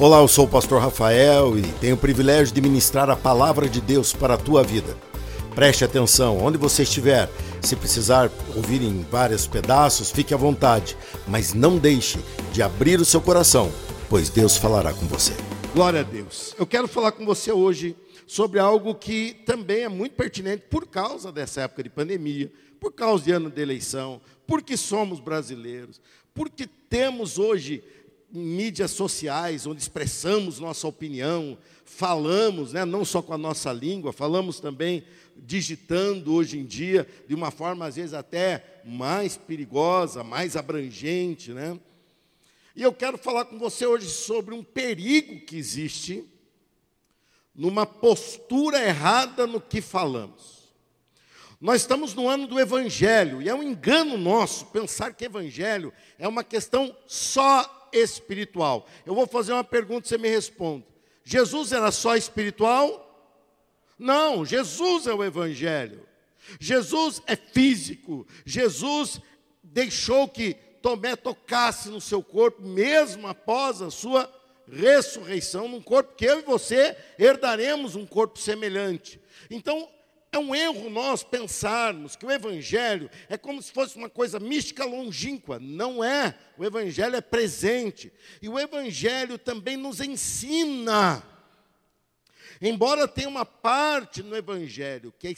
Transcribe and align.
Olá, 0.00 0.20
eu 0.20 0.28
sou 0.28 0.46
o 0.46 0.48
pastor 0.48 0.80
Rafael 0.80 1.58
e 1.58 1.62
tenho 1.72 1.94
o 1.94 1.98
privilégio 1.98 2.54
de 2.54 2.60
ministrar 2.62 3.10
a 3.10 3.16
palavra 3.16 3.68
de 3.68 3.82
Deus 3.82 4.14
para 4.14 4.32
a 4.32 4.38
tua 4.38 4.62
vida. 4.62 4.96
Preste 5.54 5.84
atenção, 5.84 6.38
onde 6.38 6.56
você 6.56 6.84
estiver, 6.84 7.28
se 7.60 7.76
precisar 7.76 8.32
ouvir 8.56 8.80
em 8.80 9.02
vários 9.02 9.46
pedaços, 9.46 10.10
fique 10.10 10.32
à 10.32 10.38
vontade, 10.38 10.96
mas 11.28 11.52
não 11.52 11.76
deixe 11.76 12.18
de 12.50 12.62
abrir 12.62 12.98
o 12.98 13.04
seu 13.04 13.20
coração, 13.20 13.70
pois 14.08 14.30
Deus 14.30 14.56
falará 14.56 14.94
com 14.94 15.04
você. 15.04 15.34
Glória 15.74 16.00
a 16.00 16.02
Deus. 16.02 16.54
Eu 16.58 16.66
quero 16.66 16.88
falar 16.88 17.12
com 17.12 17.26
você 17.26 17.52
hoje 17.52 17.94
sobre 18.26 18.58
algo 18.58 18.94
que 18.94 19.34
também 19.44 19.82
é 19.82 19.88
muito 19.90 20.14
pertinente 20.14 20.64
por 20.70 20.86
causa 20.86 21.30
dessa 21.30 21.60
época 21.60 21.82
de 21.82 21.90
pandemia, 21.90 22.50
por 22.80 22.94
causa 22.94 23.22
de 23.22 23.32
ano 23.32 23.50
de 23.50 23.60
eleição, 23.60 24.18
porque 24.46 24.78
somos 24.78 25.20
brasileiros, 25.20 26.00
porque 26.32 26.66
temos 26.88 27.38
hoje 27.38 27.84
mídias 28.32 28.92
sociais, 28.92 29.66
onde 29.66 29.80
expressamos 29.80 30.58
nossa 30.58 30.86
opinião, 30.86 31.58
falamos, 31.84 32.72
né, 32.72 32.84
não 32.84 33.04
só 33.04 33.20
com 33.20 33.32
a 33.32 33.38
nossa 33.38 33.72
língua, 33.72 34.12
falamos 34.12 34.60
também 34.60 35.04
digitando 35.36 36.34
hoje 36.34 36.58
em 36.58 36.64
dia, 36.64 37.06
de 37.26 37.34
uma 37.34 37.50
forma 37.50 37.86
às 37.86 37.96
vezes 37.96 38.14
até 38.14 38.82
mais 38.84 39.36
perigosa, 39.36 40.22
mais 40.22 40.56
abrangente. 40.56 41.52
Né? 41.52 41.78
E 42.76 42.82
eu 42.82 42.92
quero 42.92 43.18
falar 43.18 43.46
com 43.46 43.58
você 43.58 43.86
hoje 43.86 44.08
sobre 44.08 44.54
um 44.54 44.62
perigo 44.62 45.44
que 45.44 45.56
existe 45.56 46.24
numa 47.54 47.84
postura 47.84 48.82
errada 48.82 49.46
no 49.46 49.60
que 49.60 49.80
falamos. 49.80 50.60
Nós 51.60 51.82
estamos 51.82 52.14
no 52.14 52.26
ano 52.26 52.46
do 52.46 52.58
Evangelho, 52.58 53.42
e 53.42 53.48
é 53.48 53.54
um 53.54 53.62
engano 53.62 54.16
nosso 54.16 54.66
pensar 54.66 55.12
que 55.12 55.26
Evangelho 55.26 55.92
é 56.18 56.26
uma 56.26 56.42
questão 56.42 56.96
só 57.06 57.79
espiritual. 57.92 58.86
Eu 59.04 59.14
vou 59.14 59.26
fazer 59.26 59.52
uma 59.52 59.64
pergunta 59.64 60.06
e 60.06 60.08
você 60.08 60.18
me 60.18 60.28
responde. 60.28 60.84
Jesus 61.24 61.72
era 61.72 61.90
só 61.90 62.16
espiritual? 62.16 63.06
Não, 63.98 64.44
Jesus 64.44 65.06
é 65.06 65.12
o 65.12 65.22
Evangelho. 65.22 66.06
Jesus 66.58 67.22
é 67.26 67.36
físico. 67.36 68.26
Jesus 68.44 69.20
deixou 69.62 70.26
que 70.26 70.54
Tomé 70.82 71.14
tocasse 71.14 71.90
no 71.90 72.00
seu 72.00 72.22
corpo, 72.22 72.62
mesmo 72.62 73.26
após 73.26 73.82
a 73.82 73.90
sua 73.90 74.32
ressurreição, 74.66 75.68
num 75.68 75.82
corpo 75.82 76.14
que 76.16 76.24
eu 76.24 76.38
e 76.38 76.42
você 76.42 76.96
herdaremos 77.18 77.94
um 77.96 78.06
corpo 78.06 78.38
semelhante. 78.38 79.20
Então, 79.50 79.88
é 80.32 80.38
um 80.38 80.54
erro 80.54 80.88
nós 80.88 81.24
pensarmos 81.24 82.14
que 82.14 82.24
o 82.24 82.30
Evangelho 82.30 83.10
é 83.28 83.36
como 83.36 83.60
se 83.60 83.72
fosse 83.72 83.96
uma 83.96 84.08
coisa 84.08 84.38
mística 84.38 84.84
longínqua. 84.84 85.58
Não 85.58 86.04
é. 86.04 86.38
O 86.56 86.64
Evangelho 86.64 87.16
é 87.16 87.20
presente. 87.20 88.12
E 88.40 88.48
o 88.48 88.58
Evangelho 88.58 89.36
também 89.38 89.76
nos 89.76 90.00
ensina. 90.00 91.22
Embora 92.62 93.08
tenha 93.08 93.28
uma 93.28 93.44
parte 93.44 94.22
no 94.22 94.36
Evangelho 94.36 95.12
que 95.18 95.28
é 95.28 95.34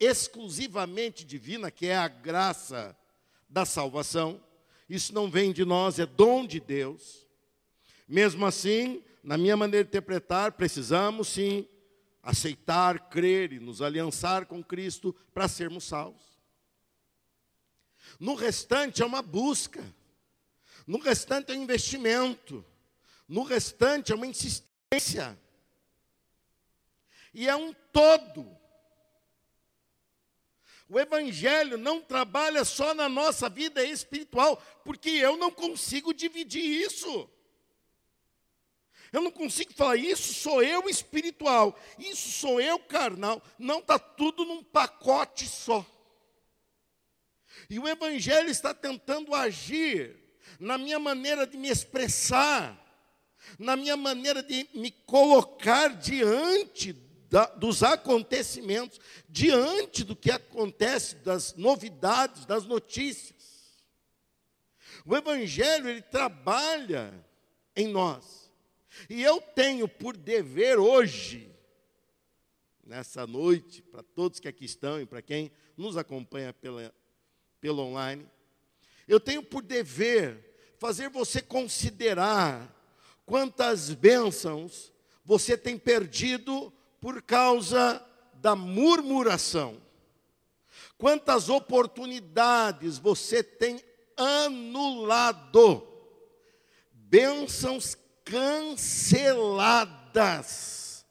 exclusivamente 0.00 1.24
divina, 1.24 1.70
que 1.70 1.86
é 1.86 1.96
a 1.96 2.08
graça 2.08 2.96
da 3.48 3.64
salvação, 3.64 4.42
isso 4.88 5.14
não 5.14 5.30
vem 5.30 5.52
de 5.52 5.64
nós, 5.64 6.00
é 6.00 6.06
dom 6.06 6.44
de 6.44 6.58
Deus. 6.58 7.28
Mesmo 8.08 8.44
assim, 8.44 9.04
na 9.22 9.38
minha 9.38 9.56
maneira 9.56 9.84
de 9.84 9.90
interpretar, 9.90 10.52
precisamos 10.52 11.28
sim 11.28 11.68
aceitar, 12.22 13.08
crer 13.08 13.52
e 13.52 13.60
nos 13.60 13.80
aliançar 13.80 14.46
com 14.46 14.62
Cristo 14.62 15.14
para 15.32 15.48
sermos 15.48 15.84
salvos. 15.84 16.22
No 18.18 18.34
restante 18.34 19.02
é 19.02 19.06
uma 19.06 19.22
busca, 19.22 19.82
no 20.86 20.98
restante 20.98 21.52
é 21.52 21.54
um 21.54 21.62
investimento, 21.62 22.64
no 23.28 23.42
restante 23.42 24.12
é 24.12 24.14
uma 24.14 24.26
insistência, 24.26 25.38
e 27.32 27.48
é 27.48 27.54
um 27.54 27.72
todo. 27.92 28.58
O 30.88 30.98
Evangelho 30.98 31.78
não 31.78 32.02
trabalha 32.02 32.64
só 32.64 32.92
na 32.92 33.08
nossa 33.08 33.48
vida 33.48 33.84
espiritual, 33.84 34.60
porque 34.84 35.08
eu 35.08 35.36
não 35.36 35.50
consigo 35.50 36.12
dividir 36.12 36.64
isso. 36.64 37.30
Eu 39.12 39.22
não 39.22 39.30
consigo 39.30 39.72
falar, 39.74 39.96
isso 39.96 40.32
sou 40.34 40.62
eu 40.62 40.88
espiritual, 40.88 41.78
isso 41.98 42.30
sou 42.30 42.60
eu 42.60 42.78
carnal. 42.78 43.42
Não, 43.58 43.80
está 43.80 43.98
tudo 43.98 44.44
num 44.44 44.62
pacote 44.62 45.46
só. 45.46 45.84
E 47.68 47.78
o 47.78 47.88
Evangelho 47.88 48.48
está 48.48 48.72
tentando 48.72 49.34
agir 49.34 50.16
na 50.58 50.78
minha 50.78 50.98
maneira 50.98 51.46
de 51.46 51.56
me 51.56 51.68
expressar, 51.68 52.78
na 53.58 53.76
minha 53.76 53.96
maneira 53.96 54.42
de 54.42 54.68
me 54.74 54.90
colocar 54.90 55.88
diante 55.96 56.92
da, 57.30 57.46
dos 57.46 57.82
acontecimentos, 57.82 59.00
diante 59.28 60.04
do 60.04 60.16
que 60.16 60.30
acontece, 60.30 61.16
das 61.16 61.54
novidades, 61.54 62.44
das 62.44 62.64
notícias. 62.64 63.40
O 65.06 65.16
Evangelho, 65.16 65.88
ele 65.88 66.02
trabalha 66.02 67.14
em 67.74 67.88
nós. 67.88 68.39
E 69.08 69.22
eu 69.22 69.40
tenho 69.40 69.88
por 69.88 70.16
dever 70.16 70.78
hoje, 70.78 71.50
nessa 72.84 73.26
noite, 73.26 73.82
para 73.82 74.02
todos 74.02 74.40
que 74.40 74.48
aqui 74.48 74.64
estão 74.64 75.00
e 75.00 75.06
para 75.06 75.22
quem 75.22 75.50
nos 75.76 75.96
acompanha 75.96 76.52
pela, 76.52 76.92
pelo 77.60 77.82
online, 77.82 78.26
eu 79.06 79.20
tenho 79.20 79.42
por 79.42 79.62
dever 79.62 80.74
fazer 80.78 81.08
você 81.08 81.42
considerar 81.42 82.76
quantas 83.26 83.92
bênçãos 83.92 84.92
você 85.24 85.56
tem 85.56 85.78
perdido 85.78 86.72
por 87.00 87.22
causa 87.22 88.04
da 88.34 88.56
murmuração. 88.56 89.80
Quantas 90.96 91.48
oportunidades 91.48 92.98
você 92.98 93.42
tem 93.42 93.82
anulado. 94.16 95.86
Bênçãos 96.92 97.94
canceladas 98.30 101.04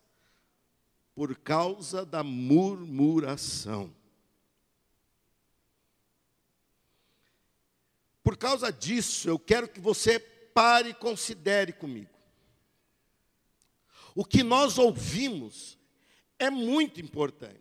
por 1.14 1.36
causa 1.36 2.06
da 2.06 2.24
murmuração. 2.24 3.94
Por 8.24 8.38
causa 8.38 8.72
disso, 8.72 9.28
eu 9.28 9.38
quero 9.38 9.68
que 9.68 9.82
você 9.82 10.18
pare 10.20 10.90
e 10.90 10.94
considere 10.94 11.74
comigo. 11.74 12.18
O 14.16 14.24
que 14.24 14.44
nós 14.44 14.78
ouvimos 14.78 15.78
é 16.38 16.50
muito 16.50 17.02
importante. 17.02 17.60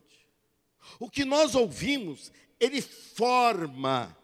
O 1.00 1.10
que 1.10 1.24
nós 1.24 1.54
ouvimos, 1.54 2.30
ele 2.60 2.80
forma 2.80 4.16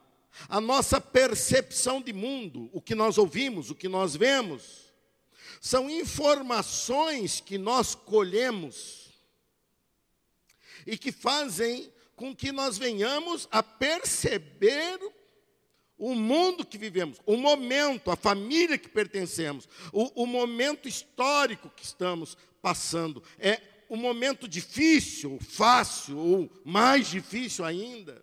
a 0.49 0.61
nossa 0.61 1.01
percepção 1.01 2.01
de 2.01 2.13
mundo, 2.13 2.71
o 2.73 2.81
que 2.81 2.95
nós 2.95 3.19
ouvimos, 3.19 3.71
o 3.71 3.75
que 3.75 3.89
nós 3.89 4.15
vemos. 4.15 4.84
São 5.65 5.89
informações 5.89 7.41
que 7.41 7.57
nós 7.57 7.95
colhemos 7.95 9.09
e 10.87 10.99
que 10.99 11.11
fazem 11.11 11.91
com 12.15 12.37
que 12.37 12.53
nós 12.53 12.77
venhamos 12.77 13.49
a 13.51 13.63
perceber 13.63 15.01
o 15.97 16.15
mundo 16.15 16.67
que 16.67 16.77
vivemos, 16.77 17.19
o 17.25 17.39
momento, 17.39 18.11
a 18.11 18.17
família 18.17 18.77
que 18.77 18.91
pertencemos, 18.91 19.67
o, 19.91 20.25
o 20.25 20.27
momento 20.27 20.87
histórico 20.87 21.71
que 21.71 21.83
estamos 21.83 22.37
passando. 22.61 23.23
É 23.39 23.59
um 23.89 23.97
momento 23.97 24.47
difícil, 24.47 25.39
fácil 25.41 26.19
ou 26.19 26.63
mais 26.63 27.07
difícil 27.07 27.65
ainda. 27.65 28.23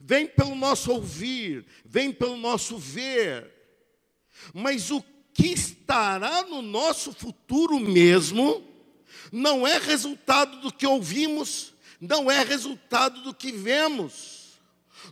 Vem 0.00 0.26
pelo 0.26 0.56
nosso 0.56 0.90
ouvir, 0.90 1.64
vem 1.84 2.10
pelo 2.10 2.36
nosso 2.36 2.78
ver. 2.78 3.48
Mas 4.52 4.90
o 4.90 5.00
que 5.34 5.48
estará 5.48 6.44
no 6.44 6.62
nosso 6.62 7.12
futuro 7.12 7.80
mesmo, 7.80 8.62
não 9.32 9.66
é 9.66 9.78
resultado 9.78 10.60
do 10.60 10.72
que 10.72 10.86
ouvimos, 10.86 11.74
não 12.00 12.30
é 12.30 12.44
resultado 12.44 13.20
do 13.22 13.34
que 13.34 13.50
vemos. 13.50 14.60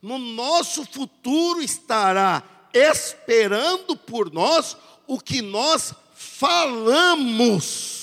No 0.01 0.17
nosso 0.19 0.87
futuro 0.87 1.61
estará 1.61 2.43
esperando 2.73 3.97
por 3.97 4.33
nós 4.33 4.77
o 5.07 5.19
que 5.21 5.43
nós 5.43 5.93
falamos. 6.15 8.01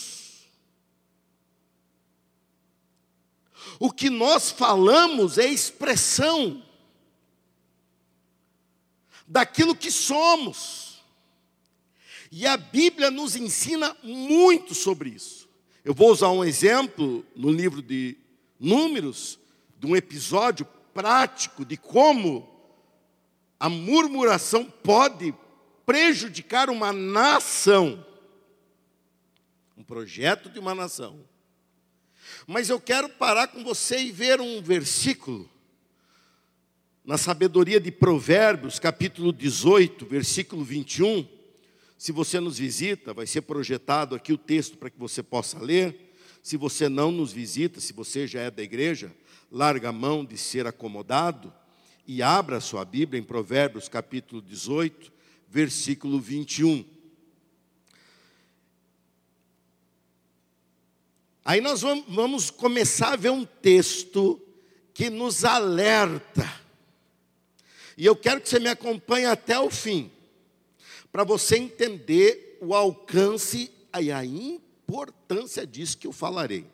O 3.80 3.90
que 3.92 4.10
nós 4.10 4.52
falamos 4.52 5.38
é 5.38 5.46
expressão 5.46 6.62
daquilo 9.26 9.74
que 9.74 9.90
somos. 9.90 10.89
E 12.32 12.46
a 12.46 12.56
Bíblia 12.58 13.10
nos 13.10 13.36
ensina 13.36 13.96
muito 14.04 14.76
sobre 14.76 15.10
isso. 15.10 15.50
Eu 15.84 15.94
vou 15.94 16.12
usar 16.12 16.30
um 16.30 16.44
exemplo 16.44 17.26
no 17.36 17.52
livro 17.52 17.82
de 17.82 18.18
Números, 18.60 19.40
de 19.80 19.88
um 19.88 19.96
episódio 19.96 20.66
prático 20.94 21.64
de 21.64 21.78
como 21.78 22.48
a 23.60 23.70
murmuração 23.70 24.66
pode 24.66 25.34
prejudicar 25.86 26.70
uma 26.70 26.94
nação. 26.94 28.06
Um 29.78 29.84
projeto 29.84 30.50
de 30.50 30.60
uma 30.60 30.76
nação. 30.76 31.20
Mas 32.46 32.70
eu 32.70 32.80
quero 32.80 33.10
parar 33.10 33.48
com 33.48 33.64
você 33.64 34.00
e 34.00 34.12
ver 34.12 34.40
um 34.40 34.62
versículo 34.62 35.50
na 37.04 37.18
sabedoria 37.18 37.80
de 37.80 37.92
Provérbios, 37.92 38.78
capítulo 38.78 39.34
18, 39.34 40.06
versículo 40.06 40.64
21. 40.64 41.39
Se 42.00 42.14
você 42.14 42.40
nos 42.40 42.58
visita, 42.58 43.14
vai 43.14 43.28
ser 43.28 43.42
projetado 43.42 44.16
aqui 44.16 44.32
o 44.32 44.38
texto 44.38 44.78
para 44.78 44.90
que 44.90 44.98
você 44.98 45.22
possa 45.22 45.60
ler. 45.60 46.14
Se 46.42 46.56
você 46.56 46.88
não 46.88 47.12
nos 47.12 47.34
visita, 47.34 47.82
se 47.82 47.92
você 47.92 48.26
já 48.26 48.40
é 48.40 48.50
da 48.50 48.64
igreja, 48.64 49.14
larga 49.52 49.90
a 49.90 49.92
mão 49.92 50.24
de 50.24 50.38
ser 50.38 50.66
acomodado 50.66 51.54
e 52.08 52.24
abra 52.24 52.56
a 52.56 52.62
sua 52.62 52.86
Bíblia 52.86 53.20
em 53.20 53.24
Provérbios 53.24 53.90
capítulo 53.90 54.42
18, 54.42 55.12
versículo 55.50 56.22
21. 56.22 56.86
Aí 61.44 61.60
nós 61.60 61.82
vamos 61.82 62.50
começar 62.50 63.12
a 63.12 63.18
ver 63.18 63.32
um 63.32 63.44
texto 63.44 64.42
que 64.94 65.10
nos 65.10 65.44
alerta. 65.44 66.50
E 67.98 68.06
eu 68.06 68.16
quero 68.16 68.40
que 68.40 68.48
você 68.48 68.58
me 68.58 68.70
acompanhe 68.70 69.26
até 69.26 69.60
o 69.60 69.70
fim, 69.70 70.10
para 71.12 71.24
você 71.24 71.58
entender 71.58 72.58
o 72.62 72.74
alcance 72.74 73.72
e 74.00 74.12
a 74.12 74.24
importância 74.24 75.66
disso 75.66 75.98
que 75.98 76.08
eu 76.08 76.12
falarei. 76.12 76.66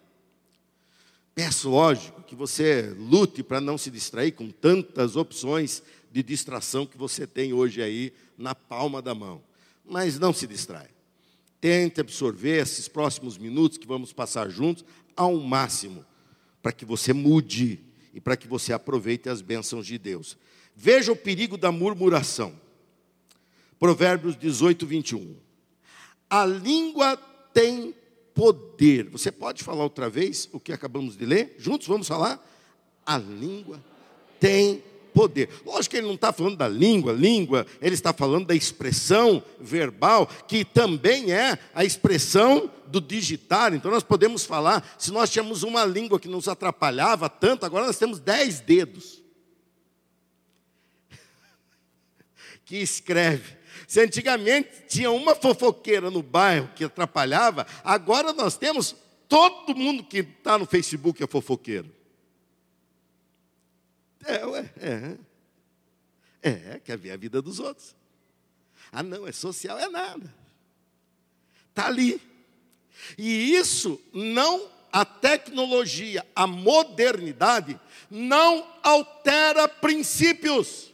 Peço, 1.33 1.69
lógico, 1.69 2.23
que 2.23 2.33
você 2.33 2.95
lute 2.97 3.43
para 3.43 3.59
não 3.59 3.77
se 3.77 3.91
distrair 3.91 4.31
com 4.31 4.49
tantas 4.49 5.17
opções 5.17 5.83
de 6.11 6.23
distração 6.23 6.85
que 6.85 6.97
você 6.97 7.27
tem 7.27 7.51
hoje 7.51 7.81
aí 7.81 8.13
na 8.37 8.55
palma 8.55 9.01
da 9.01 9.13
mão. 9.13 9.43
Mas 9.83 10.17
não 10.17 10.31
se 10.31 10.47
distrai. 10.47 10.87
Tente 11.59 11.99
absorver 11.99 12.61
esses 12.61 12.87
próximos 12.87 13.37
minutos 13.37 13.77
que 13.77 13.85
vamos 13.85 14.13
passar 14.13 14.49
juntos 14.49 14.85
ao 15.15 15.35
máximo, 15.37 16.05
para 16.61 16.71
que 16.71 16.85
você 16.85 17.11
mude 17.11 17.81
e 18.13 18.21
para 18.21 18.37
que 18.37 18.47
você 18.47 18.71
aproveite 18.71 19.27
as 19.27 19.41
bênçãos 19.41 19.85
de 19.85 19.97
Deus. 19.97 20.37
Veja 20.73 21.11
o 21.11 21.15
perigo 21.17 21.57
da 21.57 21.71
murmuração. 21.71 22.53
Provérbios 23.79 24.35
18, 24.35 24.85
21. 24.85 25.35
A 26.29 26.45
língua 26.45 27.17
tem 27.53 27.93
poder. 28.33 29.09
Você 29.09 29.31
pode 29.31 29.63
falar 29.63 29.83
outra 29.83 30.09
vez 30.09 30.49
o 30.51 30.59
que 30.59 30.73
acabamos 30.73 31.15
de 31.17 31.25
ler? 31.25 31.55
Juntos 31.57 31.87
vamos 31.87 32.07
falar? 32.07 32.45
A 33.05 33.17
língua 33.17 33.81
tem 34.39 34.83
poder. 35.15 35.49
Lógico 35.65 35.91
que 35.91 35.97
ele 35.97 36.07
não 36.07 36.15
está 36.15 36.33
falando 36.33 36.57
da 36.57 36.67
língua, 36.67 37.13
língua, 37.13 37.65
ele 37.81 37.95
está 37.95 38.11
falando 38.11 38.47
da 38.47 38.53
expressão 38.53 39.41
verbal, 39.59 40.27
que 40.45 40.65
também 40.65 41.31
é 41.31 41.57
a 41.73 41.85
expressão 41.85 42.69
do 42.87 42.99
digitar. 42.99 43.73
Então 43.73 43.89
nós 43.89 44.03
podemos 44.03 44.43
falar, 44.43 44.95
se 44.99 45.11
nós 45.11 45.29
tínhamos 45.29 45.63
uma 45.63 45.85
língua 45.85 46.19
que 46.19 46.27
nos 46.27 46.49
atrapalhava 46.49 47.29
tanto, 47.29 47.65
agora 47.65 47.85
nós 47.87 47.97
temos 47.97 48.19
dez 48.19 48.59
dedos. 48.59 49.23
Que 52.65 52.77
escreve. 52.77 53.64
Se 53.87 53.99
antigamente 54.01 54.69
tinha 54.87 55.11
uma 55.11 55.35
fofoqueira 55.35 56.09
no 56.09 56.23
bairro 56.23 56.69
que 56.75 56.83
atrapalhava, 56.83 57.65
agora 57.83 58.33
nós 58.33 58.57
temos 58.57 58.95
todo 59.27 59.75
mundo 59.75 60.03
que 60.03 60.19
está 60.19 60.57
no 60.57 60.65
Facebook 60.65 61.23
é 61.23 61.27
fofoqueiro. 61.27 61.91
É, 64.25 64.45
ué, 64.45 64.73
é. 64.77 65.17
É, 66.41 66.79
quer 66.83 66.97
ver 66.97 67.11
a 67.11 67.17
vida 67.17 67.41
dos 67.41 67.59
outros. 67.59 67.95
Ah, 68.91 69.03
não, 69.03 69.27
é 69.27 69.31
social, 69.31 69.77
é 69.77 69.87
nada. 69.87 70.33
Está 71.69 71.87
ali. 71.87 72.21
E 73.17 73.53
isso 73.53 73.99
não, 74.13 74.69
a 74.91 75.03
tecnologia, 75.03 76.25
a 76.35 76.47
modernidade, 76.47 77.79
não 78.09 78.65
altera 78.81 79.67
princípios. 79.67 80.93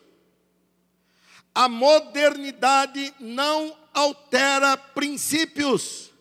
A 1.54 1.68
modernidade 1.68 3.14
não 3.20 3.76
altera 3.94 4.78
princípios. 4.78 6.12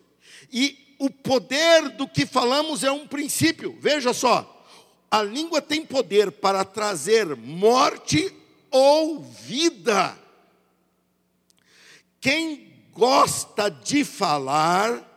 E 0.51 0.95
o 0.99 1.09
poder 1.09 1.89
do 1.89 2.07
que 2.07 2.25
falamos 2.25 2.83
é 2.83 2.91
um 2.91 3.07
princípio. 3.07 3.77
Veja 3.79 4.13
só, 4.13 4.65
a 5.09 5.21
língua 5.23 5.61
tem 5.61 5.85
poder 5.85 6.31
para 6.31 6.63
trazer 6.63 7.35
morte 7.35 8.33
ou 8.69 9.21
vida. 9.21 10.17
Quem 12.19 12.71
gosta 12.93 13.69
de 13.69 14.05
falar, 14.05 15.07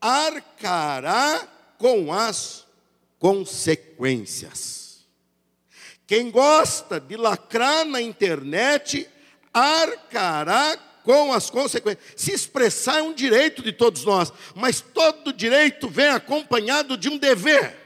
arcará 0.00 1.46
com 1.78 2.12
as 2.12 2.66
consequências. 3.18 5.06
Quem 6.06 6.30
gosta 6.30 6.98
de 6.98 7.16
lacrar 7.16 7.84
na 7.84 8.00
internet, 8.00 9.08
arcará 9.52 10.76
com 11.04 11.32
as 11.32 11.50
consequências. 11.50 12.04
Se 12.16 12.32
expressar 12.32 12.98
é 12.98 13.02
um 13.02 13.14
direito 13.14 13.62
de 13.62 13.72
todos 13.72 14.04
nós, 14.04 14.32
mas 14.54 14.80
todo 14.80 15.32
direito 15.32 15.88
vem 15.88 16.08
acompanhado 16.08 16.96
de 16.96 17.08
um 17.08 17.18
dever. 17.18 17.76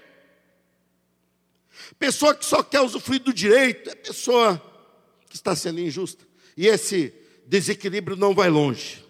Pessoa 1.98 2.34
que 2.34 2.44
só 2.44 2.62
quer 2.62 2.80
usufruir 2.80 3.22
do 3.22 3.32
direito 3.32 3.88
é 3.90 3.94
pessoa 3.94 4.62
que 5.28 5.36
está 5.36 5.56
sendo 5.56 5.80
injusta. 5.80 6.24
E 6.56 6.66
esse 6.66 7.12
desequilíbrio 7.46 8.16
não 8.16 8.34
vai 8.34 8.50
longe. 8.50 9.04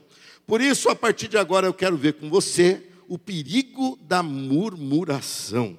Por 0.46 0.60
isso, 0.60 0.88
a 0.88 0.94
partir 0.94 1.26
de 1.26 1.36
agora, 1.36 1.66
eu 1.66 1.74
quero 1.74 1.96
ver 1.96 2.14
com 2.14 2.30
você 2.30 2.82
o 3.08 3.18
perigo 3.18 3.98
da 4.02 4.22
murmuração. 4.22 5.78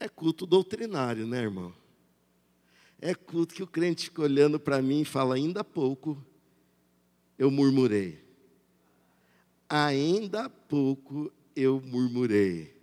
É 0.00 0.08
culto 0.08 0.46
doutrinário, 0.46 1.26
né, 1.26 1.42
irmão? 1.42 1.72
É 3.06 3.14
culto 3.14 3.54
que 3.54 3.62
o 3.62 3.66
crente 3.66 4.04
fica 4.04 4.22
olhando 4.22 4.58
para 4.58 4.80
mim 4.80 5.02
e 5.02 5.04
fala: 5.04 5.34
ainda 5.34 5.60
há 5.60 5.64
pouco 5.64 6.16
eu 7.38 7.50
murmurei. 7.50 8.18
Ainda 9.68 10.46
há 10.46 10.48
pouco 10.48 11.30
eu 11.54 11.82
murmurei. 11.84 12.74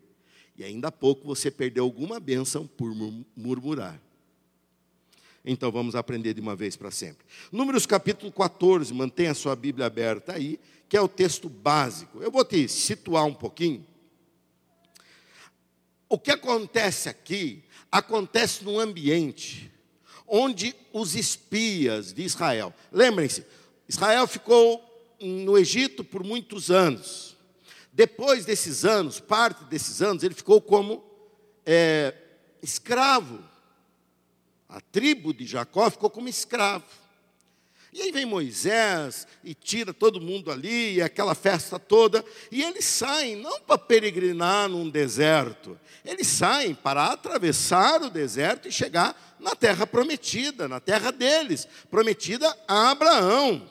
E 0.56 0.64
ainda 0.64 0.90
há 0.90 0.92
pouco 0.92 1.26
você 1.26 1.50
perdeu 1.50 1.84
alguma 1.84 2.20
bênção 2.20 2.68
por 2.68 2.94
murmurar. 3.36 4.00
Então 5.44 5.72
vamos 5.72 5.96
aprender 5.96 6.36
de 6.36 6.40
uma 6.40 6.56
vez 6.56 6.76
para 6.76 6.92
sempre. 6.92 7.26
Números 7.52 7.88
capítulo 7.88 8.32
14, 8.32 8.94
mantenha 8.94 9.32
a 9.32 9.34
sua 9.34 9.56
Bíblia 9.56 9.88
aberta 9.88 10.34
aí, 10.34 10.60
que 10.88 10.96
é 10.96 11.02
o 11.02 11.08
texto 11.08 11.50
básico. 11.50 12.22
Eu 12.22 12.30
vou 12.30 12.46
te 12.46 12.68
situar 12.68 13.26
um 13.26 13.34
pouquinho. 13.34 13.84
O 16.08 16.20
que 16.20 16.30
acontece 16.30 17.10
aqui, 17.10 17.64
acontece 17.92 18.64
num 18.64 18.80
ambiente 18.80 19.72
onde 20.34 20.74
os 20.94 21.14
espias 21.14 22.14
de 22.14 22.24
Israel, 22.24 22.74
lembrem-se, 22.90 23.46
Israel 23.86 24.26
ficou 24.26 24.82
no 25.20 25.58
Egito 25.58 26.06
por 26.06 26.24
muitos 26.24 26.72
anos. 26.72 27.36
Depois 27.92 28.46
desses 28.46 28.86
anos, 28.86 29.20
parte 29.20 29.66
desses 29.66 30.02
anos, 30.02 30.24
ele 30.24 30.34
ficou 30.34 30.62
como 30.62 31.04
é, 31.66 32.16
escravo. 32.64 33.44
A 34.70 34.80
tribo 34.80 35.34
de 35.34 35.46
Jacó 35.46 35.92
ficou 35.92 36.10
como 36.10 36.30
escravo. 36.30 36.86
E 37.94 38.02
aí 38.02 38.12
vem 38.12 38.26
Moisés 38.26 39.28
e 39.44 39.54
tira 39.54 39.94
todo 39.94 40.22
mundo 40.22 40.50
ali, 40.50 40.96
e 40.96 41.02
aquela 41.02 41.36
festa 41.36 41.78
toda, 41.78 42.24
e 42.50 42.64
eles 42.64 42.86
saem 42.86 43.36
não 43.36 43.60
para 43.60 43.78
peregrinar 43.78 44.70
num 44.70 44.90
deserto, 44.90 45.78
eles 46.06 46.28
saem 46.28 46.74
para 46.74 47.08
atravessar 47.08 48.02
o 48.02 48.10
deserto 48.10 48.68
e 48.68 48.72
chegar 48.72 49.36
na 49.40 49.56
terra 49.56 49.86
prometida, 49.86 50.68
na 50.68 50.80
terra 50.80 51.12
deles, 51.12 51.68
prometida 51.90 52.58
a 52.68 52.92
Abraão. 52.92 53.70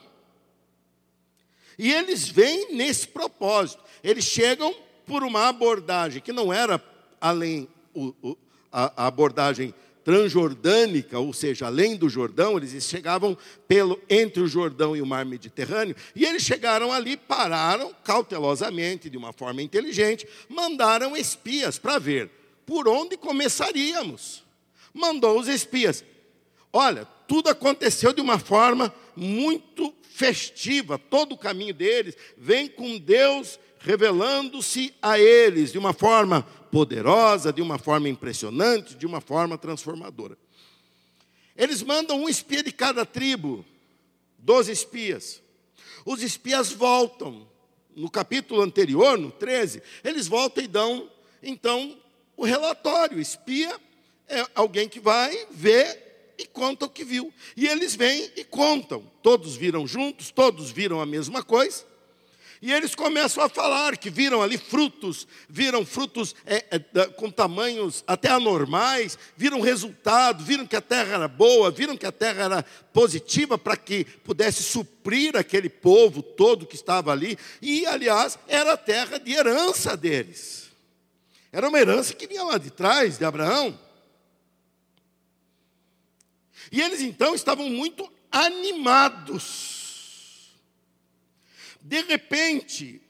E 1.78 1.90
eles 1.90 2.28
vêm 2.28 2.74
nesse 2.74 3.08
propósito 3.08 3.82
eles 4.02 4.24
chegam 4.24 4.74
por 5.06 5.22
uma 5.22 5.48
abordagem 5.48 6.22
que 6.22 6.32
não 6.32 6.52
era 6.52 6.82
além 7.20 7.68
o, 7.94 8.14
o, 8.22 8.38
a, 8.72 9.04
a 9.04 9.06
abordagem 9.06 9.74
transjordânica, 10.04 11.18
ou 11.18 11.32
seja, 11.32 11.66
além 11.66 11.96
do 11.96 12.08
Jordão, 12.08 12.56
eles 12.56 12.84
chegavam 12.84 13.36
pelo 13.68 14.00
entre 14.08 14.42
o 14.42 14.48
Jordão 14.48 14.96
e 14.96 15.02
o 15.02 15.06
Mar 15.06 15.24
Mediterrâneo, 15.24 15.94
e 16.14 16.24
eles 16.24 16.42
chegaram 16.42 16.92
ali, 16.92 17.16
pararam 17.16 17.94
cautelosamente, 18.04 19.10
de 19.10 19.16
uma 19.16 19.32
forma 19.32 19.62
inteligente, 19.62 20.26
mandaram 20.48 21.16
espias 21.16 21.78
para 21.78 21.98
ver 21.98 22.30
por 22.64 22.88
onde 22.88 23.16
começaríamos. 23.16 24.44
Mandou 24.92 25.38
os 25.38 25.48
espias. 25.48 26.04
Olha, 26.72 27.06
tudo 27.26 27.48
aconteceu 27.48 28.12
de 28.12 28.20
uma 28.20 28.38
forma 28.38 28.92
muito 29.14 29.94
festiva, 30.02 30.98
todo 30.98 31.32
o 31.32 31.38
caminho 31.38 31.74
deles 31.74 32.16
vem 32.36 32.68
com 32.68 32.98
Deus 32.98 33.58
revelando-se 33.80 34.92
a 35.00 35.18
eles 35.18 35.72
de 35.72 35.78
uma 35.78 35.92
forma 35.92 36.46
poderosa, 36.70 37.52
de 37.52 37.60
uma 37.60 37.78
forma 37.78 38.08
impressionante, 38.08 38.94
de 38.94 39.06
uma 39.06 39.20
forma 39.20 39.58
transformadora. 39.58 40.36
Eles 41.56 41.82
mandam 41.82 42.22
um 42.22 42.28
espia 42.28 42.62
de 42.62 42.72
cada 42.72 43.04
tribo, 43.04 43.64
doze 44.38 44.72
espias. 44.72 45.42
Os 46.04 46.22
espias 46.22 46.72
voltam. 46.72 47.48
No 47.94 48.08
capítulo 48.08 48.62
anterior, 48.62 49.18
no 49.18 49.32
13, 49.32 49.82
eles 50.04 50.28
voltam 50.28 50.62
e 50.62 50.68
dão, 50.68 51.10
então, 51.42 51.98
o 52.36 52.44
relatório. 52.44 53.18
O 53.18 53.20
espia 53.20 53.78
é 54.28 54.46
alguém 54.54 54.88
que 54.88 55.00
vai 55.00 55.46
ver 55.50 56.34
e 56.38 56.46
conta 56.46 56.86
o 56.86 56.88
que 56.88 57.04
viu. 57.04 57.32
E 57.56 57.66
eles 57.66 57.94
vêm 57.94 58.30
e 58.36 58.44
contam. 58.44 59.02
Todos 59.22 59.56
viram 59.56 59.86
juntos, 59.86 60.30
todos 60.30 60.70
viram 60.70 61.00
a 61.00 61.06
mesma 61.06 61.42
coisa. 61.42 61.84
E 62.62 62.70
eles 62.70 62.94
começam 62.94 63.42
a 63.42 63.48
falar 63.48 63.96
que 63.96 64.10
viram 64.10 64.42
ali 64.42 64.58
frutos, 64.58 65.26
viram 65.48 65.84
frutos 65.86 66.34
é, 66.44 66.64
é, 66.70 67.06
com 67.06 67.30
tamanhos 67.30 68.04
até 68.06 68.28
anormais, 68.28 69.18
viram 69.34 69.62
resultado, 69.62 70.44
viram 70.44 70.66
que 70.66 70.76
a 70.76 70.80
terra 70.82 71.14
era 71.14 71.28
boa, 71.28 71.70
viram 71.70 71.96
que 71.96 72.04
a 72.04 72.12
terra 72.12 72.44
era 72.44 72.62
positiva 72.92 73.56
para 73.56 73.78
que 73.78 74.04
pudesse 74.04 74.62
suprir 74.62 75.38
aquele 75.38 75.70
povo 75.70 76.22
todo 76.22 76.66
que 76.66 76.74
estava 76.74 77.10
ali. 77.12 77.38
E, 77.62 77.86
aliás, 77.86 78.38
era 78.46 78.74
a 78.74 78.76
terra 78.76 79.18
de 79.18 79.32
herança 79.32 79.96
deles. 79.96 80.68
Era 81.50 81.66
uma 81.66 81.80
herança 81.80 82.12
que 82.12 82.26
vinha 82.26 82.44
lá 82.44 82.58
de 82.58 82.70
trás, 82.70 83.16
de 83.16 83.24
Abraão. 83.24 83.78
E 86.70 86.82
eles 86.82 87.00
então 87.00 87.34
estavam 87.34 87.70
muito 87.70 88.06
animados 88.30 89.79
de 91.82 92.02
repente, 92.02 93.00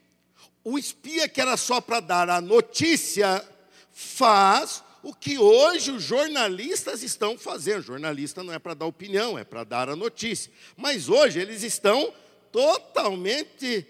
o 0.63 0.77
espia 0.77 1.27
que 1.27 1.41
era 1.41 1.57
só 1.57 1.81
para 1.81 1.99
dar 1.99 2.29
a 2.29 2.41
notícia 2.41 3.45
faz 3.91 4.83
o 5.03 5.13
que 5.13 5.37
hoje 5.37 5.91
os 5.91 6.03
jornalistas 6.03 7.03
estão 7.03 7.37
fazendo. 7.37 7.83
Jornalista 7.83 8.43
não 8.43 8.53
é 8.53 8.59
para 8.59 8.73
dar 8.73 8.85
opinião, 8.85 9.37
é 9.37 9.43
para 9.43 9.63
dar 9.63 9.89
a 9.89 9.95
notícia. 9.95 10.51
Mas 10.77 11.09
hoje 11.09 11.39
eles 11.39 11.63
estão 11.63 12.13
totalmente 12.51 13.85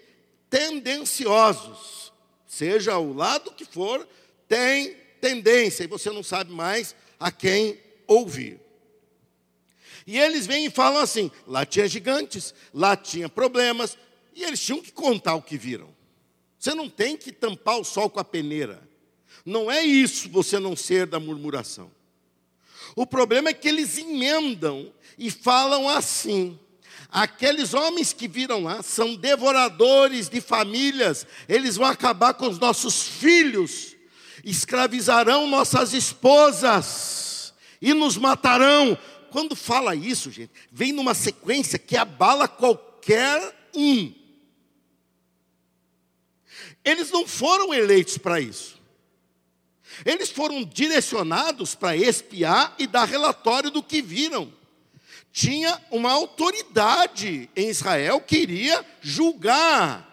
tendenciosos. 0.48 2.12
Seja 2.46 2.98
o 2.98 3.12
lado 3.12 3.52
que 3.52 3.64
for, 3.64 4.06
tem 4.48 4.96
tendência 5.20 5.84
e 5.84 5.86
você 5.86 6.10
não 6.10 6.22
sabe 6.22 6.52
mais 6.52 6.94
a 7.18 7.30
quem 7.30 7.78
ouvir. 8.06 8.60
E 10.06 10.18
eles 10.18 10.46
vêm 10.46 10.66
e 10.66 10.70
falam 10.70 11.00
assim: 11.00 11.30
lá 11.46 11.64
tinha 11.64 11.86
gigantes, 11.88 12.54
lá 12.74 12.96
tinha 12.96 13.28
problemas, 13.28 13.96
e 14.34 14.44
eles 14.44 14.60
tinham 14.60 14.80
que 14.80 14.92
contar 14.92 15.34
o 15.34 15.42
que 15.42 15.56
viram. 15.56 15.88
Você 16.58 16.74
não 16.74 16.88
tem 16.88 17.16
que 17.16 17.32
tampar 17.32 17.78
o 17.78 17.84
sol 17.84 18.08
com 18.08 18.20
a 18.20 18.24
peneira. 18.24 18.82
Não 19.44 19.70
é 19.70 19.82
isso 19.82 20.28
você 20.28 20.58
não 20.58 20.76
ser 20.76 21.06
da 21.06 21.18
murmuração. 21.18 21.90
O 22.94 23.06
problema 23.06 23.50
é 23.50 23.54
que 23.54 23.68
eles 23.68 23.98
emendam 23.98 24.92
e 25.18 25.30
falam 25.30 25.88
assim: 25.88 26.58
aqueles 27.10 27.74
homens 27.74 28.12
que 28.12 28.28
viram 28.28 28.64
lá 28.64 28.82
são 28.82 29.14
devoradores 29.14 30.28
de 30.28 30.40
famílias, 30.40 31.26
eles 31.48 31.76
vão 31.76 31.86
acabar 31.86 32.34
com 32.34 32.48
os 32.48 32.58
nossos 32.58 33.02
filhos, 33.02 33.96
escravizarão 34.44 35.46
nossas 35.46 35.92
esposas 35.92 37.52
e 37.80 37.92
nos 37.92 38.16
matarão. 38.16 38.96
Quando 39.30 39.56
fala 39.56 39.96
isso, 39.96 40.30
gente, 40.30 40.52
vem 40.70 40.92
numa 40.92 41.14
sequência 41.14 41.78
que 41.78 41.96
abala 41.96 42.46
qualquer 42.46 43.70
um. 43.74 44.21
Eles 46.84 47.10
não 47.10 47.26
foram 47.26 47.72
eleitos 47.72 48.18
para 48.18 48.40
isso. 48.40 48.80
Eles 50.04 50.30
foram 50.30 50.64
direcionados 50.64 51.74
para 51.74 51.96
espiar 51.96 52.74
e 52.78 52.86
dar 52.86 53.04
relatório 53.04 53.70
do 53.70 53.82
que 53.82 54.00
viram. 54.00 54.52
Tinha 55.32 55.80
uma 55.90 56.10
autoridade 56.10 57.48
em 57.54 57.68
Israel 57.68 58.20
que 58.20 58.38
iria 58.38 58.84
julgar 59.00 60.08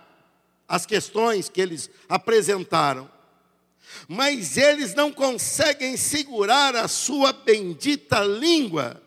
as 0.67 0.85
questões 0.85 1.49
que 1.49 1.59
eles 1.59 1.89
apresentaram. 2.07 3.09
Mas 4.07 4.55
eles 4.55 4.93
não 4.93 5.11
conseguem 5.11 5.97
segurar 5.97 6.75
a 6.75 6.87
sua 6.87 7.33
bendita 7.33 8.19
língua. 8.19 9.01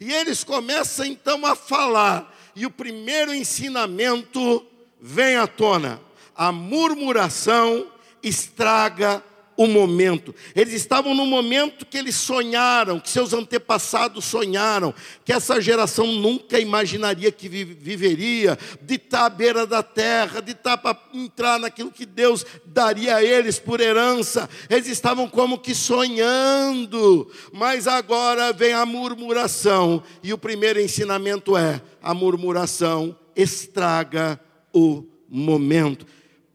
E 0.00 0.12
eles 0.12 0.42
começam 0.42 1.04
então 1.04 1.44
a 1.44 1.54
falar. 1.54 2.34
E 2.56 2.64
o 2.64 2.70
primeiro 2.70 3.34
ensinamento 3.34 4.66
vem 5.00 5.36
à 5.36 5.46
tona 5.46 6.00
a 6.36 6.50
murmuração 6.52 7.86
estraga 8.22 9.22
o 9.56 9.66
momento. 9.66 10.34
Eles 10.54 10.74
estavam 10.74 11.14
no 11.14 11.26
momento 11.26 11.86
que 11.86 11.96
eles 11.96 12.16
sonharam, 12.16 12.98
que 12.98 13.08
seus 13.08 13.32
antepassados 13.32 14.24
sonharam, 14.24 14.92
que 15.24 15.32
essa 15.32 15.60
geração 15.60 16.06
nunca 16.06 16.58
imaginaria 16.58 17.30
que 17.30 17.48
viveria, 17.48 18.58
de 18.82 18.94
estar 18.96 19.26
à 19.26 19.30
beira 19.30 19.66
da 19.66 19.82
terra, 19.82 20.40
de 20.40 20.52
estar 20.52 20.76
para 20.78 20.98
entrar 21.12 21.58
naquilo 21.58 21.90
que 21.90 22.06
Deus 22.06 22.44
daria 22.66 23.16
a 23.16 23.22
eles 23.22 23.58
por 23.58 23.80
herança. 23.80 24.48
Eles 24.68 24.88
estavam 24.88 25.28
como 25.28 25.58
que 25.58 25.74
sonhando, 25.74 27.30
mas 27.52 27.86
agora 27.86 28.52
vem 28.52 28.72
a 28.72 28.84
murmuração, 28.84 30.02
e 30.22 30.32
o 30.32 30.38
primeiro 30.38 30.80
ensinamento 30.80 31.56
é: 31.56 31.80
a 32.02 32.12
murmuração 32.12 33.16
estraga 33.36 34.40
o 34.72 35.04
momento 35.28 36.06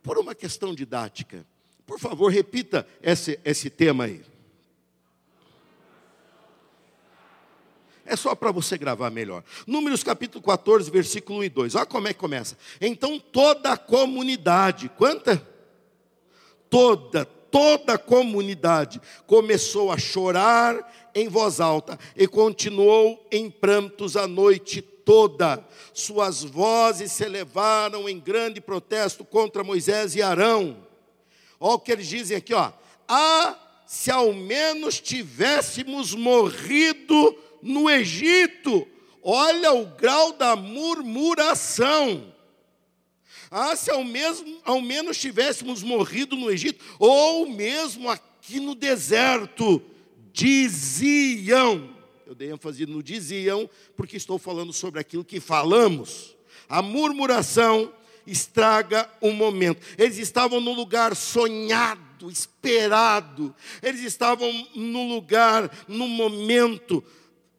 por 0.09 0.17
uma 0.17 0.33
questão 0.33 0.73
didática. 0.73 1.45
Por 1.85 1.99
favor, 1.99 2.31
repita 2.31 2.83
esse, 2.99 3.39
esse 3.45 3.69
tema 3.69 4.05
aí. 4.05 4.23
É 8.03 8.15
só 8.15 8.33
para 8.33 8.51
você 8.51 8.75
gravar 8.75 9.11
melhor. 9.11 9.43
Números 9.67 10.03
capítulo 10.03 10.43
14, 10.43 10.89
versículo 10.89 11.37
1 11.41 11.43
e 11.43 11.49
2. 11.49 11.75
Olha 11.75 11.85
como 11.85 12.07
é 12.07 12.13
que 12.15 12.19
começa. 12.19 12.57
Então 12.81 13.19
toda 13.19 13.73
a 13.73 13.77
comunidade, 13.77 14.89
quanta? 14.97 15.47
Toda, 16.71 17.23
toda 17.23 17.93
a 17.93 17.99
comunidade 17.99 18.99
começou 19.27 19.91
a 19.91 19.97
chorar 19.99 20.91
em 21.13 21.27
voz 21.27 21.59
alta 21.59 21.99
e 22.15 22.27
continuou 22.27 23.27
em 23.31 23.47
prantos 23.47 24.17
a 24.17 24.27
noite 24.27 24.81
toda. 25.09 25.65
Suas 25.91 26.43
vozes 26.43 27.11
se 27.11 27.23
elevaram 27.23 28.07
em 28.07 28.19
grande 28.19 28.61
protesto 28.61 29.25
contra 29.25 29.63
Moisés 29.63 30.13
e 30.13 30.21
Arão. 30.21 30.85
Olha 31.59 31.73
o 31.73 31.79
que 31.79 31.91
eles 31.91 32.05
dizem 32.07 32.37
aqui, 32.37 32.53
ó. 32.53 32.71
Ah, 33.07 33.57
se 33.87 34.11
ao 34.11 34.31
menos 34.31 34.99
tivéssemos 34.99 36.13
morrido 36.13 37.35
no 37.59 37.89
Egito. 37.89 38.87
Olha 39.23 39.73
o 39.73 39.87
grau 39.87 40.33
da 40.33 40.55
murmuração. 40.55 42.31
Ah, 43.49 43.75
se 43.75 43.89
ao, 43.89 44.03
mesmo, 44.03 44.59
ao 44.63 44.79
menos 44.79 45.17
tivéssemos 45.17 45.81
morrido 45.81 46.35
no 46.35 46.51
Egito, 46.51 46.85
ou 46.99 47.49
mesmo 47.49 48.11
aqui 48.11 48.59
no 48.59 48.75
deserto, 48.75 49.81
diziam. 50.31 51.98
Eu 52.29 52.35
dei 52.35 52.51
ênfase 52.51 52.85
no 52.85 53.01
diziam, 53.01 53.67
porque 53.97 54.15
estou 54.15 54.37
falando 54.37 54.71
sobre 54.71 54.99
aquilo 54.99 55.25
que 55.25 55.39
falamos. 55.39 56.37
A 56.69 56.79
murmuração 56.79 57.91
estraga 58.27 59.09
o 59.19 59.31
momento. 59.31 59.83
Eles 59.97 60.19
estavam 60.19 60.61
no 60.61 60.71
lugar 60.71 61.15
sonhado, 61.15 62.29
esperado. 62.29 63.55
Eles 63.81 64.01
estavam 64.01 64.47
no 64.75 65.07
lugar, 65.07 65.75
no 65.87 66.07
momento, 66.07 67.03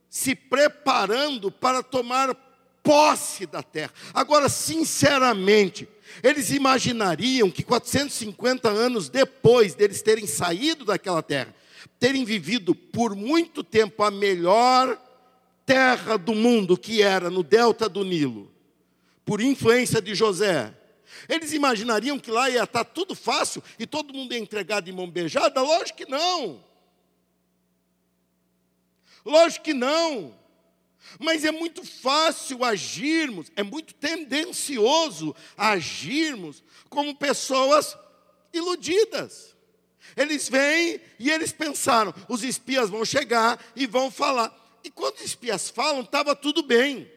se 0.08 0.36
preparando 0.36 1.50
para 1.50 1.82
tomar 1.82 2.32
posse 2.80 3.46
da 3.46 3.64
terra. 3.64 3.92
Agora, 4.14 4.48
sinceramente, 4.48 5.88
eles 6.22 6.50
imaginariam 6.52 7.50
que 7.50 7.64
450 7.64 8.68
anos 8.68 9.08
depois 9.08 9.74
deles 9.74 10.00
terem 10.00 10.28
saído 10.28 10.84
daquela 10.84 11.24
terra, 11.24 11.52
terem 11.98 12.24
vivido 12.24 12.74
por 12.74 13.14
muito 13.14 13.62
tempo 13.62 14.02
a 14.02 14.10
melhor 14.10 15.00
terra 15.64 16.16
do 16.16 16.34
mundo, 16.34 16.76
que 16.76 17.02
era 17.02 17.30
no 17.30 17.42
delta 17.42 17.88
do 17.88 18.04
Nilo, 18.04 18.52
por 19.24 19.40
influência 19.40 20.00
de 20.02 20.14
José, 20.14 20.74
eles 21.28 21.52
imaginariam 21.52 22.18
que 22.18 22.30
lá 22.30 22.48
ia 22.48 22.64
estar 22.64 22.84
tudo 22.84 23.14
fácil 23.14 23.62
e 23.78 23.86
todo 23.86 24.14
mundo 24.14 24.32
ia 24.32 24.38
entregar 24.38 24.80
de 24.80 24.92
mão 24.92 25.10
beijada? 25.10 25.60
Lógico 25.60 25.98
que 25.98 26.10
não. 26.10 26.64
Lógico 29.24 29.64
que 29.64 29.74
não. 29.74 30.38
Mas 31.18 31.44
é 31.44 31.50
muito 31.50 31.84
fácil 31.84 32.64
agirmos, 32.64 33.50
é 33.56 33.62
muito 33.62 33.94
tendencioso 33.94 35.34
agirmos 35.56 36.62
como 36.88 37.14
pessoas 37.14 37.96
iludidas. 38.52 39.49
Eles 40.16 40.48
vêm 40.48 41.00
e 41.18 41.30
eles 41.30 41.52
pensaram: 41.52 42.14
os 42.28 42.42
espias 42.42 42.90
vão 42.90 43.04
chegar 43.04 43.58
e 43.74 43.86
vão 43.86 44.10
falar. 44.10 44.56
E 44.82 44.90
quando 44.90 45.16
os 45.16 45.24
espias 45.24 45.68
falam, 45.68 46.00
estava 46.00 46.34
tudo 46.34 46.62
bem. 46.62 47.10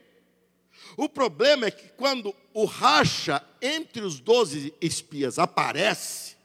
O 0.98 1.10
problema 1.10 1.68
é 1.68 1.72
que 1.72 1.90
quando 1.90 2.36
o 2.54 2.66
racha 2.66 3.44
entre 3.62 4.02
os 4.02 4.20
doze 4.20 4.74
espias 4.80 5.40
aparece, 5.40 6.36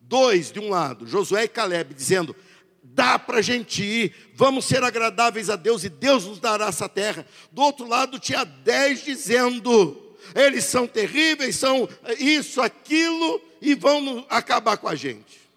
dois 0.00 0.52
de 0.52 0.60
um 0.60 0.70
lado, 0.70 1.06
Josué 1.06 1.44
e 1.44 1.48
Caleb, 1.48 1.94
dizendo: 1.94 2.34
dá 2.82 3.18
para 3.18 3.38
a 3.38 3.42
gente 3.42 3.82
ir, 3.82 4.14
vamos 4.34 4.64
ser 4.64 4.82
agradáveis 4.82 5.50
a 5.50 5.56
Deus 5.56 5.84
e 5.84 5.88
Deus 5.88 6.26
nos 6.26 6.38
dará 6.38 6.66
essa 6.66 6.88
terra. 6.88 7.26
Do 7.50 7.62
outro 7.62 7.86
lado 7.86 8.18
tinha 8.18 8.44
dez 8.44 9.04
dizendo: 9.04 10.16
eles 10.34 10.64
são 10.64 10.86
terríveis, 10.86 11.56
são 11.56 11.88
isso, 12.18 12.60
aquilo, 12.60 13.40
e 13.60 13.74
vão 13.74 14.26
acabar 14.28 14.76
com 14.76 14.88
a 14.88 14.94
gente. 14.94 15.47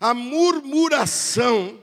A 0.00 0.14
murmuração 0.14 1.80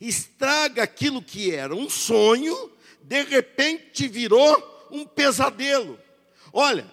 estraga 0.00 0.82
aquilo 0.82 1.22
que 1.22 1.54
era 1.54 1.74
um 1.74 1.88
sonho, 1.88 2.70
de 3.02 3.22
repente 3.24 4.06
virou 4.06 4.88
um 4.90 5.04
pesadelo. 5.04 5.98
Olha, 6.52 6.90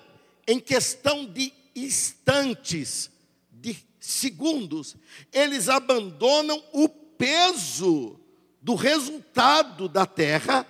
em 0.47 0.59
questão 0.59 1.25
de 1.25 1.53
instantes, 1.75 3.09
de 3.51 3.77
segundos, 3.99 4.95
eles 5.31 5.69
abandonam 5.69 6.63
o 6.71 6.87
peso 6.87 8.19
do 8.61 8.75
resultado 8.75 9.87
da 9.87 10.05
terra 10.05 10.65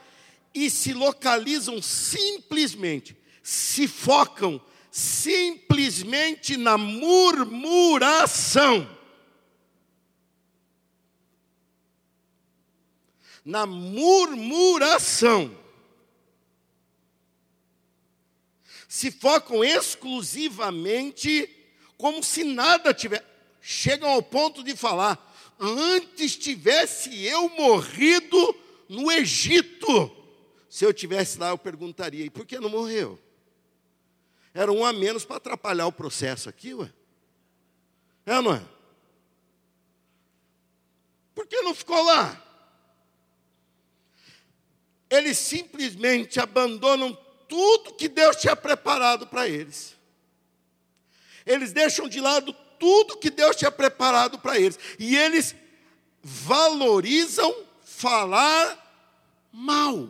e 0.53 0.69
se 0.69 0.93
localizam 0.93 1.81
simplesmente, 1.81 3.15
se 3.43 3.87
focam 3.87 4.61
simplesmente 4.95 6.55
na 6.55 6.77
murmuração. 6.77 8.87
Na 13.43 13.65
murmuração. 13.65 15.53
Se 18.87 19.11
focam 19.11 19.65
exclusivamente 19.65 21.49
como 21.97 22.23
se 22.23 22.45
nada 22.45 22.93
tivesse. 22.93 23.25
Chegam 23.59 24.09
ao 24.09 24.23
ponto 24.23 24.63
de 24.63 24.77
falar: 24.77 25.19
antes 25.59 26.37
tivesse 26.37 27.21
eu 27.25 27.49
morrido 27.49 28.55
no 28.87 29.11
Egito. 29.11 30.09
Se 30.69 30.85
eu 30.85 30.93
tivesse 30.93 31.37
lá, 31.37 31.49
eu 31.49 31.57
perguntaria: 31.57 32.23
e 32.23 32.29
por 32.29 32.45
que 32.45 32.61
não 32.61 32.69
morreu? 32.69 33.24
Era 34.55 34.71
um 34.71 34.85
a 34.85 34.93
menos 34.93 35.25
para 35.25 35.35
atrapalhar 35.35 35.85
o 35.85 35.91
processo 35.91 36.47
aqui, 36.47 36.73
ué. 36.73 36.89
É 38.25 38.37
ou 38.37 38.41
não 38.41 38.53
é? 38.53 38.63
Por 41.35 41.45
que 41.45 41.61
não 41.61 41.75
ficou 41.75 42.01
lá? 42.01 42.41
Eles 45.09 45.37
simplesmente 45.37 46.39
abandonam 46.39 47.13
tudo 47.49 47.95
que 47.95 48.07
Deus 48.07 48.37
tinha 48.37 48.55
preparado 48.55 49.27
para 49.27 49.45
eles. 49.45 49.93
Eles 51.45 51.73
deixam 51.73 52.07
de 52.07 52.21
lado 52.21 52.53
tudo 52.79 53.17
que 53.17 53.29
Deus 53.29 53.57
tinha 53.57 53.69
preparado 53.69 54.39
para 54.39 54.57
eles. 54.57 54.79
E 54.97 55.17
eles 55.17 55.53
valorizam 56.23 57.53
falar 57.83 58.81
mal. 59.51 60.07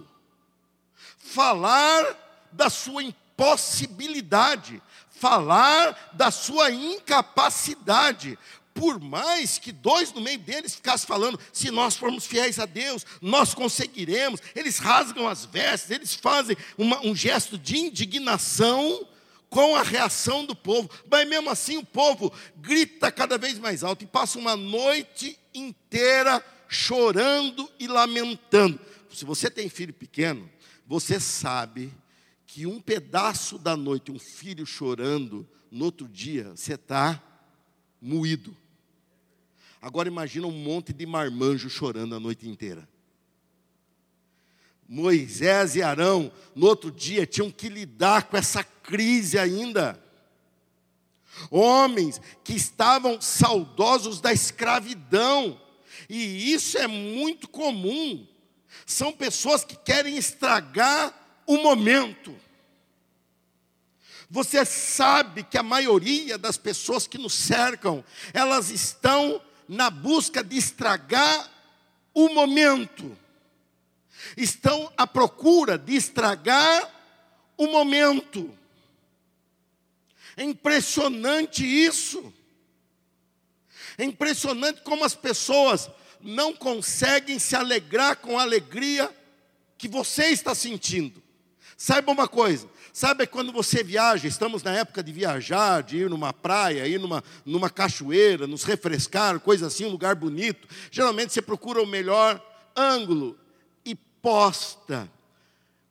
Falar 1.17 2.47
da 2.51 2.69
sua 2.69 3.03
possibilidade, 3.35 4.81
falar 5.09 6.11
da 6.13 6.31
sua 6.31 6.71
incapacidade. 6.71 8.37
Por 8.73 8.99
mais 8.99 9.57
que 9.57 9.71
dois 9.71 10.11
no 10.11 10.19
meio 10.19 10.37
deles 10.37 10.75
ficassem 10.75 11.07
falando, 11.07 11.39
se 11.53 11.71
nós 11.71 11.95
formos 11.95 12.25
fiéis 12.25 12.59
a 12.59 12.65
Deus, 12.65 13.05
nós 13.21 13.53
conseguiremos. 13.53 14.41
Eles 14.53 14.77
rasgam 14.77 15.27
as 15.27 15.45
vestes, 15.45 15.91
eles 15.91 16.13
fazem 16.13 16.57
uma, 16.77 16.99
um 17.05 17.15
gesto 17.15 17.57
de 17.57 17.77
indignação 17.77 19.07
com 19.49 19.77
a 19.77 19.83
reação 19.83 20.45
do 20.45 20.53
povo. 20.53 20.89
Mas 21.09 21.27
mesmo 21.27 21.49
assim 21.49 21.77
o 21.77 21.85
povo 21.85 22.33
grita 22.57 23.09
cada 23.09 23.37
vez 23.37 23.57
mais 23.57 23.83
alto 23.83 24.03
e 24.03 24.07
passa 24.07 24.37
uma 24.37 24.57
noite 24.57 25.39
inteira 25.53 26.43
chorando 26.67 27.71
e 27.79 27.87
lamentando. 27.87 28.77
Se 29.09 29.23
você 29.23 29.49
tem 29.49 29.69
filho 29.69 29.93
pequeno, 29.93 30.49
você 30.85 31.17
sabe 31.21 31.93
que 32.55 32.65
um 32.65 32.79
pedaço 32.79 33.57
da 33.57 33.75
noite, 33.75 34.13
um 34.13 34.17
filho 34.17 34.65
chorando, 34.65 35.45
no 35.69 35.83
outro 35.83 36.07
dia 36.07 36.53
você 36.55 36.75
está 36.75 37.21
moído. 38.01 38.55
Agora 39.81 40.07
imagina 40.07 40.47
um 40.47 40.57
monte 40.57 40.93
de 40.93 41.05
marmanjo 41.05 41.69
chorando 41.69 42.15
a 42.15 42.19
noite 42.19 42.47
inteira. 42.47 42.87
Moisés 44.87 45.75
e 45.75 45.81
Arão, 45.81 46.31
no 46.55 46.67
outro 46.67 46.89
dia, 46.89 47.25
tinham 47.25 47.51
que 47.51 47.67
lidar 47.67 48.29
com 48.29 48.37
essa 48.37 48.63
crise 48.63 49.37
ainda. 49.37 50.01
Homens 51.51 52.21
que 52.41 52.53
estavam 52.53 53.19
saudosos 53.19 54.21
da 54.21 54.31
escravidão, 54.31 55.59
e 56.09 56.53
isso 56.53 56.77
é 56.77 56.87
muito 56.87 57.49
comum. 57.49 58.25
São 58.85 59.11
pessoas 59.11 59.65
que 59.65 59.75
querem 59.75 60.15
estragar 60.15 61.43
o 61.45 61.57
momento. 61.57 62.44
Você 64.35 64.65
sabe 64.65 65.43
que 65.43 65.57
a 65.57 65.63
maioria 65.63 66.37
das 66.37 66.57
pessoas 66.57 67.07
que 67.07 67.17
nos 67.17 67.33
cercam, 67.33 68.03
elas 68.33 68.69
estão 68.69 69.41
na 69.65 69.89
busca 69.89 70.43
de 70.43 70.57
estragar 70.57 71.49
o 72.13 72.27
momento. 72.27 73.17
Estão 74.35 74.91
à 74.97 75.07
procura 75.07 75.77
de 75.77 75.95
estragar 75.95 76.91
o 77.57 77.67
momento. 77.67 78.53
É 80.35 80.43
impressionante 80.43 81.65
isso. 81.65 82.33
É 83.97 84.03
impressionante 84.03 84.81
como 84.81 85.05
as 85.05 85.15
pessoas 85.15 85.89
não 86.19 86.53
conseguem 86.53 87.39
se 87.39 87.55
alegrar 87.55 88.17
com 88.17 88.37
a 88.37 88.41
alegria 88.41 89.09
que 89.77 89.87
você 89.87 90.25
está 90.25 90.53
sentindo. 90.53 91.23
Saiba 91.77 92.11
uma 92.11 92.27
coisa, 92.27 92.69
Sabe 92.95 93.27
quando 93.27 93.51
você 93.51 93.83
viaja, 93.83 94.25
estamos 94.25 94.63
na 94.63 94.71
época 94.71 95.03
de 95.03 95.11
viajar, 95.11 95.83
de 95.83 95.97
ir 95.97 96.09
numa 96.09 96.31
praia, 96.31 96.87
ir 96.87 96.97
numa, 96.97 97.21
numa 97.45 97.69
cachoeira, 97.69 98.47
nos 98.47 98.63
refrescar, 98.63 99.37
coisa 99.41 99.67
assim, 99.67 99.83
um 99.83 99.89
lugar 99.89 100.15
bonito. 100.15 100.65
Geralmente 100.89 101.33
você 101.33 101.41
procura 101.41 101.83
o 101.83 101.85
melhor 101.85 102.41
ângulo 102.73 103.37
e 103.83 103.95
posta. 103.95 105.11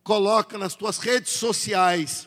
Coloca 0.02 0.56
nas 0.56 0.74
tuas 0.74 0.96
redes 0.96 1.34
sociais. 1.34 2.26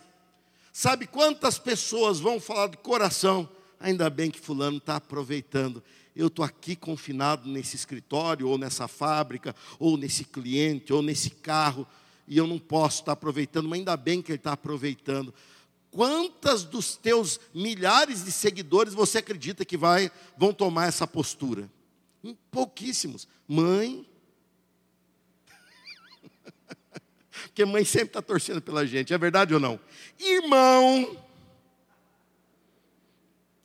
Sabe 0.71 1.07
quantas 1.07 1.57
pessoas 1.57 2.19
vão 2.19 2.39
falar 2.39 2.67
de 2.67 2.77
coração? 2.77 3.49
Ainda 3.79 4.11
bem 4.11 4.29
que 4.29 4.39
fulano 4.39 4.77
está 4.77 4.97
aproveitando 4.97 5.83
eu 6.15 6.27
estou 6.27 6.43
aqui 6.43 6.75
confinado 6.75 7.47
nesse 7.47 7.75
escritório, 7.75 8.47
ou 8.47 8.57
nessa 8.57 8.87
fábrica, 8.87 9.55
ou 9.77 9.95
nesse 9.95 10.23
cliente, 10.23 10.91
ou 10.91 11.03
nesse 11.03 11.29
carro 11.29 11.87
e 12.27 12.37
eu 12.37 12.45
não 12.45 12.59
posso 12.59 13.01
estar 13.01 13.13
aproveitando, 13.13 13.69
mas 13.69 13.79
ainda 13.79 13.95
bem 13.95 14.21
que 14.21 14.31
ele 14.31 14.37
está 14.37 14.51
aproveitando. 14.51 15.33
Quantas 15.89 16.63
dos 16.63 16.97
teus 16.97 17.39
milhares 17.53 18.25
de 18.25 18.31
seguidores 18.31 18.93
você 18.93 19.19
acredita 19.19 19.63
que 19.63 19.77
vai, 19.77 20.11
vão 20.37 20.53
tomar 20.53 20.87
essa 20.87 21.07
postura? 21.07 21.71
Pouquíssimos. 22.51 23.27
Mãe. 23.47 24.05
Porque 27.47 27.63
mãe 27.63 27.85
sempre 27.85 28.07
está 28.07 28.21
torcendo 28.21 28.61
pela 28.61 28.85
gente, 28.85 29.13
é 29.13 29.17
verdade 29.17 29.53
ou 29.53 29.59
não? 29.59 29.79
Irmão. 30.19 31.25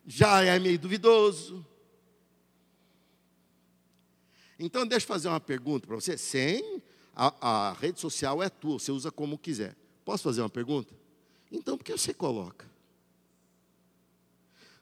Já 0.05 0.41
é 0.43 0.57
meio 0.57 0.79
duvidoso. 0.79 1.65
Então, 4.57 4.87
deixa 4.87 5.03
eu 5.03 5.07
fazer 5.07 5.27
uma 5.27 5.41
pergunta 5.41 5.85
para 5.85 5.95
você, 5.95 6.17
sem 6.17 6.81
a, 7.15 7.69
a 7.69 7.73
rede 7.73 7.99
social 7.99 8.41
é 8.41 8.49
tua, 8.49 8.79
você 8.79 8.91
usa 8.91 9.11
como 9.11 9.37
quiser. 9.37 9.75
Posso 10.03 10.23
fazer 10.23 10.41
uma 10.41 10.49
pergunta? 10.49 10.93
Então, 11.51 11.77
por 11.77 11.83
que 11.83 11.91
você 11.91 12.13
coloca? 12.13 12.69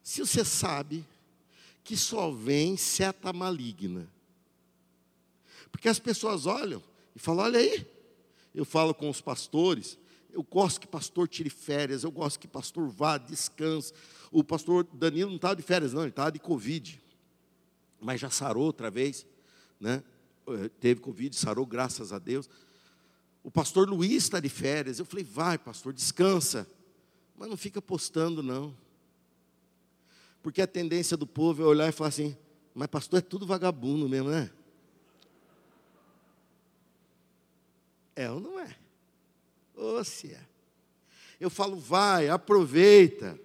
Se 0.03 0.21
você 0.21 0.43
sabe 0.43 1.05
que 1.83 1.97
só 1.97 2.31
vem 2.31 2.77
seta 2.77 3.33
maligna. 3.33 4.07
Porque 5.71 5.89
as 5.89 5.99
pessoas 5.99 6.45
olham 6.45 6.81
e 7.15 7.19
falam: 7.19 7.45
olha 7.45 7.59
aí, 7.59 7.87
eu 8.53 8.65
falo 8.65 8.93
com 8.93 9.09
os 9.09 9.21
pastores, 9.21 9.97
eu 10.31 10.43
gosto 10.43 10.79
que 10.79 10.87
pastor 10.87 11.27
tire 11.27 11.49
férias, 11.49 12.03
eu 12.03 12.11
gosto 12.11 12.39
que 12.39 12.47
pastor 12.47 12.87
vá, 12.87 13.17
descanse. 13.17 13.93
O 14.31 14.43
pastor 14.43 14.85
Danilo 14.93 15.29
não 15.29 15.35
estava 15.37 15.55
de 15.55 15.61
férias, 15.61 15.93
não, 15.93 16.01
ele 16.01 16.09
estava 16.09 16.31
de 16.31 16.39
Covid. 16.39 17.01
Mas 17.99 18.21
já 18.21 18.29
sarou 18.29 18.63
outra 18.63 18.89
vez, 18.89 19.25
né? 19.79 20.03
Eh, 20.55 20.69
teve 20.69 21.01
Covid, 21.01 21.35
sarou, 21.35 21.65
graças 21.65 22.11
a 22.11 22.19
Deus. 22.19 22.49
O 23.43 23.49
pastor 23.49 23.89
Luiz 23.89 24.23
está 24.23 24.39
de 24.39 24.49
férias. 24.49 24.99
Eu 24.99 25.05
falei, 25.05 25.23
vai, 25.23 25.57
pastor, 25.57 25.93
descansa. 25.93 26.67
Mas 27.35 27.49
não 27.49 27.57
fica 27.57 27.81
postando, 27.81 28.43
não. 28.43 28.75
Porque 30.41 30.61
a 30.61 30.67
tendência 30.67 31.15
do 31.15 31.27
povo 31.27 31.61
é 31.61 31.65
olhar 31.65 31.89
e 31.89 31.91
falar 31.91 32.09
assim, 32.09 32.35
mas 32.73 32.87
pastor 32.87 33.19
é 33.19 33.21
tudo 33.21 33.45
vagabundo 33.45 34.07
mesmo, 34.07 34.29
né? 34.29 34.51
É 38.15 38.29
ou 38.29 38.39
não 38.39 38.59
é? 38.59 38.75
Ou 39.75 40.03
se 40.03 40.33
é. 40.33 40.45
Eu 41.39 41.49
falo, 41.49 41.77
vai, 41.77 42.29
aproveita. 42.29 43.39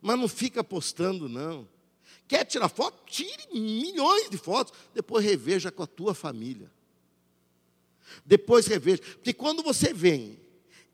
Mas 0.00 0.18
não 0.18 0.26
fica 0.26 0.64
postando, 0.64 1.28
não. 1.28 1.68
Quer 2.28 2.44
tirar 2.44 2.68
foto? 2.68 3.02
Tire 3.06 3.48
milhões 3.52 4.30
de 4.30 4.36
fotos. 4.38 4.72
Depois 4.94 5.24
reveja 5.24 5.70
com 5.70 5.82
a 5.82 5.86
tua 5.86 6.14
família. 6.14 6.70
Depois 8.24 8.66
reveja. 8.66 9.02
Porque 9.02 9.32
quando 9.32 9.62
você 9.62 9.92
vem 9.92 10.38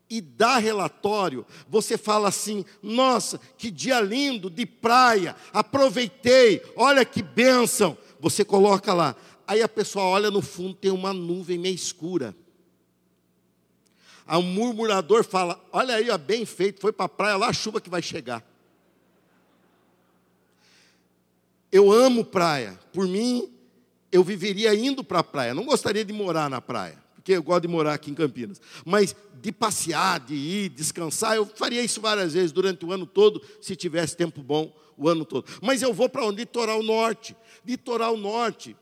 e 0.09 0.21
dá 0.21 0.57
relatório, 0.57 1.45
você 1.67 1.97
fala 1.97 2.29
assim: 2.29 2.65
nossa, 2.81 3.39
que 3.57 3.69
dia 3.69 4.01
lindo 4.01 4.49
de 4.49 4.65
praia, 4.65 5.35
aproveitei, 5.53 6.61
olha 6.75 7.05
que 7.05 7.21
bênção. 7.21 7.97
Você 8.19 8.43
coloca 8.43 8.93
lá, 8.93 9.15
aí 9.47 9.61
a 9.61 9.69
pessoa 9.69 10.05
olha 10.05 10.31
no 10.31 10.41
fundo, 10.41 10.73
tem 10.73 10.91
uma 10.91 11.13
nuvem 11.13 11.57
meio 11.57 11.75
escura. 11.75 12.35
O 14.27 14.41
murmurador 14.41 15.23
fala: 15.23 15.63
olha 15.71 15.95
aí, 15.95 16.09
ó, 16.09 16.17
bem 16.17 16.45
feito, 16.45 16.81
foi 16.81 16.91
para 16.91 17.05
a 17.05 17.09
praia, 17.09 17.37
lá 17.37 17.47
a 17.47 17.53
chuva 17.53 17.79
que 17.79 17.89
vai 17.89 18.01
chegar. 18.01 18.48
Eu 21.71 21.91
amo 21.91 22.25
praia, 22.25 22.79
por 22.91 23.07
mim, 23.07 23.51
eu 24.11 24.23
viveria 24.23 24.73
indo 24.73 25.03
para 25.03 25.19
a 25.19 25.23
praia, 25.23 25.53
não 25.53 25.65
gostaria 25.65 26.03
de 26.03 26.13
morar 26.13 26.49
na 26.49 26.61
praia 26.61 26.97
porque 27.29 27.33
eu 27.33 27.43
gosto 27.43 27.61
de 27.61 27.67
morar 27.67 27.93
aqui 27.93 28.09
em 28.09 28.15
Campinas. 28.15 28.59
Mas 28.83 29.15
de 29.35 29.51
passear, 29.51 30.19
de 30.19 30.33
ir, 30.33 30.69
descansar, 30.69 31.35
eu 31.35 31.45
faria 31.45 31.83
isso 31.83 32.01
várias 32.01 32.33
vezes 32.33 32.51
durante 32.51 32.83
o 32.83 32.91
ano 32.91 33.05
todo, 33.05 33.41
se 33.61 33.75
tivesse 33.75 34.17
tempo 34.17 34.41
bom 34.41 34.73
o 34.97 35.07
ano 35.07 35.23
todo. 35.23 35.45
Mas 35.61 35.83
eu 35.83 35.93
vou 35.93 36.09
para 36.09 36.25
onde? 36.25 36.39
Litoral 36.39 36.81
Norte. 36.81 37.35
Litoral 37.63 38.17
Norte. 38.17 38.75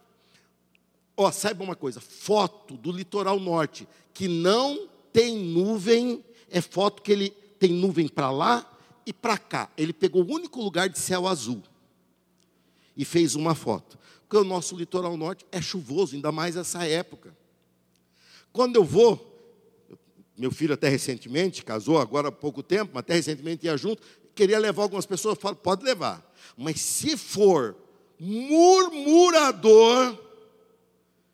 Ó, 1.17 1.29
saiba 1.29 1.63
uma 1.63 1.75
coisa, 1.75 1.99
foto 1.99 2.77
do 2.77 2.91
litoral 2.91 3.39
norte 3.39 3.87
que 4.13 4.27
não 4.27 4.87
tem 5.11 5.35
nuvem, 5.35 6.23
é 6.49 6.61
foto 6.61 7.01
que 7.01 7.11
ele 7.11 7.31
tem 7.59 7.73
nuvem 7.73 8.07
para 8.07 8.29
lá 8.29 8.71
e 9.05 9.11
para 9.11 9.37
cá. 9.37 9.69
Ele 9.75 9.91
pegou 9.91 10.23
o 10.23 10.31
único 10.31 10.61
lugar 10.61 10.87
de 10.87 10.99
céu 10.99 11.27
azul 11.27 11.61
e 12.97 13.05
fez 13.05 13.35
uma 13.35 13.53
foto. 13.55 13.97
Porque 14.27 14.35
o 14.37 14.43
nosso 14.43 14.75
litoral 14.75 15.15
norte 15.15 15.45
é 15.51 15.61
chuvoso, 15.61 16.15
ainda 16.15 16.31
mais 16.31 16.57
essa 16.57 16.85
época. 16.85 17.37
Quando 18.51 18.75
eu 18.75 18.83
vou, 18.83 19.23
meu 20.35 20.51
filho 20.51 20.73
até 20.73 20.89
recentemente 20.89 21.63
casou, 21.63 21.99
agora 21.99 22.29
há 22.29 22.31
pouco 22.31 22.63
tempo, 22.63 22.91
mas 22.93 23.01
até 23.01 23.13
recentemente 23.13 23.65
ia 23.67 23.77
junto, 23.77 24.01
queria 24.35 24.59
levar 24.59 24.83
algumas 24.83 25.05
pessoas, 25.05 25.37
falo, 25.39 25.55
pode 25.55 25.83
levar. 25.83 26.33
Mas 26.57 26.81
se 26.81 27.15
for 27.15 27.75
murmurador, 28.19 30.17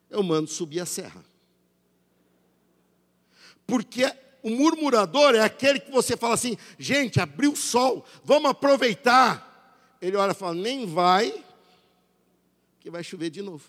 eu 0.09 0.21
mando 0.21 0.49
subir 0.49 0.81
a 0.81 0.85
serra. 0.85 1.23
Porque 3.65 4.03
o 4.43 4.49
murmurador 4.49 5.33
é 5.33 5.39
aquele 5.39 5.79
que 5.79 5.89
você 5.89 6.17
fala 6.17 6.33
assim, 6.33 6.57
gente, 6.77 7.19
abriu 7.19 7.53
o 7.53 7.57
sol, 7.57 8.05
vamos 8.23 8.51
aproveitar. 8.51 9.97
Ele 10.01 10.17
olha 10.17 10.31
e 10.31 10.35
fala, 10.35 10.53
nem 10.53 10.85
vai, 10.85 11.33
que 12.83 12.91
vai 12.91 13.01
chover 13.01 13.29
de 13.29 13.41
novo. 13.41 13.63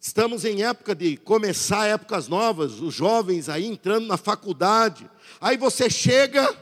Estamos 0.00 0.46
em 0.46 0.62
época 0.62 0.94
de 0.94 1.18
começar 1.18 1.86
épocas 1.86 2.26
novas, 2.26 2.80
os 2.80 2.94
jovens 2.94 3.50
aí 3.50 3.66
entrando 3.66 4.06
na 4.06 4.16
faculdade. 4.16 5.10
Aí 5.38 5.58
você 5.58 5.90
chega 5.90 6.56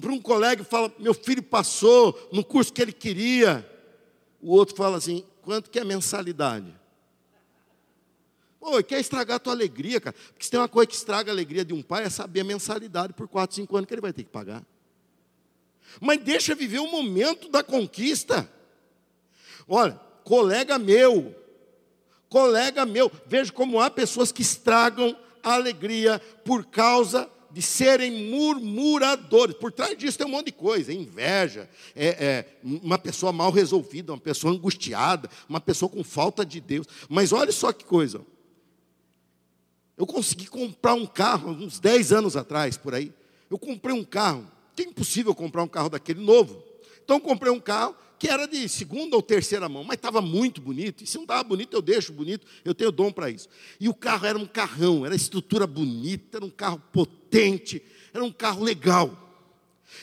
para 0.00 0.12
um 0.12 0.20
colega 0.20 0.62
e 0.62 0.64
fala: 0.64 0.92
Meu 1.00 1.12
filho 1.12 1.42
passou 1.42 2.28
no 2.32 2.44
curso 2.44 2.72
que 2.72 2.80
ele 2.80 2.92
queria. 2.92 3.68
O 4.40 4.52
outro 4.52 4.76
fala 4.76 4.98
assim: 4.98 5.24
Quanto 5.40 5.68
que 5.68 5.80
é 5.80 5.84
mensalidade? 5.84 6.72
Pô, 8.60 8.80
quer 8.84 9.00
estragar 9.00 9.38
a 9.38 9.40
tua 9.40 9.52
alegria, 9.52 10.00
cara. 10.00 10.14
Porque 10.28 10.44
se 10.44 10.50
tem 10.50 10.60
uma 10.60 10.68
coisa 10.68 10.86
que 10.86 10.94
estraga 10.94 11.32
a 11.32 11.34
alegria 11.34 11.64
de 11.64 11.74
um 11.74 11.82
pai, 11.82 12.04
é 12.04 12.10
saber 12.10 12.42
a 12.42 12.44
mensalidade 12.44 13.12
por 13.14 13.26
4, 13.26 13.56
5 13.56 13.76
anos 13.76 13.88
que 13.88 13.94
ele 13.94 14.00
vai 14.00 14.12
ter 14.12 14.22
que 14.22 14.30
pagar. 14.30 14.62
Mas 16.00 16.20
deixa 16.20 16.54
viver 16.54 16.80
o 16.80 16.90
momento 16.90 17.48
da 17.48 17.62
conquista. 17.62 18.50
Olha, 19.68 19.98
colega 20.24 20.78
meu, 20.78 21.34
colega 22.28 22.84
meu. 22.84 23.10
Vejo 23.26 23.52
como 23.52 23.80
há 23.80 23.90
pessoas 23.90 24.32
que 24.32 24.42
estragam 24.42 25.16
a 25.42 25.54
alegria 25.54 26.20
por 26.44 26.64
causa 26.66 27.28
de 27.50 27.60
serem 27.60 28.30
murmuradores. 28.30 29.56
Por 29.56 29.70
trás 29.70 29.96
disso 29.96 30.18
tem 30.18 30.26
um 30.26 30.30
monte 30.30 30.46
de 30.46 30.52
coisa: 30.52 30.92
inveja, 30.92 31.68
é, 31.94 32.06
é, 32.08 32.58
uma 32.62 32.98
pessoa 32.98 33.32
mal 33.32 33.50
resolvida, 33.50 34.12
uma 34.12 34.20
pessoa 34.20 34.52
angustiada, 34.52 35.28
uma 35.48 35.60
pessoa 35.60 35.88
com 35.88 36.02
falta 36.02 36.44
de 36.44 36.60
Deus. 36.60 36.86
Mas 37.08 37.32
olha 37.32 37.52
só 37.52 37.72
que 37.72 37.84
coisa. 37.84 38.24
Eu 39.96 40.06
consegui 40.06 40.46
comprar 40.46 40.94
um 40.94 41.06
carro 41.06 41.50
uns 41.50 41.78
10 41.78 42.12
anos 42.12 42.36
atrás, 42.36 42.76
por 42.76 42.94
aí. 42.94 43.12
Eu 43.50 43.58
comprei 43.58 43.94
um 43.94 44.02
carro, 44.02 44.50
que 44.74 44.82
é 44.82 44.86
impossível 44.86 45.34
comprar 45.34 45.62
um 45.62 45.68
carro 45.68 45.88
daquele 45.88 46.20
novo. 46.20 46.62
Então 47.04 47.20
comprei 47.20 47.52
um 47.52 47.60
carro 47.60 47.96
que 48.18 48.28
era 48.28 48.46
de 48.46 48.68
segunda 48.68 49.16
ou 49.16 49.22
terceira 49.22 49.68
mão, 49.68 49.82
mas 49.82 49.96
estava 49.96 50.20
muito 50.20 50.60
bonito. 50.60 51.02
E 51.02 51.06
se 51.06 51.16
não 51.16 51.24
estava 51.24 51.42
bonito, 51.42 51.74
eu 51.74 51.82
deixo 51.82 52.12
bonito, 52.12 52.46
eu 52.64 52.74
tenho 52.74 52.92
dom 52.92 53.10
para 53.10 53.28
isso. 53.28 53.48
E 53.80 53.88
o 53.88 53.94
carro 53.94 54.26
era 54.26 54.38
um 54.38 54.46
carrão, 54.46 55.04
era 55.04 55.14
estrutura 55.14 55.66
bonita, 55.66 56.38
era 56.38 56.44
um 56.44 56.50
carro 56.50 56.80
potente, 56.92 57.82
era 58.14 58.22
um 58.22 58.30
carro 58.30 58.62
legal. 58.62 59.18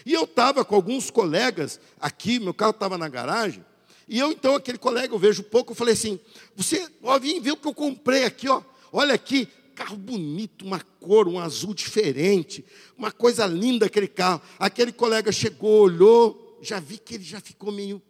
E 0.06 0.14
eu 0.14 0.26
estava 0.26 0.66
com 0.66 0.76
alguns 0.76 1.10
colegas 1.10 1.80
aqui, 2.00 2.40
meu 2.40 2.54
carro 2.54 2.72
estava 2.72 2.98
na 2.98 3.08
garagem, 3.08 3.64
e 4.10 4.18
eu 4.18 4.32
então, 4.32 4.56
aquele 4.56 4.80
colega, 4.80 5.14
eu 5.14 5.20
vejo 5.20 5.44
pouco, 5.44 5.72
eu 5.72 5.76
falei 5.76 5.94
assim: 5.94 6.20
você, 6.56 6.90
ó, 7.04 7.20
ver 7.20 7.52
o 7.52 7.58
que 7.58 7.68
eu 7.68 7.74
comprei 7.74 8.26
aqui, 8.26 8.50
ó. 8.50 8.64
Olha 8.92 9.14
aqui, 9.14 9.48
carro 9.80 9.96
bonito, 9.96 10.66
uma 10.66 10.82
cor, 10.82 11.26
um 11.30 11.40
azul 11.40 11.74
diferente, 11.74 12.66
uma 12.98 13.14
coisa 13.14 13.46
linda 13.46 13.86
aquele 13.86 14.10
carro. 14.10 14.42
Aquele 14.60 14.92
colega 14.92 15.32
chegou, 15.32 15.84
olhou, 15.84 16.60
já 16.62 16.82
vi 16.82 16.98
que 16.98 17.16
ele 17.16 17.24
já 17.24 17.40
ficou 17.40 17.72
meio 17.72 18.02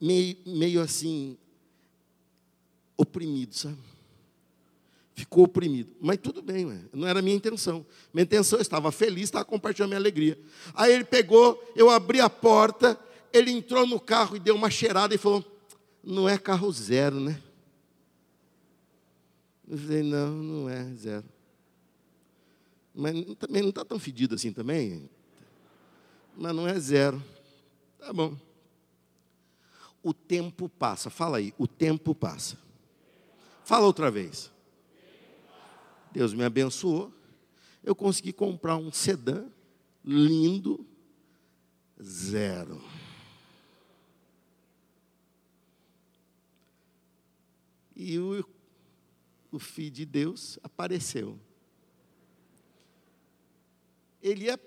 meio, 0.00 0.36
meio 0.46 0.80
assim, 0.80 1.36
oprimido, 2.96 3.54
sabe? 3.56 3.78
Ficou 5.14 5.44
oprimido. 5.44 5.90
Mas 6.00 6.18
tudo 6.18 6.42
bem, 6.42 6.66
ué. 6.66 6.78
não 6.92 7.08
era 7.08 7.18
a 7.18 7.22
minha 7.22 7.34
intenção. 7.34 7.84
Minha 8.14 8.22
intenção, 8.24 8.58
eu 8.58 8.62
estava 8.62 8.92
feliz, 8.92 9.24
estava 9.24 9.44
compartilhando 9.44 9.88
minha 9.88 9.98
alegria. 9.98 10.38
Aí 10.74 10.92
ele 10.92 11.04
pegou, 11.04 11.60
eu 11.74 11.90
abri 11.90 12.20
a 12.20 12.30
porta, 12.30 12.98
ele 13.32 13.50
entrou 13.50 13.84
no 13.84 13.98
carro 13.98 14.36
e 14.36 14.38
deu 14.38 14.54
uma 14.54 14.70
cheirada 14.70 15.14
e 15.14 15.18
falou: 15.18 15.44
Não 16.04 16.28
é 16.28 16.38
carro 16.38 16.70
zero, 16.70 17.18
né? 17.18 17.42
Eu 19.68 19.78
falei: 19.78 20.02
Não, 20.02 20.30
não 20.30 20.68
é 20.68 20.84
zero. 20.94 21.24
Mas 22.94 23.14
também 23.38 23.62
não 23.62 23.70
está 23.70 23.84
tão 23.84 23.98
fedido 23.98 24.34
assim 24.34 24.52
também. 24.52 25.08
Mas 26.36 26.54
não 26.54 26.66
é 26.66 26.78
zero. 26.78 27.22
Tá 27.98 28.12
bom 28.12 28.36
o 30.06 30.14
tempo 30.14 30.68
passa. 30.68 31.10
Fala 31.10 31.38
aí, 31.38 31.52
o 31.58 31.66
tempo 31.66 32.14
passa. 32.14 32.56
Fala 33.64 33.86
outra 33.86 34.08
vez. 34.08 34.52
Deus 36.12 36.32
me 36.32 36.44
abençoou. 36.44 37.12
Eu 37.82 37.92
consegui 37.92 38.32
comprar 38.32 38.76
um 38.76 38.92
sedã 38.92 39.44
lindo, 40.04 40.86
zero. 42.00 42.80
E 47.96 48.16
o, 48.16 48.44
o 49.56 49.60
filho 49.60 49.90
de 49.90 50.04
Deus 50.04 50.58
apareceu. 50.62 51.38
Ele, 54.22 54.44
ia, 54.44 54.60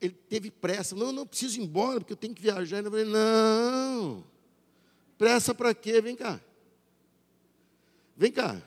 ele 0.00 0.14
teve 0.28 0.50
pressa. 0.50 0.94
Não, 0.94 1.12
não 1.12 1.26
preciso 1.26 1.60
ir 1.60 1.64
embora, 1.64 2.00
porque 2.00 2.12
eu 2.12 2.16
tenho 2.16 2.34
que 2.34 2.42
viajar. 2.42 2.84
Eu 2.84 2.90
falei, 2.90 3.04
não. 3.04 4.24
Pressa 5.18 5.54
para 5.54 5.74
quê? 5.74 6.00
Vem 6.00 6.16
cá. 6.16 6.40
Vem 8.16 8.30
cá. 8.30 8.62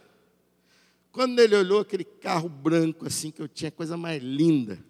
Quando 1.12 1.40
ele 1.40 1.56
olhou 1.56 1.80
aquele 1.80 2.04
carro 2.04 2.50
branco 2.50 3.06
assim, 3.06 3.30
que 3.30 3.42
eu 3.42 3.48
tinha 3.48 3.70
coisa 3.70 3.96
mais 3.96 4.22
linda, 4.22 4.84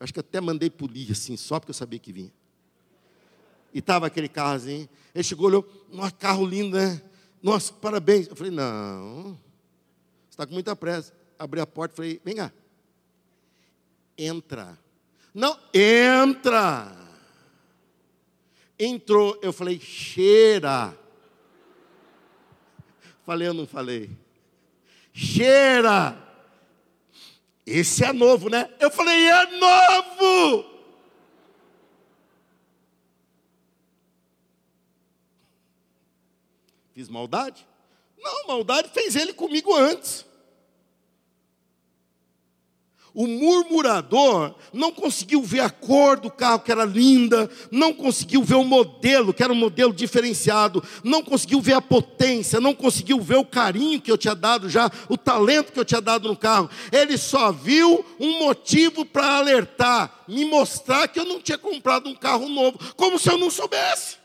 acho 0.00 0.12
que 0.12 0.18
eu 0.18 0.24
até 0.28 0.40
mandei 0.40 0.68
polir 0.68 1.12
assim, 1.12 1.36
só 1.36 1.60
porque 1.60 1.70
eu 1.70 1.74
sabia 1.74 1.98
que 1.98 2.12
vinha. 2.12 2.32
E 3.72 3.78
estava 3.78 4.06
aquele 4.06 4.28
carro 4.28 4.56
assim, 4.56 4.88
ele 5.14 5.24
chegou, 5.24 5.46
olhou, 5.46 5.62
carro 6.18 6.44
lindo, 6.44 6.76
né? 6.76 7.00
Nossa, 7.40 7.72
parabéns. 7.72 8.26
Eu 8.26 8.34
falei, 8.34 8.50
não, 8.50 9.38
está 10.34 10.46
com 10.46 10.52
muita 10.52 10.74
pressa. 10.76 11.12
Abri 11.38 11.60
a 11.60 11.66
porta 11.66 11.94
e 11.94 11.96
falei, 11.96 12.20
vem 12.24 12.36
cá. 12.36 12.52
Entra. 14.16 14.78
Não, 15.32 15.58
entra 15.72 17.04
entrou, 18.78 19.38
eu 19.42 19.52
falei, 19.52 19.78
cheira. 19.80 20.96
Falei 23.24 23.48
ou 23.48 23.54
não 23.54 23.66
falei? 23.66 24.10
Cheira. 25.12 26.20
Esse 27.64 28.04
é 28.04 28.12
novo, 28.12 28.50
né? 28.50 28.70
Eu 28.78 28.90
falei, 28.90 29.26
é 29.26 29.46
novo. 29.58 30.74
Fiz 36.92 37.08
maldade? 37.08 37.66
Não, 38.24 38.46
maldade 38.46 38.88
fez 38.88 39.14
ele 39.14 39.34
comigo 39.34 39.76
antes. 39.76 40.24
O 43.12 43.28
murmurador 43.28 44.56
não 44.72 44.90
conseguiu 44.90 45.40
ver 45.40 45.60
a 45.60 45.70
cor 45.70 46.18
do 46.18 46.28
carro 46.28 46.58
que 46.58 46.72
era 46.72 46.84
linda, 46.84 47.48
não 47.70 47.94
conseguiu 47.94 48.42
ver 48.42 48.56
o 48.56 48.64
modelo, 48.64 49.32
que 49.32 49.40
era 49.40 49.52
um 49.52 49.56
modelo 49.56 49.92
diferenciado, 49.92 50.82
não 51.04 51.22
conseguiu 51.22 51.60
ver 51.60 51.74
a 51.74 51.80
potência, 51.80 52.60
não 52.60 52.74
conseguiu 52.74 53.20
ver 53.20 53.36
o 53.36 53.44
carinho 53.44 54.00
que 54.00 54.10
eu 54.10 54.18
tinha 54.18 54.34
dado 54.34 54.68
já, 54.68 54.90
o 55.08 55.16
talento 55.16 55.70
que 55.70 55.78
eu 55.78 55.84
tinha 55.84 56.00
dado 56.00 56.26
no 56.26 56.36
carro. 56.36 56.68
Ele 56.90 57.16
só 57.16 57.52
viu 57.52 58.04
um 58.18 58.40
motivo 58.40 59.04
para 59.04 59.36
alertar, 59.36 60.24
me 60.26 60.44
mostrar 60.44 61.06
que 61.06 61.20
eu 61.20 61.24
não 61.24 61.40
tinha 61.40 61.58
comprado 61.58 62.08
um 62.08 62.16
carro 62.16 62.48
novo, 62.48 62.80
como 62.96 63.16
se 63.16 63.30
eu 63.30 63.38
não 63.38 63.48
soubesse. 63.48 64.23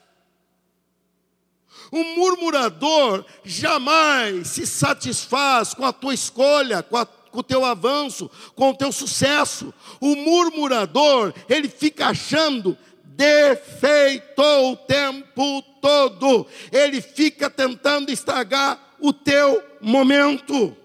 O 1.91 2.04
murmurador 2.15 3.25
jamais 3.43 4.47
se 4.47 4.65
satisfaz 4.65 5.73
com 5.73 5.86
a 5.86 5.93
tua 5.93 6.13
escolha, 6.13 6.84
com 6.84 6.97
a 6.97 7.06
com 7.32 7.39
o 7.39 7.43
teu 7.43 7.63
avanço, 7.63 8.30
com 8.56 8.71
o 8.71 8.75
teu 8.75 8.91
sucesso. 8.91 9.73
O 9.99 10.15
murmurador, 10.15 11.34
ele 11.47 11.69
fica 11.69 12.08
achando 12.08 12.75
defeito 13.04 14.41
o 14.41 14.75
tempo 14.75 15.62
todo. 15.82 16.47
Ele 16.71 17.02
fica 17.02 17.49
tentando 17.49 18.12
estragar 18.12 18.95
o 18.99 19.12
teu 19.13 19.63
momento. 19.82 20.75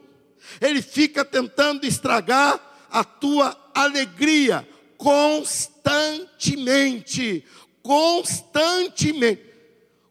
Ele 0.60 0.82
fica 0.82 1.24
tentando 1.24 1.86
estragar 1.86 2.60
a 2.90 3.02
tua 3.02 3.56
alegria 3.74 4.68
constantemente, 4.96 7.44
constantemente. 7.82 9.42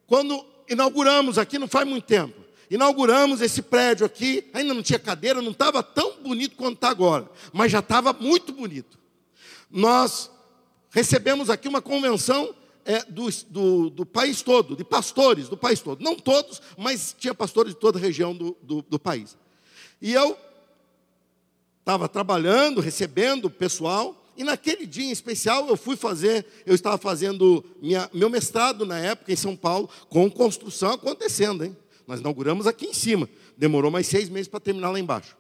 Quando 0.08 0.46
inauguramos 0.74 1.38
aqui 1.38 1.58
não 1.58 1.68
faz 1.68 1.88
muito 1.88 2.06
tempo, 2.06 2.34
inauguramos 2.70 3.42
esse 3.42 3.62
prédio 3.62 4.06
aqui, 4.06 4.50
ainda 4.54 4.74
não 4.74 4.84
tinha 4.84 5.00
cadeira, 5.00 5.42
não 5.42 5.52
estava 5.52 5.82
tão 5.82 6.18
bonito 6.22 6.56
quanto 6.56 6.76
está 6.76 6.90
agora, 6.90 7.30
mas 7.52 7.72
já 7.72 7.80
estava 7.80 8.14
muito 8.14 8.52
bonito. 8.52 9.00
Nós 9.72 10.30
recebemos 10.90 11.50
aqui 11.50 11.68
uma 11.68 11.82
convenção 11.82 12.54
é, 12.86 13.04
do, 13.06 13.30
do, 13.50 13.90
do, 13.90 14.06
país 14.06 14.42
todo, 14.42 14.76
de 14.76 14.84
pastores 14.84 15.50
do 15.50 15.58
país 15.58 15.80
todo. 15.80 16.04
Não 16.04 16.16
todos, 16.16 16.62
mas 16.78 17.16
tinha 17.18 17.34
pastores 17.34 17.74
de 17.74 17.80
toda 17.80 17.98
a 17.98 18.02
região 18.02 18.36
do, 18.36 18.56
do, 18.62 18.82
do 18.82 19.00
país. 19.00 19.38
E 20.02 20.14
eu 20.14 20.38
estava 21.80 22.08
trabalhando, 22.08 22.82
recebendo 22.82 23.46
o 23.46 23.50
pessoal, 23.50 24.23
e 24.36 24.44
naquele 24.44 24.86
dia 24.86 25.06
em 25.06 25.12
especial 25.12 25.68
eu 25.68 25.78
fui 25.78 25.96
fazer, 25.96 26.46
eu 26.66 26.74
estava 26.74 26.98
fazendo 26.98 27.64
minha, 27.82 28.10
meu 28.14 28.30
mestrado 28.30 28.86
na 28.86 29.00
época 29.00 29.32
em 29.32 29.36
São 29.36 29.56
Paulo, 29.56 29.90
com 30.10 30.30
construção 30.30 30.94
acontecendo, 30.94 31.64
hein? 31.64 31.78
Nós 32.08 32.20
inauguramos 32.20 32.68
aqui 32.68 32.88
em 32.88 32.94
cima. 32.94 33.30
Demorou 33.58 33.90
mais 33.90 34.08
seis 34.08 34.30
meses 34.30 34.48
para 34.48 34.60
terminar 34.60 34.92
lá 34.92 35.00
embaixo. 35.00 35.38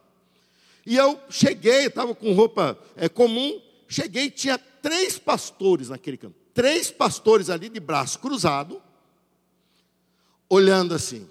E 0.85 0.95
eu 0.95 1.19
cheguei, 1.29 1.87
estava 1.87 2.13
com 2.13 2.33
roupa 2.33 2.77
é, 2.95 3.07
comum, 3.07 3.61
cheguei, 3.87 4.29
tinha 4.29 4.57
três 4.57 5.17
pastores 5.17 5.89
naquele 5.89 6.17
canto. 6.17 6.35
Três 6.53 6.91
pastores 6.91 7.49
ali 7.49 7.69
de 7.69 7.79
braço 7.79 8.19
cruzado, 8.19 8.81
olhando 10.49 10.93
assim. 10.93 11.27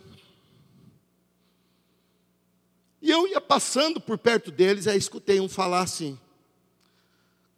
E 3.01 3.11
eu 3.11 3.27
ia 3.27 3.41
passando 3.41 4.01
por 4.01 4.17
perto 4.17 4.51
deles, 4.51 4.87
aí 4.87 4.97
escutei 4.97 5.41
um 5.41 5.49
falar 5.49 5.83
assim: 5.83 6.19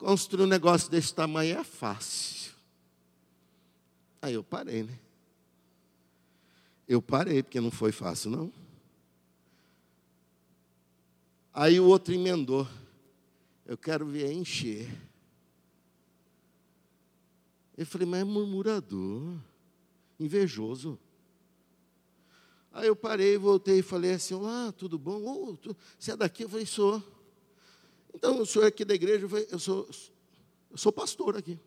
construir 0.04 0.42
um 0.42 0.46
negócio 0.46 0.90
desse 0.90 1.14
tamanho 1.14 1.58
é 1.58 1.64
fácil. 1.64 2.52
Aí 4.20 4.34
eu 4.34 4.44
parei, 4.44 4.82
né? 4.82 4.98
Eu 6.86 7.00
parei, 7.00 7.42
porque 7.42 7.58
não 7.58 7.70
foi 7.70 7.90
fácil, 7.90 8.30
não. 8.30 8.52
Aí 11.54 11.80
o 11.80 11.86
outro 11.86 12.12
emendou. 12.12 12.68
Eu 13.64 13.78
quero 13.78 14.04
ver 14.04 14.30
encher. 14.30 14.94
Eu 17.74 17.86
falei, 17.86 18.06
mas 18.06 18.20
é 18.20 18.24
murmurador, 18.24 19.38
invejoso. 20.20 20.98
Aí 22.70 22.88
eu 22.88 22.94
parei, 22.94 23.38
voltei 23.38 23.78
e 23.78 23.82
falei 23.82 24.12
assim: 24.12 24.34
Olá, 24.34 24.70
tudo 24.72 24.98
bom? 24.98 25.22
Oh, 25.24 25.56
tu, 25.56 25.74
você 25.98 26.12
é 26.12 26.16
daqui? 26.16 26.44
Eu 26.44 26.48
falei: 26.50 26.66
Sou. 26.66 27.02
Então, 28.14 28.40
o 28.40 28.46
senhor 28.46 28.64
é 28.64 28.68
aqui 28.68 28.84
da 28.84 28.94
igreja? 28.94 29.26
Eu, 29.50 29.58
sou, 29.58 29.88
eu 30.70 30.78
sou 30.78 30.92
pastor 30.92 31.36
aqui. 31.36 31.58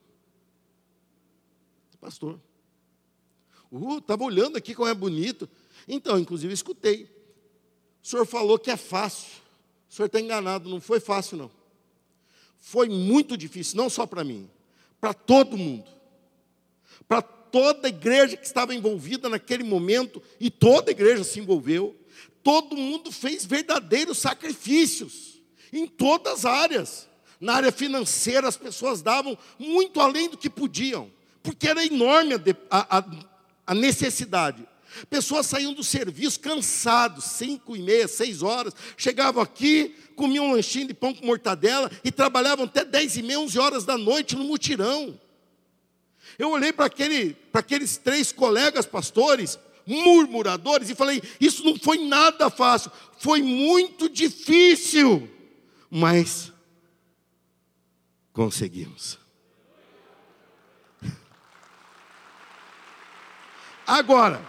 Pastor. 1.99 2.39
Uh, 3.71 3.97
estava 3.97 4.23
olhando 4.23 4.57
aqui 4.57 4.73
como 4.73 4.87
é 4.87 4.93
bonito. 4.93 5.49
Então, 5.87 6.17
inclusive, 6.17 6.53
escutei. 6.53 7.03
O 8.01 8.07
senhor 8.07 8.25
falou 8.25 8.57
que 8.57 8.71
é 8.71 8.77
fácil. 8.77 9.27
O 9.89 9.93
senhor 9.93 10.07
está 10.07 10.19
enganado, 10.19 10.69
não 10.69 10.79
foi 10.79 10.99
fácil, 10.99 11.37
não. 11.37 11.51
Foi 12.57 12.89
muito 12.89 13.37
difícil, 13.37 13.77
não 13.77 13.89
só 13.89 14.05
para 14.05 14.23
mim, 14.23 14.49
para 14.99 15.13
todo 15.13 15.57
mundo. 15.57 15.89
Para 17.07 17.21
toda 17.21 17.87
a 17.87 17.89
igreja 17.89 18.37
que 18.37 18.45
estava 18.45 18.73
envolvida 18.73 19.29
naquele 19.29 19.63
momento, 19.63 20.21
e 20.39 20.49
toda 20.49 20.89
a 20.89 20.93
igreja 20.93 21.23
se 21.23 21.39
envolveu. 21.39 21.95
Todo 22.43 22.75
mundo 22.75 23.11
fez 23.11 23.45
verdadeiros 23.45 24.17
sacrifícios, 24.17 25.36
em 25.71 25.87
todas 25.87 26.39
as 26.39 26.45
áreas. 26.45 27.09
Na 27.39 27.53
área 27.55 27.71
financeira, 27.71 28.47
as 28.47 28.57
pessoas 28.57 29.01
davam 29.01 29.37
muito 29.59 29.99
além 29.99 30.29
do 30.29 30.37
que 30.37 30.49
podiam, 30.49 31.11
porque 31.43 31.67
era 31.67 31.85
enorme 31.85 32.33
a, 32.69 32.97
a, 32.97 33.05
a 33.67 33.75
necessidade. 33.75 34.67
Pessoas 35.09 35.45
saíam 35.45 35.73
do 35.73 35.83
serviço 35.83 36.39
cansados, 36.39 37.25
cinco 37.25 37.75
e 37.75 37.79
meia, 37.79 38.07
seis 38.07 38.41
horas, 38.41 38.73
chegavam 38.95 39.43
aqui, 39.43 39.95
comiam 40.15 40.47
um 40.47 40.53
lanchinho 40.53 40.87
de 40.87 40.93
pão 40.93 41.13
com 41.13 41.25
mortadela 41.25 41.91
e 42.03 42.11
trabalhavam 42.11 42.65
até 42.65 42.83
dez 42.83 43.15
e 43.17 43.21
meia, 43.21 43.39
onze 43.39 43.59
horas 43.59 43.85
da 43.85 43.97
noite 43.97 44.35
no 44.35 44.45
mutirão. 44.45 45.19
Eu 46.39 46.51
olhei 46.51 46.73
para 46.73 46.85
aquele, 46.85 47.35
aqueles 47.53 47.97
três 47.97 48.31
colegas 48.31 48.85
pastores, 48.85 49.59
murmuradores, 49.85 50.89
e 50.89 50.95
falei: 50.95 51.21
Isso 51.39 51.63
não 51.63 51.77
foi 51.77 52.05
nada 52.05 52.49
fácil, 52.49 52.91
foi 53.19 53.41
muito 53.41 54.09
difícil, 54.09 55.29
mas 55.89 56.51
conseguimos. 58.33 59.17
Agora, 63.85 64.45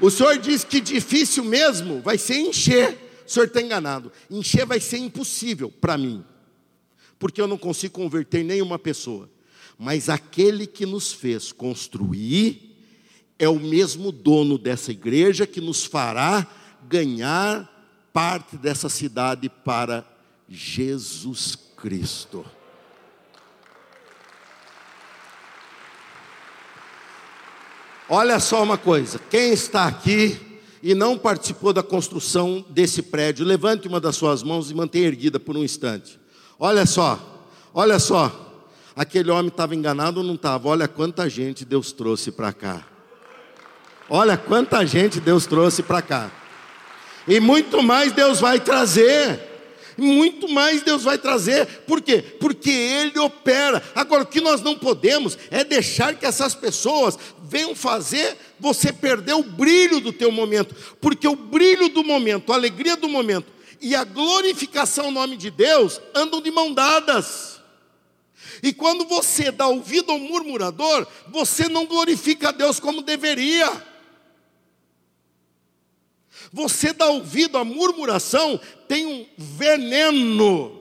o 0.00 0.10
senhor 0.10 0.38
diz 0.38 0.64
que 0.64 0.80
difícil 0.80 1.44
mesmo 1.44 2.00
vai 2.00 2.16
ser 2.16 2.38
encher. 2.38 2.98
O 3.26 3.30
senhor 3.30 3.46
está 3.46 3.60
enganado. 3.60 4.10
Encher 4.30 4.64
vai 4.64 4.80
ser 4.80 4.96
impossível 4.96 5.70
para 5.70 5.98
mim, 5.98 6.24
porque 7.18 7.40
eu 7.40 7.46
não 7.46 7.58
consigo 7.58 7.94
converter 7.94 8.42
nenhuma 8.42 8.78
pessoa. 8.78 9.28
Mas 9.78 10.08
aquele 10.08 10.66
que 10.66 10.86
nos 10.86 11.12
fez 11.12 11.52
construir 11.52 12.76
é 13.38 13.48
o 13.48 13.60
mesmo 13.60 14.10
dono 14.10 14.58
dessa 14.58 14.90
igreja 14.90 15.46
que 15.46 15.60
nos 15.60 15.84
fará 15.84 16.46
ganhar 16.88 17.68
parte 18.12 18.56
dessa 18.56 18.88
cidade 18.88 19.48
para 19.48 20.04
Jesus 20.50 21.56
Cristo. 21.76 22.44
Olha 28.08 28.40
só 28.40 28.60
uma 28.64 28.76
coisa: 28.76 29.20
quem 29.30 29.52
está 29.52 29.86
aqui 29.86 30.36
e 30.82 30.92
não 30.92 31.16
participou 31.16 31.72
da 31.72 31.84
construção 31.84 32.64
desse 32.68 33.00
prédio, 33.02 33.46
levante 33.46 33.86
uma 33.86 34.00
das 34.00 34.16
suas 34.16 34.42
mãos 34.42 34.70
e 34.70 34.74
mantenha 34.74 35.06
erguida 35.06 35.38
por 35.38 35.56
um 35.56 35.62
instante. 35.62 36.18
Olha 36.58 36.84
só, 36.84 37.46
olha 37.72 38.00
só. 38.00 38.48
Aquele 38.96 39.30
homem 39.30 39.48
estava 39.48 39.74
enganado 39.74 40.18
ou 40.18 40.26
não 40.26 40.34
estava? 40.34 40.68
Olha 40.68 40.88
quanta 40.88 41.30
gente 41.30 41.64
Deus 41.64 41.92
trouxe 41.92 42.32
para 42.32 42.52
cá. 42.52 42.84
Olha 44.08 44.36
quanta 44.36 44.84
gente 44.84 45.20
Deus 45.20 45.46
trouxe 45.46 45.82
para 45.82 46.02
cá. 46.02 46.30
E 47.28 47.38
muito 47.38 47.80
mais 47.80 48.12
Deus 48.12 48.40
vai 48.40 48.58
trazer 48.58 49.49
muito 50.00 50.48
mais 50.48 50.82
Deus 50.82 51.04
vai 51.04 51.18
trazer. 51.18 51.66
Por 51.86 52.00
quê? 52.00 52.22
Porque 52.22 52.70
Ele 52.70 53.18
opera. 53.18 53.82
Agora, 53.94 54.22
o 54.22 54.26
que 54.26 54.40
nós 54.40 54.62
não 54.62 54.76
podemos 54.76 55.38
é 55.50 55.62
deixar 55.62 56.14
que 56.14 56.26
essas 56.26 56.54
pessoas 56.54 57.18
venham 57.44 57.74
fazer 57.74 58.36
você 58.58 58.92
perder 58.92 59.34
o 59.34 59.42
brilho 59.42 60.00
do 60.00 60.12
teu 60.12 60.30
momento, 60.30 60.74
porque 61.00 61.26
o 61.26 61.36
brilho 61.36 61.88
do 61.88 62.04
momento, 62.04 62.52
a 62.52 62.56
alegria 62.56 62.96
do 62.96 63.08
momento 63.08 63.46
e 63.80 63.94
a 63.94 64.04
glorificação 64.04 65.06
ao 65.06 65.10
nome 65.10 65.36
de 65.36 65.50
Deus 65.50 66.00
andam 66.14 66.40
de 66.40 66.50
mão 66.50 66.72
dadas. 66.72 67.60
E 68.62 68.72
quando 68.72 69.06
você 69.06 69.50
dá 69.50 69.66
ouvido 69.66 70.12
ao 70.12 70.18
murmurador, 70.18 71.06
você 71.28 71.68
não 71.68 71.86
glorifica 71.86 72.50
a 72.50 72.52
Deus 72.52 72.78
como 72.78 73.00
deveria. 73.02 73.89
Você 76.52 76.92
dá 76.92 77.06
ouvido 77.06 77.58
à 77.58 77.64
murmuração, 77.64 78.60
tem 78.88 79.06
um 79.06 79.26
veneno 79.36 80.78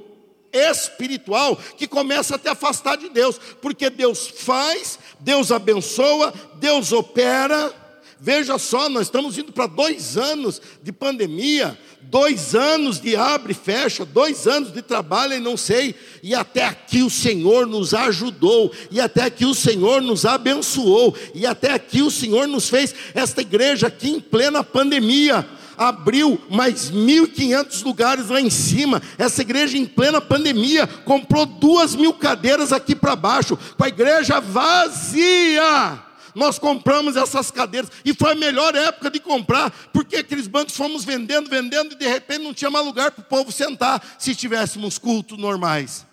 espiritual 0.52 1.56
que 1.78 1.88
começa 1.88 2.36
a 2.36 2.40
te 2.40 2.48
afastar 2.48 2.98
de 2.98 3.10
Deus, 3.10 3.40
porque 3.62 3.90
Deus 3.90 4.28
faz, 4.28 4.98
Deus 5.20 5.52
abençoa, 5.52 6.34
Deus 6.60 6.92
opera, 6.92 7.74
Veja 8.22 8.58
só, 8.58 8.90
nós 8.90 9.04
estamos 9.04 9.38
indo 9.38 9.54
para 9.54 9.66
dois 9.66 10.18
anos 10.18 10.62
de 10.84 10.92
pandemia, 10.92 11.80
dois 12.02 12.54
anos 12.54 13.00
de 13.00 13.16
abre 13.16 13.54
e 13.54 13.56
fecha, 13.56 14.04
dois 14.04 14.46
anos 14.46 14.74
de 14.74 14.82
trabalho 14.82 15.36
e 15.36 15.40
não 15.40 15.56
sei, 15.56 15.96
e 16.22 16.36
até 16.36 16.66
aqui 16.66 17.02
o 17.02 17.10
Senhor 17.10 17.66
nos 17.66 17.94
ajudou, 17.94 18.74
e 18.92 19.00
até 19.00 19.24
aqui 19.24 19.46
o 19.46 19.56
Senhor 19.56 20.02
nos 20.02 20.26
abençoou, 20.26 21.16
e 21.34 21.46
até 21.46 21.72
aqui 21.72 22.02
o 22.02 22.12
Senhor 22.12 22.46
nos 22.46 22.68
fez 22.68 22.94
esta 23.14 23.40
igreja 23.40 23.88
aqui 23.88 24.10
em 24.10 24.20
plena 24.20 24.66
pandemia 24.66 25.48
abriu 25.80 26.40
mais 26.50 26.92
1.500 26.92 27.84
lugares 27.86 28.28
lá 28.28 28.42
em 28.42 28.50
cima. 28.50 29.02
Essa 29.18 29.42
igreja, 29.42 29.78
em 29.78 29.86
plena 29.86 30.20
pandemia, 30.20 30.86
comprou 30.86 31.46
duas 31.46 31.96
mil 31.96 32.14
cadeiras 32.14 32.74
aqui 32.74 32.94
para 32.94 33.16
baixo, 33.16 33.58
com 33.78 33.84
a 33.86 33.88
igreja 33.88 34.42
vazia. 34.42 36.04
Nós 36.36 36.60
compramos 36.60 37.16
essas 37.16 37.50
cadeiras 37.50 37.90
e 38.04 38.14
foi 38.14 38.34
a 38.34 38.36
melhor 38.36 38.76
época 38.76 39.10
de 39.10 39.20
comprar, 39.20 39.72
porque 39.94 40.18
aqueles 40.18 40.48
bancos 40.48 40.76
fomos 40.76 41.06
vendendo, 41.06 41.50
vendendo 41.50 41.94
e 41.94 41.98
de 41.98 42.08
repente 42.08 42.44
não 42.44 42.54
tinha 42.54 42.70
mais 42.70 42.86
lugar 42.86 43.12
para 43.12 43.22
o 43.22 43.26
povo 43.26 43.52
sentar 43.52 44.04
se 44.20 44.36
tivéssemos 44.36 44.98
cultos 44.98 45.38
normais. 45.38 46.06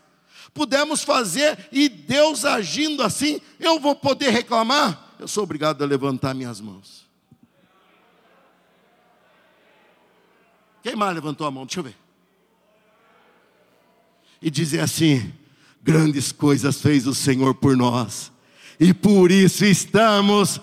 Pudemos 0.55 1.03
fazer 1.03 1.59
e 1.71 1.89
Deus 1.89 2.45
agindo 2.45 3.03
assim, 3.03 3.41
eu 3.61 3.79
vou 3.79 3.95
poder 3.95 4.31
reclamar? 4.31 5.15
Eu 5.19 5.29
sou 5.29 5.43
obrigado 5.43 5.83
a 5.83 5.87
levantar 5.87 6.35
minhas 6.35 6.61
mãos. 6.61 7.06
Quem 10.87 10.95
mais 10.95 11.13
levantou 11.17 11.45
a 11.45 11.51
mão? 11.51 11.67
Deixa 11.67 11.81
eu 11.81 11.83
ver. 11.83 11.97
E 14.41 14.49
dizer 14.49 14.79
assim: 14.79 15.35
grandes 15.83 16.31
coisas 16.31 16.81
fez 16.81 17.09
o 17.09 17.13
Senhor 17.13 17.57
por 17.57 17.77
nós, 17.77 18.31
e 18.79 18.95
por 18.95 19.33
isso 19.33 19.65
estamos 19.65 20.61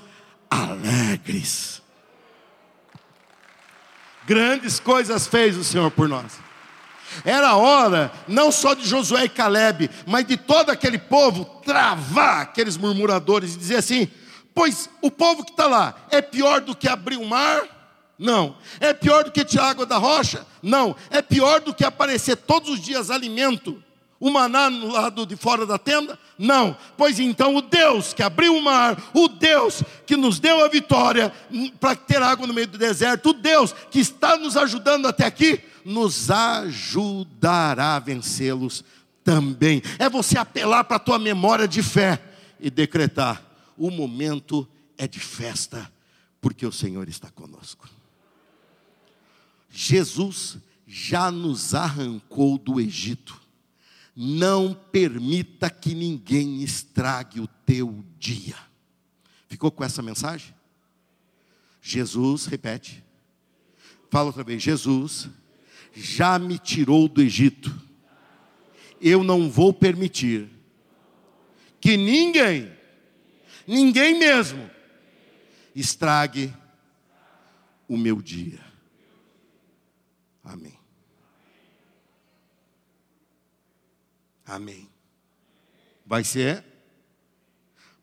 alegres. 0.49 1.81
Grandes 4.25 4.79
coisas 4.79 5.27
fez 5.27 5.57
o 5.57 5.63
Senhor 5.65 5.91
por 5.91 6.07
nós. 6.07 6.39
Era 7.25 7.57
hora, 7.57 8.09
não 8.25 8.49
só 8.49 8.73
de 8.73 8.87
Josué 8.87 9.25
e 9.25 9.29
Caleb, 9.29 9.89
mas 10.07 10.25
de 10.25 10.37
todo 10.37 10.69
aquele 10.69 10.99
povo 10.99 11.43
travar 11.65 12.43
aqueles 12.43 12.77
murmuradores 12.77 13.55
e 13.55 13.57
dizer 13.57 13.75
assim: 13.75 14.07
pois 14.55 14.89
o 15.01 15.11
povo 15.11 15.43
que 15.43 15.51
está 15.51 15.67
lá 15.67 15.93
é 16.09 16.21
pior 16.21 16.61
do 16.61 16.73
que 16.73 16.87
abrir 16.87 17.17
o 17.17 17.25
mar 17.25 17.82
não. 18.17 18.55
É 18.79 18.93
pior 18.93 19.23
do 19.23 19.31
que 19.31 19.43
tirar 19.43 19.69
água 19.69 19.85
da 19.85 19.97
rocha? 19.97 20.45
Não. 20.61 20.95
É 21.09 21.21
pior 21.21 21.59
do 21.61 21.73
que 21.73 21.83
aparecer 21.83 22.35
todos 22.35 22.69
os 22.69 22.79
dias 22.79 23.09
alimento, 23.09 23.83
o 24.19 24.29
maná 24.29 24.69
no 24.69 24.87
lado 24.87 25.25
de 25.25 25.35
fora 25.35 25.65
da 25.65 25.77
tenda? 25.77 26.17
Não. 26.37 26.77
Pois 26.95 27.19
então 27.19 27.55
o 27.55 27.61
Deus 27.61 28.13
que 28.13 28.23
abriu 28.23 28.55
o 28.55 28.61
mar, 28.61 28.97
o 29.13 29.27
Deus 29.27 29.83
que 30.05 30.15
nos 30.15 30.39
deu 30.39 30.63
a 30.63 30.69
vitória 30.69 31.33
para 31.79 31.95
ter 31.95 32.21
água 32.21 32.47
no 32.47 32.53
meio 32.53 32.67
do 32.67 32.77
deserto, 32.77 33.31
o 33.31 33.33
Deus 33.33 33.73
que 33.91 33.99
está 33.99 34.37
nos 34.37 34.55
ajudando 34.55 35.07
até 35.07 35.25
aqui, 35.25 35.59
nos 35.83 36.31
ajudará 36.31 37.97
a 37.97 37.99
vencê-los 37.99 38.85
também. 39.23 39.81
É 39.99 40.07
você 40.07 40.37
apelar 40.37 40.83
para 40.85 40.97
a 40.97 40.99
tua 40.99 41.19
memória 41.19 41.67
de 41.67 41.83
fé 41.83 42.21
e 42.59 42.69
decretar: 42.69 43.43
o 43.77 43.89
momento 43.89 44.67
é 44.97 45.07
de 45.07 45.19
festa, 45.19 45.91
porque 46.39 46.65
o 46.65 46.71
Senhor 46.71 47.09
está 47.09 47.29
conosco. 47.29 47.89
Jesus 49.75 50.59
já 50.85 51.31
nos 51.31 51.73
arrancou 51.73 52.59
do 52.59 52.79
Egito. 52.79 53.41
Não 54.15 54.71
permita 54.71 55.67
que 55.67 55.95
ninguém 55.95 56.61
estrague 56.61 57.39
o 57.39 57.47
teu 57.47 58.05
dia. 58.19 58.55
Ficou 59.49 59.71
com 59.71 59.83
essa 59.83 60.03
mensagem? 60.03 60.53
Jesus, 61.81 62.45
repete. 62.45 63.03
Fala 64.11 64.27
outra 64.27 64.43
vez. 64.43 64.61
Jesus 64.61 65.27
já 65.91 66.37
me 66.37 66.59
tirou 66.59 67.07
do 67.07 67.19
Egito. 67.19 67.75
Eu 69.01 69.23
não 69.23 69.49
vou 69.49 69.73
permitir 69.73 70.47
que 71.81 71.97
ninguém, 71.97 72.71
ninguém 73.65 74.19
mesmo, 74.19 74.69
estrague 75.75 76.53
o 77.87 77.97
meu 77.97 78.21
dia. 78.21 78.72
Amém. 80.43 80.77
Amém. 84.45 84.89
Vai 86.05 86.23
ser 86.23 86.63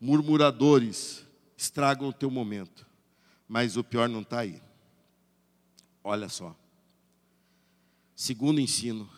murmuradores 0.00 1.26
estragam 1.56 2.08
o 2.08 2.12
teu 2.12 2.30
momento, 2.30 2.86
mas 3.46 3.76
o 3.76 3.84
pior 3.84 4.08
não 4.08 4.22
está 4.22 4.40
aí. 4.40 4.62
Olha 6.02 6.28
só. 6.28 6.56
Segundo 8.16 8.60
ensino, 8.60 9.08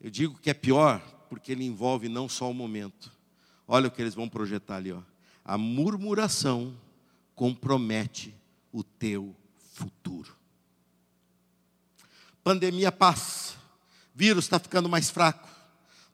eu 0.00 0.10
digo 0.10 0.38
que 0.38 0.50
é 0.50 0.54
pior 0.54 1.00
porque 1.28 1.50
ele 1.50 1.64
envolve 1.64 2.08
não 2.08 2.28
só 2.28 2.48
o 2.48 2.54
momento. 2.54 3.12
Olha 3.66 3.88
o 3.88 3.90
que 3.90 4.00
eles 4.00 4.14
vão 4.14 4.28
projetar 4.28 4.76
ali, 4.76 4.92
ó. 4.92 5.02
A 5.44 5.58
murmuração 5.58 6.78
compromete 7.34 8.34
o 8.72 8.84
teu 8.84 9.34
futuro. 9.72 10.37
Pandemia 12.48 12.90
passa, 12.90 13.58
vírus 14.14 14.46
está 14.46 14.58
ficando 14.58 14.88
mais 14.88 15.10
fraco. 15.10 15.46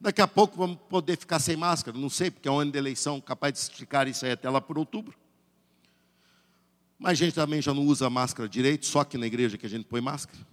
Daqui 0.00 0.20
a 0.20 0.26
pouco 0.26 0.56
vamos 0.56 0.78
poder 0.90 1.16
ficar 1.16 1.38
sem 1.38 1.56
máscara, 1.56 1.96
não 1.96 2.10
sei, 2.10 2.28
porque 2.28 2.48
é 2.48 2.50
um 2.50 2.58
ano 2.58 2.72
de 2.72 2.76
eleição 2.76 3.20
capaz 3.20 3.54
de 3.54 3.60
esticar 3.60 4.08
isso 4.08 4.26
aí 4.26 4.32
até 4.32 4.50
lá 4.50 4.60
por 4.60 4.76
outubro. 4.76 5.16
Mas 6.98 7.12
a 7.12 7.14
gente 7.14 7.34
também 7.36 7.62
já 7.62 7.72
não 7.72 7.84
usa 7.84 8.10
máscara 8.10 8.48
direito, 8.48 8.84
só 8.84 9.04
que 9.04 9.16
na 9.16 9.28
igreja 9.28 9.56
que 9.56 9.64
a 9.64 9.68
gente 9.68 9.84
põe 9.84 10.00
máscara. 10.00 10.44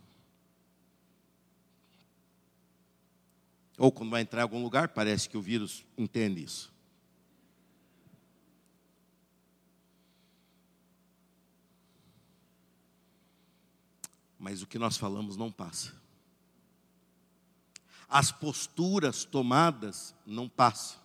Ou 3.76 3.92
quando 3.92 4.12
vai 4.12 4.22
entrar 4.22 4.42
em 4.42 4.44
algum 4.44 4.62
lugar, 4.62 4.90
parece 4.90 5.28
que 5.28 5.36
o 5.36 5.42
vírus 5.42 5.84
entende 5.98 6.44
isso. 6.44 6.72
Mas 14.42 14.64
o 14.64 14.68
que 14.68 14.80
nós 14.80 14.98
falamos 14.98 15.38
não 15.38 15.52
passa. 15.52 15.94
As 18.10 18.32
posturas 18.32 19.24
tomadas 19.24 20.16
não 20.26 20.50
passam. 20.50 21.00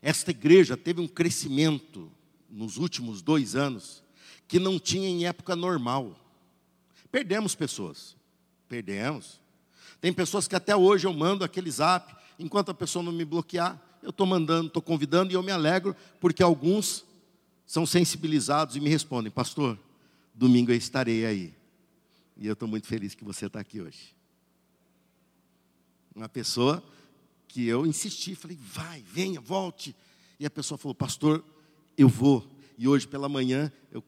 Esta 0.00 0.30
igreja 0.30 0.76
teve 0.76 1.00
um 1.00 1.08
crescimento 1.08 2.10
nos 2.48 2.76
últimos 2.76 3.20
dois 3.22 3.56
anos 3.56 4.04
que 4.46 4.60
não 4.60 4.78
tinha 4.78 5.08
em 5.08 5.26
época 5.26 5.56
normal. 5.56 6.16
Perdemos 7.10 7.56
pessoas, 7.56 8.16
perdemos. 8.68 9.40
Tem 10.00 10.12
pessoas 10.12 10.46
que 10.46 10.54
até 10.54 10.76
hoje 10.76 11.08
eu 11.08 11.12
mando 11.12 11.42
aquele 11.42 11.72
zap, 11.72 12.14
enquanto 12.38 12.70
a 12.70 12.74
pessoa 12.74 13.02
não 13.02 13.10
me 13.10 13.24
bloquear, 13.24 13.82
eu 14.00 14.10
estou 14.10 14.26
mandando, 14.26 14.68
estou 14.68 14.82
convidando 14.82 15.32
e 15.32 15.34
eu 15.34 15.42
me 15.42 15.50
alegro, 15.50 15.96
porque 16.20 16.42
alguns 16.42 17.04
são 17.66 17.84
sensibilizados 17.84 18.76
e 18.76 18.80
me 18.80 18.88
respondem, 18.88 19.32
pastor, 19.32 19.76
domingo 20.36 20.70
eu 20.70 20.76
estarei 20.76 21.24
aí. 21.24 21.54
E 22.36 22.46
eu 22.46 22.52
estou 22.52 22.68
muito 22.68 22.86
feliz 22.86 23.14
que 23.14 23.24
você 23.24 23.46
está 23.46 23.58
aqui 23.58 23.80
hoje. 23.80 24.14
Uma 26.14 26.28
pessoa 26.28 26.84
que 27.48 27.66
eu 27.66 27.86
insisti, 27.86 28.34
falei, 28.34 28.58
vai, 28.60 29.02
venha, 29.02 29.40
volte. 29.40 29.96
E 30.38 30.44
a 30.44 30.50
pessoa 30.50 30.76
falou, 30.76 30.94
pastor, 30.94 31.42
eu 31.96 32.08
vou. 32.08 32.46
E 32.76 32.86
hoje 32.86 33.08
pela 33.08 33.28
manhã 33.28 33.72
eu 33.90 34.04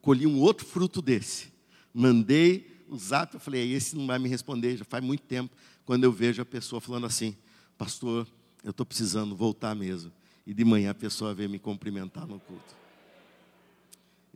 colhi 0.00 0.26
um 0.26 0.40
outro 0.40 0.66
fruto 0.66 1.02
desse. 1.02 1.52
Mandei 1.92 2.84
o 2.88 2.96
zap, 2.96 3.34
eu 3.34 3.40
falei, 3.40 3.70
esse 3.72 3.94
não 3.96 4.06
vai 4.06 4.18
me 4.18 4.28
responder, 4.28 4.76
já 4.76 4.84
faz 4.84 5.04
muito 5.04 5.24
tempo, 5.24 5.54
quando 5.84 6.04
eu 6.04 6.12
vejo 6.12 6.40
a 6.40 6.44
pessoa 6.44 6.80
falando 6.80 7.04
assim, 7.04 7.36
pastor, 7.76 8.26
eu 8.62 8.70
estou 8.70 8.86
precisando 8.86 9.36
voltar 9.36 9.74
mesmo. 9.74 10.12
E 10.46 10.54
de 10.54 10.64
manhã 10.64 10.90
a 10.90 10.94
pessoa 10.94 11.34
veio 11.34 11.50
me 11.50 11.58
cumprimentar 11.58 12.26
no 12.26 12.38
culto. 12.40 12.85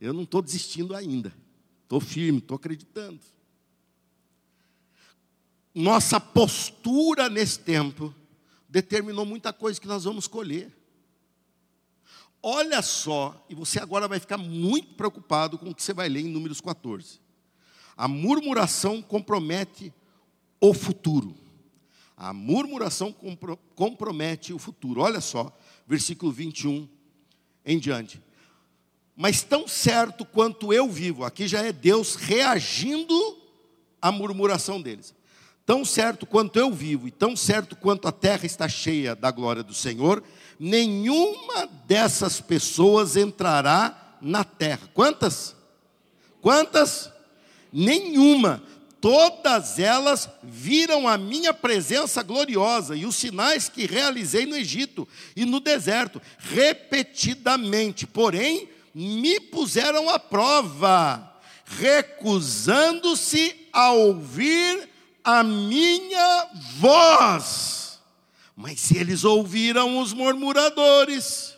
Eu 0.01 0.13
não 0.13 0.23
estou 0.23 0.41
desistindo 0.41 0.95
ainda. 0.95 1.31
Estou 1.83 2.01
firme, 2.01 2.39
estou 2.39 2.55
acreditando. 2.55 3.19
Nossa 5.75 6.19
postura 6.19 7.29
nesse 7.29 7.59
tempo 7.59 8.13
determinou 8.67 9.25
muita 9.25 9.53
coisa 9.53 9.79
que 9.79 9.87
nós 9.87 10.03
vamos 10.03 10.27
colher. 10.27 10.75
Olha 12.41 12.81
só, 12.81 13.45
e 13.47 13.53
você 13.53 13.79
agora 13.79 14.07
vai 14.07 14.19
ficar 14.19 14.39
muito 14.39 14.95
preocupado 14.95 15.59
com 15.59 15.69
o 15.69 15.75
que 15.75 15.83
você 15.83 15.93
vai 15.93 16.09
ler 16.09 16.21
em 16.21 16.29
Números 16.29 16.59
14. 16.59 17.21
A 17.95 18.07
murmuração 18.07 19.03
compromete 19.03 19.93
o 20.59 20.73
futuro. 20.73 21.35
A 22.17 22.33
murmuração 22.33 23.13
compromete 23.75 24.51
o 24.51 24.57
futuro. 24.57 25.01
Olha 25.01 25.21
só, 25.21 25.55
versículo 25.85 26.31
21 26.31 26.89
em 27.63 27.77
diante 27.77 28.19
mas 29.21 29.43
tão 29.43 29.67
certo 29.67 30.25
quanto 30.25 30.73
eu 30.73 30.89
vivo, 30.89 31.23
aqui 31.23 31.47
já 31.47 31.61
é 31.61 31.71
Deus 31.71 32.15
reagindo 32.15 33.37
à 34.01 34.11
murmuração 34.11 34.81
deles. 34.81 35.13
Tão 35.63 35.85
certo 35.85 36.25
quanto 36.25 36.57
eu 36.57 36.71
vivo 36.71 37.07
e 37.07 37.11
tão 37.11 37.35
certo 37.35 37.75
quanto 37.75 38.07
a 38.07 38.11
terra 38.11 38.47
está 38.47 38.67
cheia 38.67 39.15
da 39.15 39.29
glória 39.29 39.61
do 39.61 39.75
Senhor, 39.75 40.23
nenhuma 40.59 41.67
dessas 41.85 42.41
pessoas 42.41 43.15
entrará 43.15 44.17
na 44.19 44.43
terra. 44.43 44.89
Quantas? 44.91 45.55
Quantas? 46.41 47.11
Nenhuma. 47.71 48.63
Todas 48.99 49.77
elas 49.77 50.27
viram 50.41 51.07
a 51.07 51.15
minha 51.15 51.53
presença 51.53 52.23
gloriosa 52.23 52.95
e 52.95 53.05
os 53.05 53.15
sinais 53.15 53.69
que 53.69 53.85
realizei 53.85 54.47
no 54.47 54.55
Egito 54.55 55.07
e 55.35 55.45
no 55.45 55.59
deserto, 55.59 56.19
repetidamente. 56.39 58.07
Porém, 58.07 58.67
me 58.93 59.39
puseram 59.39 60.09
à 60.09 60.19
prova, 60.19 61.31
recusando-se 61.65 63.55
a 63.71 63.91
ouvir 63.91 64.89
a 65.23 65.43
minha 65.43 66.49
voz. 66.77 67.99
Mas 68.55 68.91
eles 68.91 69.23
ouviram 69.23 69.99
os 69.99 70.13
murmuradores, 70.13 71.55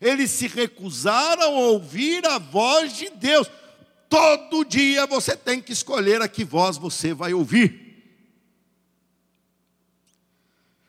eles 0.00 0.30
se 0.30 0.46
recusaram 0.46 1.56
a 1.56 1.60
ouvir 1.60 2.26
a 2.26 2.38
voz 2.38 2.96
de 2.96 3.08
Deus. 3.10 3.50
Todo 4.08 4.64
dia 4.64 5.06
você 5.06 5.36
tem 5.36 5.60
que 5.60 5.72
escolher 5.72 6.20
a 6.20 6.28
que 6.28 6.44
voz 6.44 6.76
você 6.76 7.14
vai 7.14 7.32
ouvir. 7.32 7.81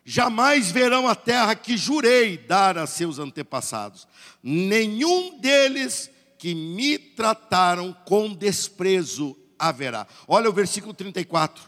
Jamais 0.06 0.70
verão 0.70 1.08
a 1.08 1.16
terra 1.16 1.56
que 1.56 1.78
jurei 1.78 2.38
dar 2.38 2.78
a 2.78 2.86
seus 2.86 3.20
antepassados. 3.20 4.08
Nenhum 4.42 5.40
deles 5.40 6.10
que 6.38 6.54
me 6.54 6.98
trataram 7.00 7.96
com 8.06 8.34
desprezo 8.34 9.38
haverá. 9.58 10.06
Olha 10.28 10.50
o 10.50 10.54
versículo 10.54 10.94
34. 10.94 11.64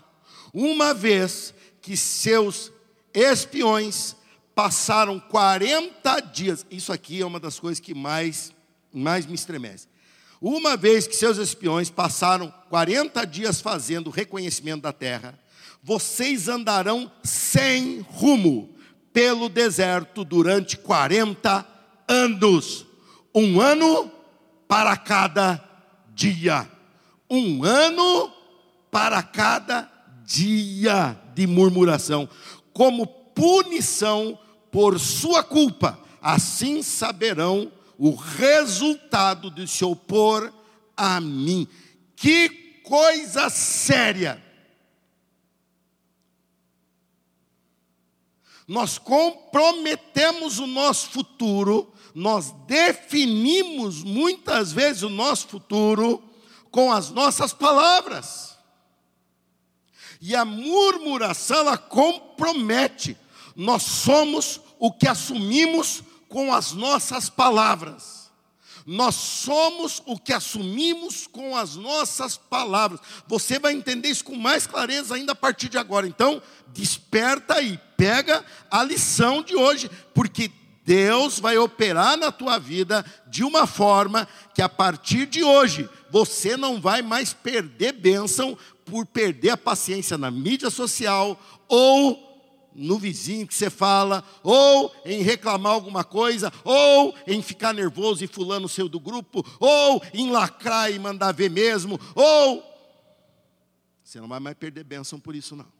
Uma 0.53 0.93
vez 0.93 1.53
que 1.81 1.95
seus 1.95 2.71
espiões 3.13 4.15
passaram 4.53 5.19
40 5.19 6.19
dias, 6.21 6.65
isso 6.69 6.91
aqui 6.91 7.21
é 7.21 7.25
uma 7.25 7.39
das 7.39 7.59
coisas 7.59 7.79
que 7.79 7.93
mais, 7.93 8.53
mais 8.93 9.25
me 9.25 9.35
estremece. 9.35 9.87
Uma 10.41 10.75
vez 10.75 11.07
que 11.07 11.15
seus 11.15 11.37
espiões 11.37 11.89
passaram 11.89 12.53
40 12.69 13.25
dias 13.25 13.61
fazendo 13.61 14.09
reconhecimento 14.09 14.81
da 14.81 14.91
terra, 14.91 15.39
vocês 15.85 16.49
andarão 16.49 17.09
sem 17.23 17.99
rumo 18.09 18.75
pelo 19.13 19.47
deserto 19.47 20.25
durante 20.25 20.75
40 20.75 21.65
anos, 22.07 22.85
um 23.33 23.61
ano 23.61 24.11
para 24.67 24.97
cada 24.97 25.63
dia 26.13 26.67
um 27.29 27.63
ano 27.63 28.31
para 28.91 29.21
cada 29.21 29.91
dia 30.23 31.19
de 31.33 31.45
murmuração, 31.45 32.29
como 32.73 33.05
punição 33.05 34.37
por 34.71 34.99
sua 34.99 35.43
culpa. 35.43 35.99
Assim 36.21 36.81
saberão 36.81 37.71
o 37.97 38.15
resultado 38.15 39.51
de 39.51 39.67
se 39.67 39.83
opor 39.83 40.51
a 40.95 41.19
mim. 41.19 41.67
Que 42.15 42.49
coisa 42.83 43.49
séria! 43.49 44.43
Nós 48.67 48.97
comprometemos 48.97 50.57
o 50.57 50.65
nosso 50.65 51.09
futuro, 51.11 51.93
nós 52.13 52.51
definimos 52.65 54.03
muitas 54.03 54.71
vezes 54.71 55.03
o 55.03 55.09
nosso 55.09 55.47
futuro 55.47 56.23
com 56.71 56.91
as 56.91 57.09
nossas 57.11 57.53
palavras. 57.53 58.57
E 60.19 60.35
a 60.35 60.43
murmuração, 60.43 61.57
ela 61.57 61.77
compromete. 61.77 63.17
Nós 63.55 63.83
somos 63.83 64.59
o 64.79 64.91
que 64.91 65.07
assumimos 65.07 66.01
com 66.27 66.53
as 66.53 66.71
nossas 66.71 67.29
palavras. 67.29 68.31
Nós 68.85 69.15
somos 69.15 70.01
o 70.05 70.17
que 70.19 70.31
assumimos 70.31 71.25
com 71.27 71.55
as 71.55 71.75
nossas 71.75 72.37
palavras. 72.37 72.99
Você 73.27 73.57
vai 73.57 73.73
entender 73.73 74.09
isso 74.09 74.23
com 74.23 74.35
mais 74.35 74.67
clareza 74.67 75.15
ainda 75.15 75.31
a 75.31 75.35
partir 75.35 75.69
de 75.69 75.77
agora. 75.77 76.07
Então, 76.07 76.41
desperta 76.67 77.55
aí, 77.55 77.79
pega 77.97 78.43
a 78.69 78.83
lição 78.83 79.41
de 79.41 79.55
hoje, 79.55 79.89
porque 80.13 80.51
Deus 80.85 81.39
vai 81.39 81.57
operar 81.57 82.15
na 82.15 82.31
tua 82.31 82.59
vida 82.59 83.03
de 83.27 83.43
uma 83.43 83.65
forma 83.65 84.27
que 84.53 84.61
a 84.61 84.69
partir 84.69 85.25
de 85.25 85.43
hoje 85.43 85.89
você 86.11 86.55
não 86.55 86.79
vai 86.79 87.01
mais 87.01 87.33
perder 87.33 87.93
bênção 87.93 88.57
por 88.85 89.05
perder 89.05 89.49
a 89.49 89.57
paciência 89.57 90.15
na 90.17 90.29
mídia 90.29 90.69
social 90.69 91.39
ou 91.67 92.23
no 92.75 92.99
vizinho 92.99 93.47
que 93.47 93.55
você 93.55 93.69
fala, 93.69 94.23
ou 94.43 94.93
em 95.05 95.21
reclamar 95.21 95.71
alguma 95.71 96.03
coisa, 96.03 96.51
ou 96.63 97.15
em 97.25 97.41
ficar 97.41 97.73
nervoso 97.73 98.23
e 98.23 98.27
fulano 98.27 98.67
seu 98.67 98.89
do 98.89 98.99
grupo, 98.99 99.45
ou 99.61 100.03
em 100.13 100.29
lacrar 100.29 100.91
e 100.91 100.99
mandar 100.99 101.31
ver 101.31 101.49
mesmo, 101.49 101.97
ou 102.13 102.61
você 104.03 104.19
não 104.19 104.27
vai 104.27 104.41
mais 104.41 104.57
perder 104.57 104.83
bênção 104.83 105.19
por 105.19 105.33
isso 105.33 105.55
não. 105.55 105.74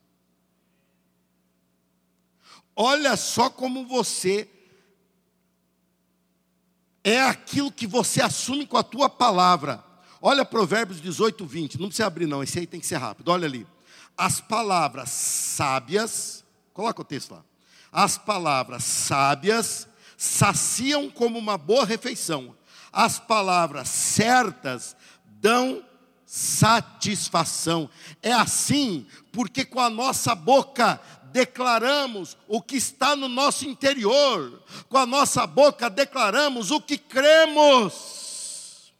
Olha 2.75 3.15
só 3.15 3.49
como 3.49 3.85
você 3.87 4.49
é 7.03 7.21
aquilo 7.21 7.71
que 7.71 7.85
você 7.85 8.21
assume 8.21 8.65
com 8.65 8.77
a 8.77 8.83
tua 8.83 9.07
palavra. 9.07 9.83
Olha 10.21 10.43
Provérbios 10.43 10.99
18, 10.99 11.45
20. 11.45 11.79
Não 11.79 11.87
precisa 11.87 12.07
abrir, 12.07 12.25
não. 12.25 12.41
Esse 12.41 12.59
aí 12.59 12.65
tem 12.65 12.79
que 12.79 12.87
ser 12.87 12.97
rápido. 12.97 13.29
Olha 13.29 13.45
ali. 13.45 13.65
As 14.17 14.41
palavras 14.41 15.09
sábias, 15.09 16.43
coloca 16.73 17.01
o 17.01 17.05
texto 17.05 17.31
lá. 17.31 17.43
As 17.91 18.17
palavras 18.17 18.83
sábias 18.83 19.87
saciam 20.17 21.09
como 21.09 21.37
uma 21.37 21.57
boa 21.57 21.85
refeição. 21.85 22.55
As 22.91 23.19
palavras 23.19 23.87
certas 23.87 24.95
dão 25.39 25.83
satisfação. 26.25 27.89
É 28.21 28.31
assim, 28.31 29.05
porque 29.31 29.63
com 29.63 29.79
a 29.79 29.89
nossa 29.89 30.33
boca 30.33 30.99
declaramos 31.35 32.37
o 32.47 32.61
que 32.61 32.77
está 32.77 33.13
no 33.13 33.27
nosso 33.27 33.67
interior, 33.67 34.63
com 34.87 34.97
a 34.97 35.05
nossa 35.05 35.45
boca 35.45 35.89
declaramos 35.89 36.71
o 36.71 36.79
que 36.79 36.97
cremos. 36.97 38.93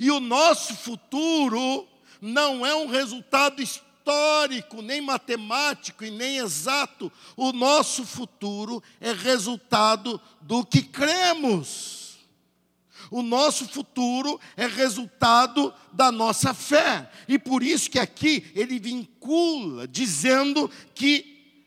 E 0.00 0.10
o 0.10 0.18
nosso 0.18 0.74
futuro 0.74 1.86
não 2.20 2.66
é 2.66 2.74
um 2.74 2.88
resultado 2.88 3.62
histórico, 3.62 4.82
nem 4.82 5.00
matemático 5.00 6.04
e 6.04 6.10
nem 6.10 6.38
exato. 6.38 7.10
O 7.36 7.52
nosso 7.52 8.04
futuro 8.04 8.82
é 9.00 9.12
resultado 9.12 10.20
do 10.40 10.66
que 10.66 10.82
cremos. 10.82 11.97
O 13.10 13.22
nosso 13.22 13.68
futuro 13.68 14.40
é 14.56 14.66
resultado 14.66 15.72
da 15.92 16.12
nossa 16.12 16.52
fé. 16.52 17.10
E 17.26 17.38
por 17.38 17.62
isso 17.62 17.90
que 17.90 17.98
aqui 17.98 18.50
ele 18.54 18.78
vincula, 18.78 19.88
dizendo 19.88 20.70
que 20.94 21.62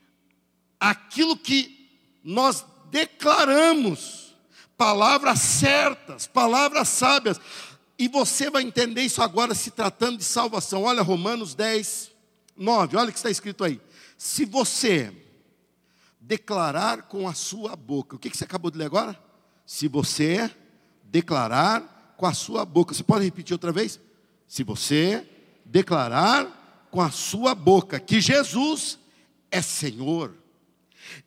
aquilo 0.80 1.38
que 1.38 1.90
nós 2.24 2.66
declaramos, 2.90 4.36
palavras 4.78 5.40
certas, 5.40 6.28
palavras 6.28 6.88
sábias, 6.90 7.40
e 7.98 8.08
você 8.08 8.50
vai 8.50 8.64
entender 8.64 9.04
isso 9.04 9.22
agora 9.22 9.54
se 9.54 9.72
tratando 9.72 10.18
de 10.18 10.24
salvação. 10.24 10.84
Olha 10.84 11.04
Romanos 11.04 11.54
10, 11.54 12.12
9, 12.58 12.98
olha 12.98 13.10
o 13.10 13.12
que 13.12 13.18
está 13.18 13.30
escrito 13.30 13.64
aí. 13.64 13.80
Se 14.18 14.44
você 14.46 15.14
declarar 16.20 17.04
com 17.04 17.28
a 17.28 17.34
sua 17.34 17.76
boca, 17.76 18.16
o 18.16 18.20
que 18.20 18.36
você 18.36 18.44
acabou 18.44 18.72
de 18.72 18.78
ler 18.78 18.86
agora? 18.86 19.20
Se 19.66 19.88
você 19.88 20.50
declarar 21.12 22.16
com 22.18 22.26
a 22.26 22.34
sua 22.34 22.64
boca. 22.64 22.94
Você 22.94 23.04
pode 23.04 23.26
repetir 23.26 23.54
outra 23.54 23.72
vez? 23.72 24.00
Se 24.48 24.64
você 24.64 25.28
declarar 25.66 26.88
com 26.90 27.02
a 27.02 27.12
sua 27.12 27.54
boca 27.54 28.00
que 28.00 28.22
Jesus 28.22 28.98
é 29.52 29.62
Senhor 29.62 30.34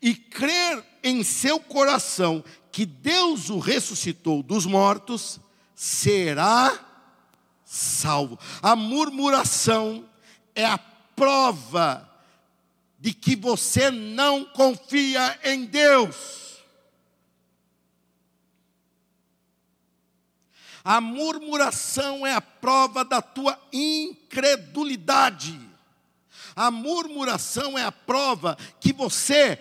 e 0.00 0.14
crer 0.14 0.82
em 1.02 1.22
seu 1.22 1.60
coração 1.60 2.42
que 2.72 2.86
Deus 2.86 3.50
o 3.50 3.58
ressuscitou 3.58 4.42
dos 4.42 4.66
mortos, 4.66 5.38
será 5.74 6.72
salvo. 7.64 8.38
A 8.62 8.74
murmuração 8.74 10.08
é 10.54 10.64
a 10.64 10.78
prova 10.78 12.10
de 12.98 13.12
que 13.12 13.36
você 13.36 13.90
não 13.90 14.44
confia 14.44 15.38
em 15.44 15.66
Deus. 15.66 16.43
A 20.84 21.00
murmuração 21.00 22.26
é 22.26 22.34
a 22.34 22.42
prova 22.42 23.02
da 23.02 23.22
tua 23.22 23.58
incredulidade. 23.72 25.58
A 26.54 26.70
murmuração 26.70 27.78
é 27.78 27.82
a 27.82 27.90
prova 27.90 28.58
que 28.78 28.92
você 28.92 29.58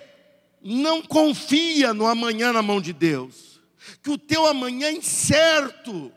não 0.61 1.01
confia 1.01 1.93
no 1.93 2.05
amanhã 2.05 2.51
na 2.51 2.61
mão 2.61 2.81
de 2.81 2.91
Deus, 2.91 3.61
que 4.01 4.09
o 4.09 4.17
teu 4.17 4.45
amanhã 4.45 4.87
é 4.87 4.93
incerto. 4.93 6.11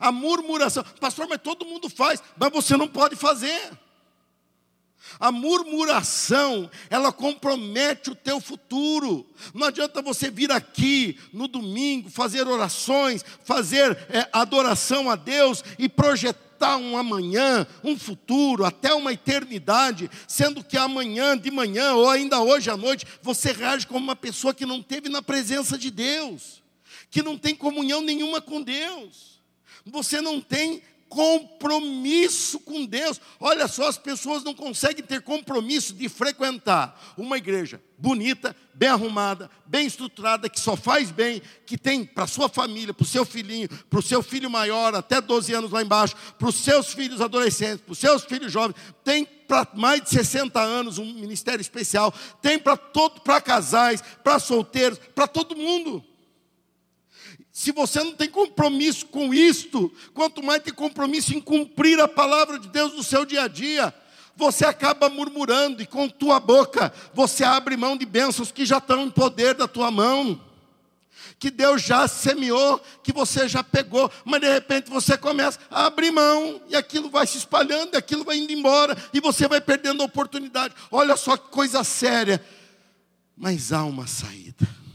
A 0.00 0.10
murmuração, 0.10 0.84
pastor, 1.00 1.28
mas 1.28 1.40
todo 1.40 1.64
mundo 1.64 1.88
faz, 1.88 2.22
mas 2.36 2.52
você 2.52 2.76
não 2.76 2.88
pode 2.88 3.14
fazer. 3.14 3.70
A 5.18 5.32
murmuração, 5.32 6.70
ela 6.90 7.12
compromete 7.12 8.10
o 8.10 8.14
teu 8.14 8.40
futuro. 8.40 9.26
Não 9.54 9.66
adianta 9.66 10.02
você 10.02 10.30
vir 10.30 10.52
aqui 10.52 11.18
no 11.32 11.48
domingo, 11.48 12.10
fazer 12.10 12.46
orações, 12.46 13.24
fazer 13.44 13.96
é, 14.10 14.28
adoração 14.32 15.10
a 15.10 15.16
Deus 15.16 15.64
e 15.78 15.88
projetar 15.88 16.76
um 16.76 16.96
amanhã, 16.96 17.66
um 17.84 17.98
futuro, 17.98 18.64
até 18.64 18.94
uma 18.94 19.12
eternidade, 19.12 20.10
sendo 20.26 20.64
que 20.64 20.76
amanhã 20.76 21.36
de 21.36 21.50
manhã 21.50 21.94
ou 21.94 22.08
ainda 22.08 22.40
hoje 22.40 22.70
à 22.70 22.76
noite, 22.76 23.06
você 23.22 23.52
reage 23.52 23.86
como 23.86 24.00
uma 24.00 24.16
pessoa 24.16 24.54
que 24.54 24.66
não 24.66 24.82
teve 24.82 25.08
na 25.08 25.22
presença 25.22 25.76
de 25.76 25.90
Deus, 25.90 26.62
que 27.10 27.22
não 27.22 27.36
tem 27.36 27.54
comunhão 27.54 28.00
nenhuma 28.00 28.40
com 28.40 28.62
Deus. 28.62 29.40
Você 29.84 30.20
não 30.20 30.40
tem 30.40 30.82
compromisso 31.08 32.60
com 32.60 32.84
Deus. 32.84 33.20
Olha 33.40 33.68
só, 33.68 33.88
as 33.88 33.98
pessoas 33.98 34.44
não 34.44 34.54
conseguem 34.54 35.04
ter 35.04 35.22
compromisso 35.22 35.94
de 35.94 36.08
frequentar 36.08 37.14
uma 37.16 37.36
igreja 37.36 37.80
bonita, 37.98 38.54
bem 38.74 38.88
arrumada, 38.88 39.50
bem 39.64 39.86
estruturada, 39.86 40.48
que 40.48 40.60
só 40.60 40.76
faz 40.76 41.10
bem, 41.10 41.40
que 41.64 41.78
tem 41.78 42.04
para 42.04 42.26
sua 42.26 42.48
família, 42.48 42.92
para 42.92 43.04
o 43.04 43.06
seu 43.06 43.24
filhinho, 43.24 43.68
para 43.68 43.98
o 43.98 44.02
seu 44.02 44.22
filho 44.22 44.50
maior, 44.50 44.94
até 44.94 45.20
12 45.20 45.52
anos 45.54 45.70
lá 45.70 45.82
embaixo, 45.82 46.14
para 46.38 46.48
os 46.48 46.56
seus 46.56 46.92
filhos 46.92 47.20
adolescentes, 47.20 47.80
para 47.80 47.92
os 47.92 47.98
seus 47.98 48.24
filhos 48.24 48.52
jovens, 48.52 48.76
tem 49.02 49.24
para 49.24 49.66
mais 49.74 50.02
de 50.02 50.10
60 50.10 50.60
anos 50.60 50.98
um 50.98 51.06
ministério 51.14 51.60
especial, 51.60 52.12
tem 52.42 52.58
para 52.58 52.76
todo, 52.76 53.20
para 53.20 53.40
casais, 53.40 54.02
para 54.22 54.38
solteiros, 54.38 54.98
para 55.14 55.26
todo 55.26 55.56
mundo. 55.56 56.04
Se 57.56 57.72
você 57.72 58.04
não 58.04 58.12
tem 58.12 58.28
compromisso 58.28 59.06
com 59.06 59.32
isto, 59.32 59.90
quanto 60.12 60.42
mais 60.42 60.62
tem 60.62 60.74
compromisso 60.74 61.34
em 61.34 61.40
cumprir 61.40 61.98
a 61.98 62.06
palavra 62.06 62.58
de 62.58 62.68
Deus 62.68 62.92
no 62.92 63.02
seu 63.02 63.24
dia 63.24 63.44
a 63.44 63.48
dia, 63.48 63.94
você 64.36 64.66
acaba 64.66 65.08
murmurando 65.08 65.80
e 65.80 65.86
com 65.86 66.06
tua 66.06 66.38
boca 66.38 66.92
você 67.14 67.44
abre 67.44 67.74
mão 67.74 67.96
de 67.96 68.04
bênçãos 68.04 68.52
que 68.52 68.66
já 68.66 68.76
estão 68.76 69.04
em 69.04 69.10
poder 69.10 69.54
da 69.54 69.66
tua 69.66 69.90
mão. 69.90 70.38
Que 71.38 71.48
Deus 71.50 71.80
já 71.80 72.06
semeou, 72.06 72.78
que 73.02 73.10
você 73.10 73.48
já 73.48 73.64
pegou, 73.64 74.12
mas 74.22 74.42
de 74.42 74.52
repente 74.52 74.90
você 74.90 75.16
começa 75.16 75.58
a 75.70 75.86
abrir 75.86 76.10
mão, 76.10 76.60
e 76.68 76.76
aquilo 76.76 77.08
vai 77.08 77.26
se 77.26 77.38
espalhando, 77.38 77.94
e 77.94 77.96
aquilo 77.96 78.22
vai 78.22 78.36
indo 78.36 78.52
embora, 78.52 78.94
e 79.14 79.18
você 79.20 79.48
vai 79.48 79.62
perdendo 79.62 80.02
a 80.02 80.04
oportunidade. 80.04 80.74
Olha 80.90 81.16
só 81.16 81.38
que 81.38 81.48
coisa 81.48 81.82
séria, 81.82 82.44
mas 83.34 83.72
há 83.72 83.82
uma 83.82 84.06
saída. 84.06 84.85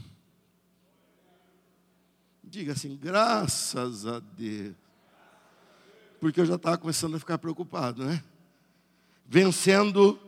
Diga 2.52 2.72
assim, 2.72 2.94
graças 2.94 4.04
a 4.06 4.18
Deus. 4.18 4.74
Porque 6.20 6.38
eu 6.38 6.44
já 6.44 6.56
estava 6.56 6.76
começando 6.76 7.14
a 7.14 7.18
ficar 7.18 7.38
preocupado, 7.38 8.04
né? 8.04 8.22
Vencendo 9.24 10.20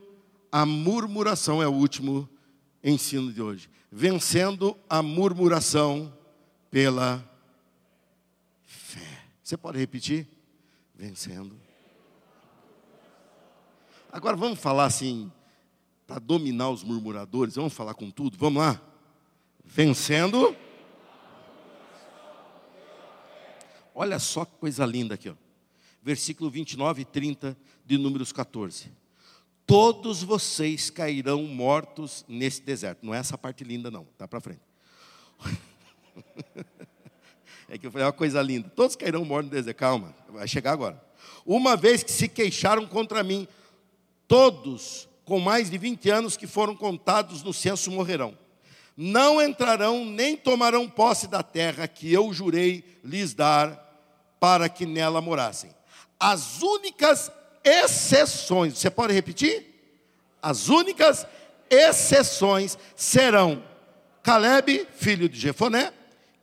a 0.50 0.64
murmuração, 0.64 1.62
é 1.62 1.68
o 1.68 1.72
último 1.74 2.26
ensino 2.82 3.30
de 3.30 3.42
hoje. 3.42 3.68
Vencendo 3.92 4.74
a 4.88 5.02
murmuração 5.02 6.16
pela 6.70 7.22
fé. 8.62 9.20
Você 9.42 9.58
pode 9.58 9.76
repetir? 9.76 10.26
Vencendo. 10.94 11.54
Agora 14.10 14.34
vamos 14.34 14.58
falar 14.58 14.86
assim, 14.86 15.30
para 16.06 16.18
dominar 16.18 16.70
os 16.70 16.82
murmuradores, 16.82 17.56
vamos 17.56 17.74
falar 17.74 17.92
com 17.92 18.10
tudo, 18.10 18.38
vamos 18.38 18.62
lá? 18.62 18.80
Vencendo 19.62 20.56
Olha 23.94 24.18
só 24.18 24.44
que 24.44 24.56
coisa 24.58 24.84
linda 24.84 25.14
aqui, 25.14 25.28
ó. 25.28 25.34
Versículo 26.02 26.50
29 26.50 27.02
e 27.02 27.04
30 27.04 27.56
de 27.86 27.96
Números 27.96 28.32
14. 28.32 28.90
Todos 29.64 30.22
vocês 30.22 30.90
cairão 30.90 31.44
mortos 31.44 32.24
nesse 32.28 32.60
deserto. 32.60 33.06
Não 33.06 33.14
é 33.14 33.18
essa 33.18 33.38
parte 33.38 33.62
linda, 33.64 33.90
não. 33.90 34.04
Tá 34.18 34.26
para 34.28 34.40
frente. 34.40 34.60
é 37.68 37.78
que 37.78 37.86
eu 37.86 37.90
falei, 37.90 38.04
é 38.04 38.06
uma 38.06 38.12
coisa 38.12 38.42
linda. 38.42 38.68
Todos 38.68 38.96
cairão 38.96 39.24
mortos 39.24 39.50
no 39.50 39.56
deserto. 39.56 39.78
Calma, 39.78 40.14
vai 40.28 40.46
chegar 40.48 40.72
agora. 40.72 41.02
Uma 41.46 41.76
vez 41.76 42.02
que 42.02 42.12
se 42.12 42.28
queixaram 42.28 42.86
contra 42.86 43.22
mim, 43.22 43.48
todos 44.26 45.08
com 45.24 45.38
mais 45.38 45.70
de 45.70 45.78
20 45.78 46.10
anos 46.10 46.36
que 46.36 46.46
foram 46.46 46.76
contados 46.76 47.42
no 47.42 47.52
censo 47.54 47.90
morrerão 47.90 48.36
não 48.96 49.42
entrarão 49.42 50.04
nem 50.04 50.36
tomarão 50.36 50.88
posse 50.88 51.26
da 51.26 51.42
terra 51.42 51.88
que 51.88 52.12
eu 52.12 52.32
jurei 52.32 52.84
lhes 53.02 53.34
dar 53.34 53.83
para 54.44 54.68
que 54.68 54.84
nela 54.84 55.22
morassem. 55.22 55.70
As 56.20 56.60
únicas 56.60 57.32
exceções, 57.64 58.76
você 58.76 58.90
pode 58.90 59.14
repetir? 59.14 59.64
As 60.42 60.68
únicas 60.68 61.26
exceções 61.70 62.76
serão 62.94 63.64
Caleb, 64.22 64.86
filho 64.96 65.30
de 65.30 65.40
Jefoné, 65.40 65.94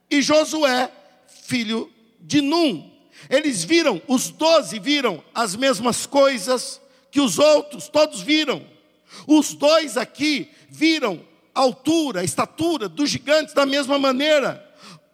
e 0.09 0.19
Josué, 0.19 0.91
filho 1.27 1.91
de 2.19 2.41
Num. 2.41 2.91
Eles 3.29 3.63
viram, 3.63 4.01
os 4.07 4.31
doze 4.31 4.79
viram 4.79 5.23
as 5.31 5.55
mesmas 5.55 6.07
coisas 6.07 6.81
que 7.11 7.21
os 7.21 7.37
outros, 7.37 7.87
todos 7.87 8.19
viram. 8.21 8.65
Os 9.27 9.53
dois 9.53 9.95
aqui 9.95 10.49
viram 10.71 11.23
a 11.53 11.59
altura, 11.59 12.21
a 12.21 12.23
estatura 12.23 12.89
dos 12.89 13.11
gigantes 13.11 13.53
da 13.53 13.67
mesma 13.67 13.99
maneira. 13.99 14.70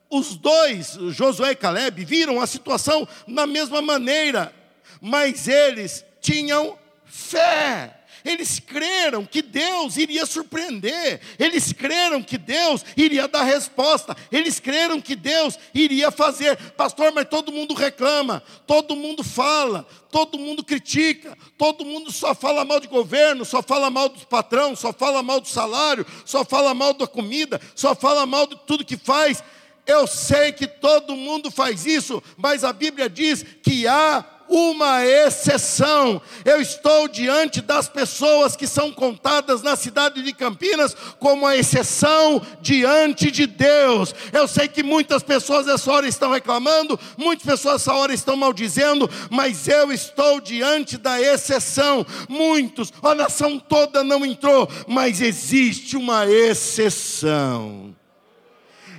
Os 0.09 0.35
dois, 0.35 0.97
Josué 1.09 1.51
e 1.51 1.55
Caleb, 1.55 2.05
viram 2.05 2.39
a 2.41 2.47
situação 2.47 3.07
da 3.27 3.45
mesma 3.45 3.81
maneira, 3.81 4.53
mas 5.01 5.47
eles 5.47 6.05
tinham 6.21 6.77
fé. 7.05 7.93
Eles 8.27 8.59
creram 8.59 9.25
que 9.25 9.41
Deus 9.41 9.95
iria 9.95 10.25
surpreender, 10.25 11.21
eles 11.39 11.71
creram 11.71 12.21
que 12.21 12.37
Deus 12.37 12.83
iria 12.95 13.27
dar 13.27 13.43
resposta, 13.43 14.15
eles 14.29 14.59
creram 14.59 14.99
que 14.99 15.15
Deus 15.15 15.57
iria 15.73 16.11
fazer. 16.11 16.57
Pastor, 16.73 17.13
mas 17.13 17.29
todo 17.29 17.53
mundo 17.53 17.73
reclama, 17.73 18.43
todo 18.65 18.97
mundo 18.97 19.23
fala, 19.23 19.87
todo 20.11 20.37
mundo 20.37 20.63
critica, 20.63 21.37
todo 21.57 21.85
mundo 21.85 22.11
só 22.11 22.35
fala 22.35 22.65
mal 22.65 22.81
de 22.81 22.87
governo, 22.87 23.45
só 23.45 23.63
fala 23.63 23.89
mal 23.89 24.09
dos 24.09 24.25
patrão, 24.25 24.75
só 24.75 24.91
fala 24.91 25.23
mal 25.23 25.39
do 25.39 25.47
salário, 25.47 26.05
só 26.25 26.43
fala 26.43 26.73
mal 26.73 26.93
da 26.93 27.07
comida, 27.07 27.61
só 27.75 27.95
fala 27.95 28.25
mal 28.25 28.45
de 28.45 28.57
tudo 28.67 28.83
que 28.83 28.97
faz. 28.97 29.41
Eu 29.87 30.05
sei 30.05 30.51
que 30.51 30.67
todo 30.67 31.15
mundo 31.15 31.49
faz 31.49 31.85
isso, 31.85 32.21
mas 32.35 32.63
a 32.63 32.73
Bíblia 32.73 33.09
diz 33.09 33.43
que 33.63 33.87
há 33.87 34.25
uma 34.49 35.05
exceção. 35.05 36.21
Eu 36.45 36.61
estou 36.61 37.07
diante 37.07 37.61
das 37.61 37.87
pessoas 37.87 38.55
que 38.55 38.67
são 38.67 38.91
contadas 38.91 39.61
na 39.61 39.75
cidade 39.75 40.21
de 40.21 40.33
Campinas 40.33 40.95
como 41.19 41.45
a 41.45 41.55
exceção 41.55 42.41
diante 42.61 43.29
de 43.31 43.45
Deus. 43.45 44.13
Eu 44.31 44.47
sei 44.47 44.67
que 44.67 44.83
muitas 44.83 45.23
pessoas 45.23 45.67
essa 45.67 45.91
hora 45.91 46.07
estão 46.07 46.31
reclamando, 46.31 46.99
muitas 47.17 47.45
pessoas 47.45 47.81
essa 47.81 47.93
hora 47.93 48.13
estão 48.13 48.35
maldizendo, 48.35 49.09
mas 49.29 49.67
eu 49.67 49.91
estou 49.91 50.39
diante 50.39 50.97
da 50.97 51.19
exceção. 51.21 52.05
Muitos, 52.29 52.91
a 53.01 53.13
nação 53.13 53.59
toda 53.59 54.03
não 54.03 54.25
entrou, 54.25 54.69
mas 54.87 55.21
existe 55.21 55.97
uma 55.97 56.25
exceção. 56.25 57.96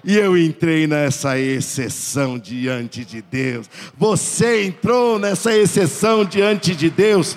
E 0.05 0.17
eu 0.17 0.37
entrei 0.37 0.87
nessa 0.87 1.39
exceção 1.39 2.39
diante 2.39 3.05
de 3.05 3.21
Deus. 3.21 3.69
Você 3.97 4.65
entrou 4.65 5.19
nessa 5.19 5.57
exceção 5.57 6.25
diante 6.25 6.75
de 6.75 6.89
Deus. 6.89 7.37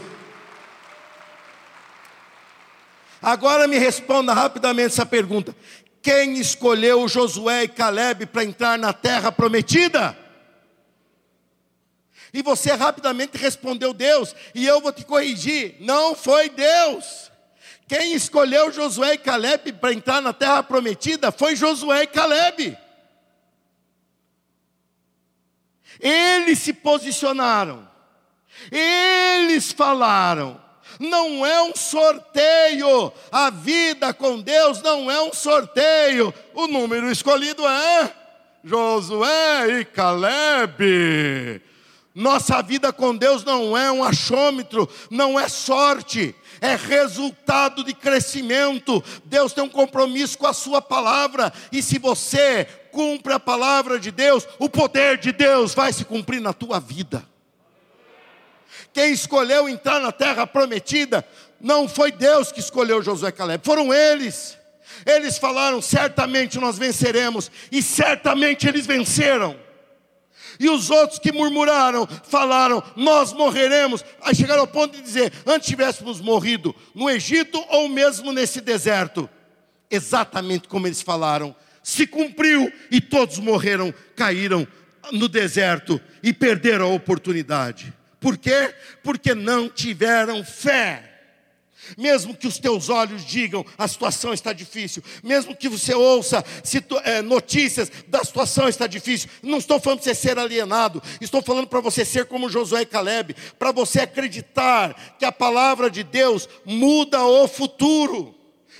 Agora 3.21 3.67
me 3.67 3.77
responda 3.77 4.33
rapidamente 4.33 4.87
essa 4.87 5.05
pergunta: 5.05 5.55
quem 6.01 6.39
escolheu 6.39 7.07
Josué 7.07 7.63
e 7.63 7.67
Caleb 7.67 8.25
para 8.27 8.43
entrar 8.43 8.77
na 8.77 8.93
terra 8.93 9.31
prometida? 9.31 10.17
E 12.33 12.41
você 12.41 12.71
rapidamente 12.71 13.37
respondeu 13.37 13.93
Deus, 13.93 14.33
e 14.55 14.65
eu 14.65 14.81
vou 14.81 14.91
te 14.91 15.05
corrigir: 15.05 15.75
não 15.79 16.15
foi 16.15 16.49
Deus. 16.49 17.30
Quem 17.91 18.13
escolheu 18.13 18.71
Josué 18.71 19.15
e 19.15 19.17
Caleb 19.17 19.73
para 19.73 19.91
entrar 19.91 20.21
na 20.21 20.31
terra 20.31 20.63
prometida 20.63 21.29
foi 21.29 21.57
Josué 21.57 22.03
e 22.03 22.07
Caleb. 22.07 22.77
Eles 25.99 26.59
se 26.59 26.71
posicionaram, 26.71 27.85
eles 28.71 29.73
falaram. 29.73 30.57
Não 31.01 31.45
é 31.45 31.63
um 31.63 31.75
sorteio, 31.75 33.11
a 33.29 33.49
vida 33.49 34.13
com 34.13 34.39
Deus 34.39 34.81
não 34.81 35.11
é 35.11 35.21
um 35.23 35.33
sorteio. 35.33 36.33
O 36.53 36.67
número 36.67 37.11
escolhido 37.11 37.67
é 37.67 38.15
Josué 38.63 39.81
e 39.81 39.83
Caleb. 39.83 41.61
Nossa 42.15 42.61
vida 42.61 42.93
com 42.93 43.13
Deus 43.13 43.43
não 43.43 43.77
é 43.77 43.91
um 43.91 44.01
achômetro, 44.01 44.89
não 45.09 45.37
é 45.37 45.49
sorte, 45.49 46.33
é 46.61 46.75
resultado 46.75 47.83
de 47.83 47.93
crescimento. 47.93 49.03
Deus 49.25 49.51
tem 49.51 49.63
um 49.63 49.69
compromisso 49.69 50.37
com 50.37 50.45
a 50.45 50.53
Sua 50.53 50.81
palavra, 50.81 51.51
e 51.71 51.81
se 51.81 51.97
você 51.97 52.65
cumpre 52.91 53.33
a 53.33 53.39
palavra 53.39 53.99
de 53.99 54.11
Deus, 54.11 54.47
o 54.59 54.69
poder 54.69 55.17
de 55.17 55.31
Deus 55.31 55.73
vai 55.73 55.91
se 55.91 56.05
cumprir 56.05 56.39
na 56.39 56.53
tua 56.53 56.79
vida. 56.79 57.25
Quem 58.93 59.11
escolheu 59.11 59.67
entrar 59.67 59.99
na 59.99 60.11
terra 60.11 60.45
prometida 60.45 61.25
não 61.59 61.87
foi 61.87 62.11
Deus 62.11 62.51
que 62.51 62.59
escolheu 62.59 63.01
Josué 63.01 63.31
Caleb, 63.31 63.65
foram 63.65 63.93
eles. 63.93 64.57
Eles 65.05 65.37
falaram: 65.37 65.81
certamente 65.81 66.59
nós 66.59 66.77
venceremos, 66.77 67.49
e 67.71 67.81
certamente 67.81 68.67
eles 68.67 68.85
venceram. 68.85 69.57
E 70.61 70.69
os 70.69 70.91
outros 70.91 71.17
que 71.17 71.31
murmuraram, 71.31 72.07
falaram: 72.23 72.83
Nós 72.95 73.33
morreremos. 73.33 74.05
Aí 74.21 74.35
chegaram 74.35 74.61
ao 74.61 74.67
ponto 74.67 74.95
de 74.95 75.01
dizer: 75.01 75.33
Antes 75.43 75.67
tivéssemos 75.67 76.21
morrido 76.21 76.75
no 76.93 77.09
Egito 77.09 77.59
ou 77.67 77.89
mesmo 77.89 78.31
nesse 78.31 78.61
deserto. 78.61 79.27
Exatamente 79.89 80.67
como 80.67 80.85
eles 80.85 81.01
falaram, 81.01 81.55
se 81.81 82.05
cumpriu 82.05 82.71
e 82.91 83.01
todos 83.01 83.39
morreram, 83.39 83.91
caíram 84.15 84.67
no 85.11 85.27
deserto 85.27 85.99
e 86.21 86.31
perderam 86.31 86.91
a 86.91 86.93
oportunidade. 86.93 87.91
Por 88.19 88.37
quê? 88.37 88.71
Porque 89.01 89.33
não 89.33 89.67
tiveram 89.67 90.43
fé. 90.43 91.10
Mesmo 91.97 92.35
que 92.35 92.47
os 92.47 92.59
teus 92.59 92.89
olhos 92.89 93.25
digam 93.25 93.65
a 93.77 93.87
situação 93.87 94.33
está 94.33 94.53
difícil, 94.53 95.03
mesmo 95.23 95.55
que 95.55 95.67
você 95.67 95.93
ouça 95.93 96.43
é, 97.03 97.21
notícias 97.21 97.91
da 98.07 98.23
situação 98.23 98.67
está 98.67 98.87
difícil, 98.87 99.29
não 99.41 99.57
estou 99.57 99.79
falando 99.79 99.99
para 99.99 100.05
você 100.05 100.15
ser 100.15 100.37
alienado, 100.37 101.01
estou 101.19 101.41
falando 101.41 101.67
para 101.67 101.81
você 101.81 102.05
ser 102.05 102.25
como 102.25 102.49
Josué 102.49 102.81
e 102.81 102.85
Caleb, 102.85 103.35
para 103.57 103.71
você 103.71 104.01
acreditar 104.01 105.15
que 105.17 105.25
a 105.25 105.31
palavra 105.31 105.89
de 105.89 106.03
Deus 106.03 106.47
muda 106.65 107.25
o 107.25 107.47
futuro. 107.47 108.35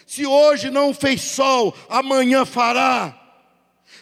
Se 0.06 0.26
hoje 0.26 0.70
não 0.70 0.93
fez 0.93 1.22
sol, 1.22 1.76
amanhã 1.89 2.45
fará. 2.45 3.18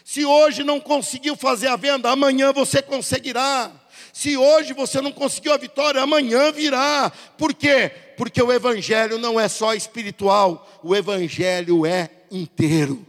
Se 0.04 0.24
hoje 0.24 0.64
não 0.64 0.80
conseguiu 0.80 1.36
fazer 1.36 1.68
a 1.68 1.76
venda, 1.76 2.10
amanhã 2.10 2.52
você 2.52 2.82
conseguirá. 2.82 3.70
Se 4.12 4.36
hoje 4.36 4.72
você 4.72 5.00
não 5.00 5.12
conseguiu 5.12 5.52
a 5.52 5.56
vitória, 5.56 6.02
amanhã 6.02 6.50
virá. 6.50 7.12
Por 7.38 7.54
quê? 7.54 7.92
Porque 8.20 8.42
o 8.42 8.52
Evangelho 8.52 9.16
não 9.16 9.40
é 9.40 9.48
só 9.48 9.72
espiritual, 9.72 10.70
o 10.82 10.94
Evangelho 10.94 11.86
é 11.86 12.10
inteiro. 12.30 13.06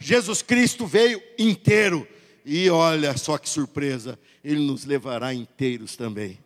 Jesus 0.00 0.40
Cristo 0.40 0.86
veio 0.86 1.22
inteiro, 1.38 2.08
e 2.46 2.70
olha 2.70 3.14
só 3.18 3.36
que 3.36 3.46
surpresa, 3.46 4.18
Ele 4.42 4.60
nos 4.60 4.86
levará 4.86 5.34
inteiros 5.34 5.96
também, 5.96 6.38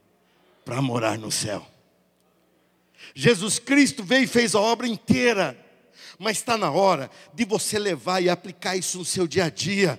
para 0.65 0.83
morar 0.83 1.17
no 1.17 1.31
céu. 1.31 1.65
Jesus 3.15 3.61
Cristo 3.61 4.03
veio 4.03 4.25
e 4.25 4.27
fez 4.27 4.57
a 4.57 4.61
obra 4.61 4.89
inteira, 4.89 5.57
mas 6.19 6.39
está 6.39 6.57
na 6.57 6.73
hora 6.73 7.09
de 7.33 7.45
você 7.45 7.79
levar 7.79 8.21
e 8.21 8.29
aplicar 8.29 8.77
isso 8.77 8.99
no 8.99 9.05
seu 9.05 9.29
dia 9.29 9.45
a 9.45 9.49
dia 9.49 9.97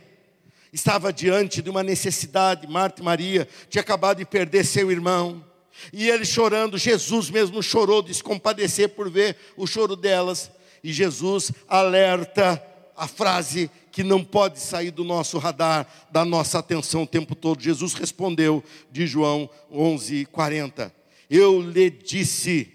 estava 0.74 1.14
diante 1.14 1.62
de 1.62 1.70
uma 1.70 1.84
necessidade. 1.84 2.68
Marta 2.68 3.00
e 3.00 3.06
Maria 3.06 3.48
tinha 3.70 3.82
acabado 3.82 4.18
de 4.18 4.26
perder 4.26 4.66
seu 4.66 4.92
irmão. 4.92 5.53
E 5.92 6.10
ele 6.10 6.26
chorando, 6.26 6.78
Jesus 6.78 7.30
mesmo 7.30 7.62
chorou 7.62 8.02
de 8.02 8.14
se 8.14 8.24
compadecer 8.24 8.90
por 8.90 9.10
ver 9.10 9.38
o 9.58 9.68
choro 9.68 9.96
delas. 9.96 10.52
E 10.84 10.92
Jesus 10.92 11.52
alerta 11.68 12.62
a 12.96 13.08
frase 13.08 13.70
que 13.92 14.04
não 14.04 14.24
pode 14.24 14.60
sair 14.60 14.92
do 14.92 15.04
nosso 15.04 15.38
radar, 15.38 15.88
da 16.12 16.26
nossa 16.26 16.60
atenção 16.60 17.04
o 17.04 17.08
tempo 17.08 17.36
todo. 17.36 17.62
Jesus 17.62 17.94
respondeu 17.94 18.64
de 18.92 19.08
João 19.08 19.50
11:40. 19.72 20.92
Eu 21.30 21.62
lhe 21.62 21.90
disse 21.90 22.72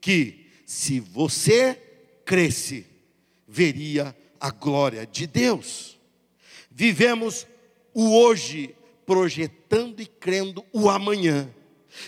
que 0.00 0.46
se 0.66 1.00
você 1.00 1.78
cresce, 2.24 2.86
veria 3.46 4.16
a 4.40 4.50
glória 4.50 5.06
de 5.06 5.26
Deus. 5.26 5.98
Vivemos 6.70 7.46
o 7.94 8.16
hoje 8.16 8.74
projetando 9.04 10.00
e 10.00 10.06
crendo 10.06 10.64
o 10.72 10.88
amanhã. 10.88 11.48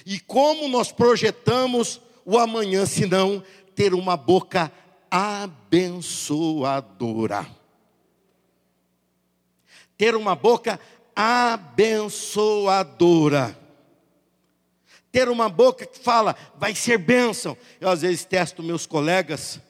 E 0.04 0.20
como 0.20 0.68
nós 0.68 0.92
projetamos 0.92 2.02
o 2.24 2.38
amanhã, 2.38 2.86
se 2.86 3.06
não 3.06 3.42
ter 3.74 3.92
uma 3.94 4.16
boca 4.16 4.70
abençoadora? 5.10 7.46
Ter 9.96 10.14
uma 10.14 10.34
boca 10.34 10.78
abençoadora. 11.14 13.58
Ter 15.12 15.28
uma 15.28 15.48
boca 15.48 15.86
que 15.86 15.98
fala, 15.98 16.36
vai 16.56 16.74
ser 16.74 16.98
bênção. 16.98 17.56
Eu 17.80 17.88
às 17.88 18.02
vezes 18.02 18.24
testo 18.24 18.62
meus 18.62 18.86
colegas 18.86 19.60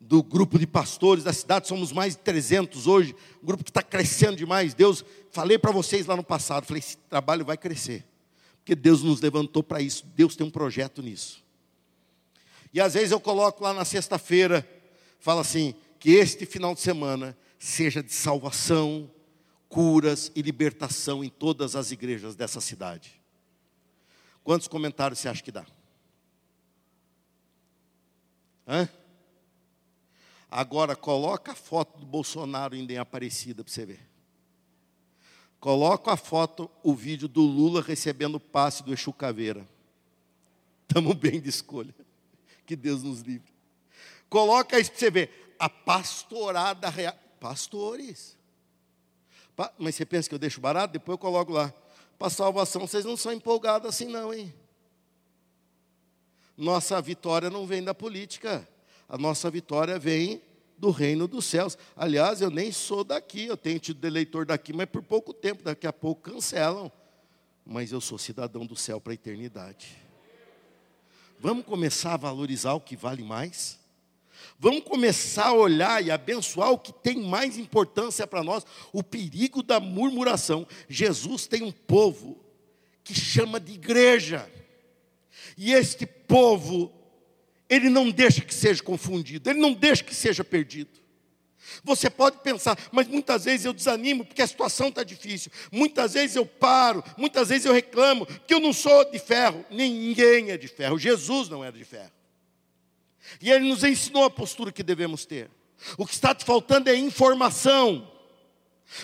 do 0.00 0.22
grupo 0.22 0.58
de 0.58 0.66
pastores 0.66 1.22
da 1.22 1.32
cidade, 1.32 1.68
somos 1.68 1.92
mais 1.92 2.16
de 2.16 2.22
300 2.22 2.88
hoje, 2.88 3.14
um 3.42 3.46
grupo 3.46 3.62
que 3.62 3.70
está 3.70 3.82
crescendo 3.82 4.34
demais. 4.34 4.74
Deus, 4.74 5.04
falei 5.30 5.58
para 5.58 5.70
vocês 5.70 6.06
lá 6.06 6.16
no 6.16 6.24
passado, 6.24 6.66
falei: 6.66 6.80
esse 6.80 6.96
trabalho 6.96 7.44
vai 7.44 7.56
crescer, 7.56 8.04
porque 8.60 8.74
Deus 8.74 9.02
nos 9.02 9.20
levantou 9.20 9.62
para 9.62 9.80
isso, 9.80 10.06
Deus 10.14 10.36
tem 10.36 10.46
um 10.46 10.50
projeto 10.50 11.02
nisso. 11.02 11.42
E 12.72 12.80
às 12.80 12.94
vezes 12.94 13.10
eu 13.10 13.20
coloco 13.20 13.64
lá 13.64 13.72
na 13.72 13.84
sexta-feira, 13.84 14.68
falo 15.18 15.40
assim: 15.40 15.74
que 15.98 16.10
este 16.10 16.46
final 16.46 16.74
de 16.74 16.80
semana 16.80 17.36
seja 17.58 18.02
de 18.02 18.12
salvação, 18.12 19.10
curas 19.68 20.30
e 20.34 20.42
libertação 20.42 21.22
em 21.22 21.28
todas 21.28 21.76
as 21.76 21.90
igrejas 21.90 22.34
dessa 22.34 22.60
cidade. 22.60 23.20
Quantos 24.42 24.66
comentários 24.68 25.18
você 25.18 25.28
acha 25.28 25.42
que 25.42 25.52
dá? 25.52 25.66
Hã? 28.66 28.88
Agora 30.50 30.96
coloca 30.96 31.52
a 31.52 31.54
foto 31.54 31.98
do 32.00 32.06
Bolsonaro 32.06 32.74
ainda 32.74 32.92
em 32.92 32.98
Aparecida 32.98 33.62
para 33.62 33.72
você 33.72 33.86
ver. 33.86 34.09
Coloca 35.60 36.12
a 36.12 36.16
foto, 36.16 36.70
o 36.82 36.94
vídeo 36.94 37.28
do 37.28 37.42
Lula 37.42 37.82
recebendo 37.82 38.36
o 38.36 38.40
passe 38.40 38.82
do 38.82 38.94
Exu 38.94 39.12
Caveira. 39.12 39.68
Estamos 40.88 41.14
bem 41.14 41.38
de 41.38 41.50
escolha. 41.50 41.94
Que 42.64 42.74
Deus 42.74 43.02
nos 43.02 43.20
livre. 43.20 43.52
Coloca 44.28 44.80
isso 44.80 44.90
para 44.90 44.98
você 44.98 45.10
ver. 45.10 45.54
A 45.58 45.68
pastorada 45.68 46.88
real. 46.88 47.14
Pastores. 47.38 48.36
Mas 49.78 49.94
você 49.94 50.06
pensa 50.06 50.28
que 50.28 50.34
eu 50.34 50.38
deixo 50.38 50.60
barato? 50.60 50.92
Depois 50.92 51.14
eu 51.14 51.18
coloco 51.18 51.52
lá. 51.52 51.72
Para 52.18 52.30
salvação, 52.30 52.86
vocês 52.86 53.04
não 53.04 53.16
são 53.16 53.32
empolgados 53.32 53.88
assim, 53.88 54.06
não, 54.06 54.32
hein? 54.32 54.52
Nossa 56.56 57.00
vitória 57.00 57.50
não 57.50 57.66
vem 57.66 57.82
da 57.82 57.94
política. 57.94 58.66
A 59.08 59.18
nossa 59.18 59.50
vitória 59.50 59.98
vem 59.98 60.42
do 60.80 60.90
reino 60.90 61.28
dos 61.28 61.44
céus. 61.44 61.76
Aliás, 61.94 62.40
eu 62.40 62.50
nem 62.50 62.72
sou 62.72 63.04
daqui, 63.04 63.44
eu 63.44 63.56
tenho 63.56 63.78
tido 63.78 64.02
eleitor 64.04 64.46
daqui, 64.46 64.72
mas 64.72 64.86
por 64.86 65.02
pouco 65.02 65.34
tempo, 65.34 65.62
daqui 65.62 65.86
a 65.86 65.92
pouco 65.92 66.32
cancelam. 66.32 66.90
Mas 67.64 67.92
eu 67.92 68.00
sou 68.00 68.16
cidadão 68.16 68.64
do 68.64 68.74
céu 68.74 68.98
para 68.98 69.12
a 69.12 69.14
eternidade. 69.14 69.98
Vamos 71.38 71.66
começar 71.66 72.14
a 72.14 72.16
valorizar 72.16 72.72
o 72.72 72.80
que 72.80 72.96
vale 72.96 73.22
mais? 73.22 73.78
Vamos 74.58 74.82
começar 74.84 75.48
a 75.48 75.52
olhar 75.52 76.02
e 76.02 76.10
abençoar 76.10 76.70
o 76.70 76.78
que 76.78 76.92
tem 76.92 77.22
mais 77.22 77.58
importância 77.58 78.26
para 78.26 78.42
nós, 78.42 78.64
o 78.90 79.02
perigo 79.02 79.62
da 79.62 79.78
murmuração. 79.78 80.66
Jesus 80.88 81.46
tem 81.46 81.62
um 81.62 81.72
povo 81.72 82.38
que 83.04 83.14
chama 83.14 83.60
de 83.60 83.72
igreja. 83.72 84.50
E 85.58 85.72
este 85.72 86.06
povo 86.06 86.90
ele 87.70 87.88
não 87.88 88.10
deixa 88.10 88.40
que 88.40 88.52
seja 88.52 88.82
confundido, 88.82 89.48
ele 89.48 89.60
não 89.60 89.72
deixa 89.72 90.02
que 90.02 90.14
seja 90.14 90.42
perdido. 90.42 90.90
Você 91.84 92.10
pode 92.10 92.38
pensar, 92.38 92.76
mas 92.90 93.06
muitas 93.06 93.44
vezes 93.44 93.64
eu 93.64 93.72
desanimo 93.72 94.24
porque 94.24 94.42
a 94.42 94.46
situação 94.46 94.88
está 94.88 95.04
difícil. 95.04 95.52
Muitas 95.70 96.14
vezes 96.14 96.34
eu 96.34 96.44
paro, 96.44 97.02
muitas 97.16 97.48
vezes 97.48 97.64
eu 97.64 97.72
reclamo, 97.72 98.26
porque 98.26 98.52
eu 98.52 98.58
não 98.58 98.72
sou 98.72 99.08
de 99.08 99.20
ferro. 99.20 99.64
Ninguém 99.70 100.50
é 100.50 100.56
de 100.56 100.66
ferro. 100.66 100.98
Jesus 100.98 101.48
não 101.48 101.62
era 101.62 101.76
de 101.76 101.84
ferro. 101.84 102.10
E 103.40 103.50
ele 103.50 103.68
nos 103.68 103.84
ensinou 103.84 104.24
a 104.24 104.30
postura 104.30 104.72
que 104.72 104.82
devemos 104.82 105.24
ter. 105.24 105.48
O 105.96 106.04
que 106.04 106.12
está 106.12 106.34
te 106.34 106.44
faltando 106.44 106.90
é 106.90 106.96
informação. 106.96 108.10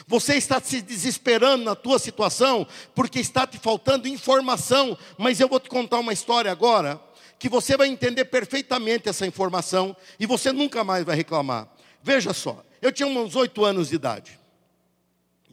Você 0.08 0.34
está 0.34 0.60
se 0.60 0.82
desesperando 0.82 1.64
na 1.64 1.76
tua 1.76 2.00
situação 2.00 2.66
porque 2.94 3.20
está 3.20 3.46
te 3.46 3.58
faltando 3.58 4.08
informação. 4.08 4.98
Mas 5.16 5.38
eu 5.38 5.48
vou 5.48 5.60
te 5.60 5.68
contar 5.68 6.00
uma 6.00 6.12
história 6.12 6.50
agora 6.50 7.00
que 7.38 7.48
você 7.48 7.76
vai 7.76 7.88
entender 7.88 8.24
perfeitamente 8.26 9.08
essa 9.08 9.26
informação 9.26 9.96
e 10.18 10.26
você 10.26 10.52
nunca 10.52 10.82
mais 10.82 11.04
vai 11.04 11.16
reclamar. 11.16 11.68
Veja 12.02 12.32
só, 12.32 12.64
eu 12.80 12.92
tinha 12.92 13.06
uns 13.06 13.36
oito 13.36 13.64
anos 13.64 13.88
de 13.88 13.96
idade, 13.96 14.38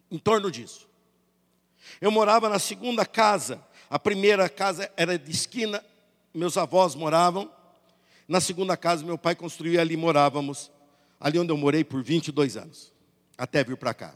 em 0.10 0.18
torno 0.18 0.50
disso. 0.50 0.88
Eu 2.00 2.12
morava 2.12 2.50
na 2.50 2.60
segunda 2.60 3.06
casa, 3.06 3.62
a 3.90 4.00
primeira 4.00 4.48
casa 4.48 4.92
era 4.96 5.18
de 5.18 5.32
esquina, 5.32 5.84
meus 6.34 6.58
avós 6.58 6.96
moravam. 6.96 7.52
Na 8.28 8.40
segunda 8.40 8.78
casa, 8.78 9.06
meu 9.06 9.18
pai 9.18 9.36
construiu 9.36 9.74
e 9.74 9.80
ali 9.80 9.98
morávamos, 9.98 10.72
ali 11.20 11.38
onde 11.38 11.52
eu 11.52 11.58
morei 11.58 11.84
por 11.84 12.02
22 12.02 12.56
anos, 12.56 12.94
até 13.38 13.64
vir 13.64 13.78
para 13.78 13.94
cá. 13.94 14.16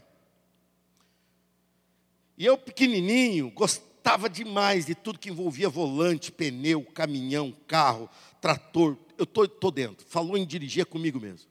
E 2.36 2.46
eu, 2.46 2.56
pequenininho, 2.56 3.50
gostava 3.50 3.87
gostava 3.98 4.28
demais 4.30 4.86
de 4.86 4.94
tudo 4.94 5.18
que 5.18 5.28
envolvia 5.28 5.68
volante, 5.68 6.30
pneu, 6.30 6.82
caminhão, 6.82 7.52
carro, 7.66 8.08
trator. 8.40 8.96
Eu 9.18 9.24
estou 9.24 9.70
dentro. 9.70 10.06
Falou 10.06 10.38
em 10.38 10.46
dirigir 10.46 10.82
é 10.82 10.84
comigo 10.84 11.20
mesmo. 11.20 11.48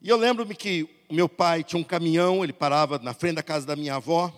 E 0.00 0.08
eu 0.08 0.16
lembro-me 0.16 0.54
que 0.54 0.88
o 1.08 1.14
meu 1.14 1.28
pai 1.28 1.62
tinha 1.62 1.78
um 1.78 1.84
caminhão, 1.84 2.42
ele 2.42 2.52
parava 2.52 2.98
na 2.98 3.12
frente 3.12 3.34
da 3.34 3.42
casa 3.42 3.66
da 3.66 3.76
minha 3.76 3.96
avó. 3.96 4.32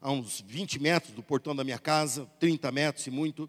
a 0.00 0.10
uns 0.10 0.40
20 0.40 0.80
metros 0.80 1.12
do 1.12 1.22
portão 1.22 1.54
da 1.54 1.62
minha 1.62 1.78
casa, 1.78 2.26
30 2.40 2.72
metros 2.72 3.06
e 3.06 3.10
muito. 3.10 3.48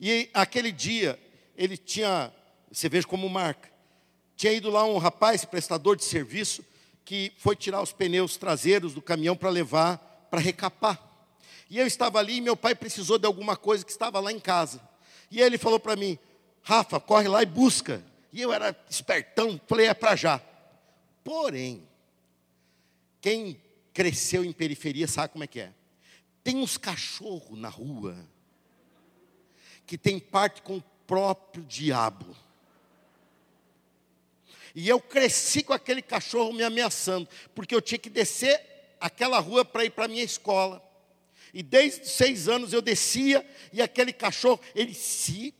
E 0.00 0.30
aquele 0.32 0.70
dia, 0.70 1.18
ele 1.56 1.76
tinha, 1.76 2.32
você 2.70 2.88
veja 2.88 3.08
como 3.08 3.28
marca, 3.28 3.68
tinha 4.36 4.52
ido 4.52 4.70
lá 4.70 4.84
um 4.84 4.98
rapaz, 4.98 5.44
prestador 5.44 5.96
de 5.96 6.04
serviço, 6.04 6.64
que 7.04 7.32
foi 7.38 7.56
tirar 7.56 7.82
os 7.82 7.92
pneus 7.92 8.36
traseiros 8.36 8.94
do 8.94 9.02
caminhão 9.02 9.36
para 9.36 9.50
levar 9.50 9.96
para 10.30 10.38
recapar. 10.38 11.09
E 11.70 11.78
eu 11.78 11.86
estava 11.86 12.18
ali 12.18 12.38
e 12.38 12.40
meu 12.40 12.56
pai 12.56 12.74
precisou 12.74 13.16
de 13.16 13.26
alguma 13.26 13.56
coisa 13.56 13.84
que 13.84 13.92
estava 13.92 14.18
lá 14.18 14.32
em 14.32 14.40
casa. 14.40 14.82
E 15.30 15.40
ele 15.40 15.56
falou 15.56 15.78
para 15.78 15.94
mim: 15.94 16.18
Rafa, 16.62 16.98
corre 16.98 17.28
lá 17.28 17.42
e 17.42 17.46
busca. 17.46 18.04
E 18.32 18.42
eu 18.42 18.52
era 18.52 18.76
espertão, 18.90 19.58
falei: 19.68 19.86
é 19.86 19.94
para 19.94 20.16
já. 20.16 20.42
Porém, 21.22 21.86
quem 23.20 23.60
cresceu 23.94 24.44
em 24.44 24.52
periferia 24.52 25.06
sabe 25.06 25.32
como 25.32 25.44
é 25.44 25.46
que 25.46 25.60
é. 25.60 25.72
Tem 26.42 26.56
uns 26.56 26.76
cachorros 26.76 27.56
na 27.56 27.68
rua 27.68 28.16
que 29.86 29.96
tem 29.96 30.18
parte 30.18 30.62
com 30.62 30.78
o 30.78 30.84
próprio 31.06 31.64
diabo. 31.64 32.36
E 34.74 34.88
eu 34.88 35.00
cresci 35.00 35.62
com 35.62 35.72
aquele 35.72 36.02
cachorro 36.02 36.52
me 36.52 36.62
ameaçando, 36.62 37.28
porque 37.54 37.74
eu 37.74 37.82
tinha 37.82 37.98
que 37.98 38.10
descer 38.10 38.60
aquela 39.00 39.38
rua 39.38 39.64
para 39.64 39.84
ir 39.84 39.90
para 39.90 40.04
a 40.04 40.08
minha 40.08 40.22
escola. 40.22 40.89
E 41.52 41.62
desde 41.62 42.08
seis 42.08 42.48
anos 42.48 42.72
eu 42.72 42.80
descia 42.80 43.46
e 43.72 43.82
aquele 43.82 44.12
cachorro, 44.12 44.60
ele 44.74 44.94
se. 44.94 45.54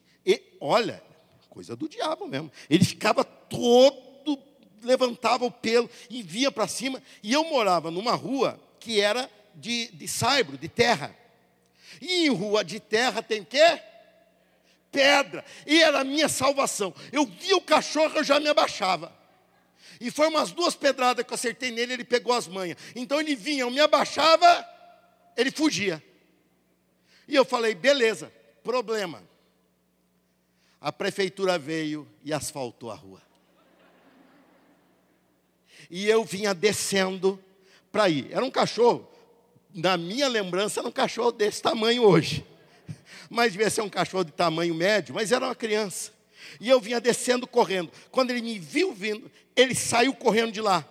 Olha, 0.61 1.03
coisa 1.49 1.75
do 1.75 1.89
diabo 1.89 2.27
mesmo. 2.27 2.53
Ele 2.69 2.85
ficava 2.85 3.25
todo, 3.25 4.39
levantava 4.83 5.45
o 5.45 5.51
pelo 5.51 5.89
e 6.09 6.23
via 6.23 6.53
para 6.53 6.69
cima. 6.69 7.03
E 7.23 7.33
eu 7.33 7.45
morava 7.45 7.91
numa 7.91 8.15
rua 8.15 8.61
que 8.79 9.01
era 9.01 9.31
de, 9.55 9.89
de 9.89 10.07
saibro, 10.07 10.59
de 10.59 10.69
terra. 10.69 11.17
E 12.01 12.27
em 12.27 12.29
rua 12.29 12.63
de 12.63 12.79
terra 12.79 13.23
tem 13.23 13.41
o 13.41 13.47
quê? 13.47 13.81
pedra, 14.91 15.45
e 15.67 15.83
era 15.83 16.01
a 16.01 16.05
minha 16.05 16.29
salvação. 16.29 16.95
Eu 17.13 17.25
via 17.25 17.57
o 17.57 17.61
cachorro, 17.61 18.17
eu 18.17 18.25
já 18.25 18.41
me 18.41 18.49
abaixava. 18.49 19.13
E 20.01 20.11
foi 20.11 20.29
umas 20.29 20.51
duas 20.51 20.75
pedradas 20.75 21.25
que 21.25 21.33
eu 21.33 21.35
acertei 21.35 21.71
nele, 21.71 21.93
ele 21.93 22.05
pegou 22.05 22.33
as 22.33 22.49
manhas. 22.49 22.77
Então 22.97 23.21
ele 23.21 23.35
vinha, 23.35 23.63
eu 23.63 23.71
me 23.71 23.81
abaixava, 23.81 24.67
ele 25.41 25.51
fugia. 25.51 26.03
E 27.27 27.35
eu 27.35 27.45
falei, 27.45 27.75
beleza, 27.75 28.33
problema. 28.63 29.23
A 30.81 30.93
prefeitura 30.93 31.59
veio 31.59 32.09
e 32.25 32.33
asfaltou 32.33 32.91
a 32.91 32.95
rua. 32.95 33.23
E 35.91 36.07
eu 36.07 36.25
vinha 36.25 36.55
descendo 36.55 37.43
para 37.91 38.09
ir. 38.09 38.29
Era 38.31 38.45
um 38.45 38.51
cachorro, 38.51 39.09
na 39.75 39.97
minha 39.97 40.29
lembrança, 40.29 40.81
era 40.81 40.89
um 40.89 40.93
cachorro 40.93 41.33
desse 41.33 41.61
tamanho 41.61 42.03
hoje 42.03 42.47
mas 43.31 43.53
devia 43.53 43.71
ser 43.71 43.83
um 43.83 43.89
cachorro 43.89 44.25
de 44.25 44.33
tamanho 44.33 44.75
médio, 44.75 45.15
mas 45.15 45.31
era 45.31 45.47
uma 45.47 45.55
criança. 45.55 46.13
E 46.61 46.69
eu 46.69 46.81
vinha 46.81 47.01
descendo 47.01 47.47
correndo. 47.47 47.91
Quando 48.11 48.33
ele 48.33 48.43
me 48.43 48.59
viu 48.59 48.93
vindo, 48.93 49.31
ele 49.55 49.75
saiu 49.75 50.13
correndo 50.13 50.51
de 50.51 50.61
lá 50.61 50.85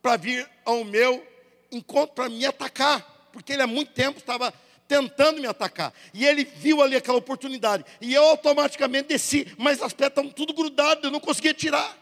para 0.00 0.16
vir 0.16 0.48
ao 0.64 0.82
meu 0.82 1.24
encontro 1.70 2.14
para 2.14 2.28
me 2.30 2.46
atacar, 2.46 3.13
porque 3.34 3.52
ele 3.52 3.62
há 3.62 3.66
muito 3.66 3.90
tempo 3.90 4.20
estava 4.20 4.54
tentando 4.86 5.40
me 5.40 5.46
atacar. 5.48 5.92
E 6.14 6.24
ele 6.24 6.44
viu 6.44 6.80
ali 6.80 6.94
aquela 6.94 7.18
oportunidade. 7.18 7.84
E 8.00 8.14
eu 8.14 8.22
automaticamente 8.22 9.08
desci, 9.08 9.52
mas 9.58 9.82
as 9.82 9.92
pedras 9.92 10.12
estavam 10.12 10.30
tudo 10.30 10.54
grudadas, 10.54 11.02
eu 11.02 11.10
não 11.10 11.18
conseguia 11.18 11.52
tirar. 11.52 11.98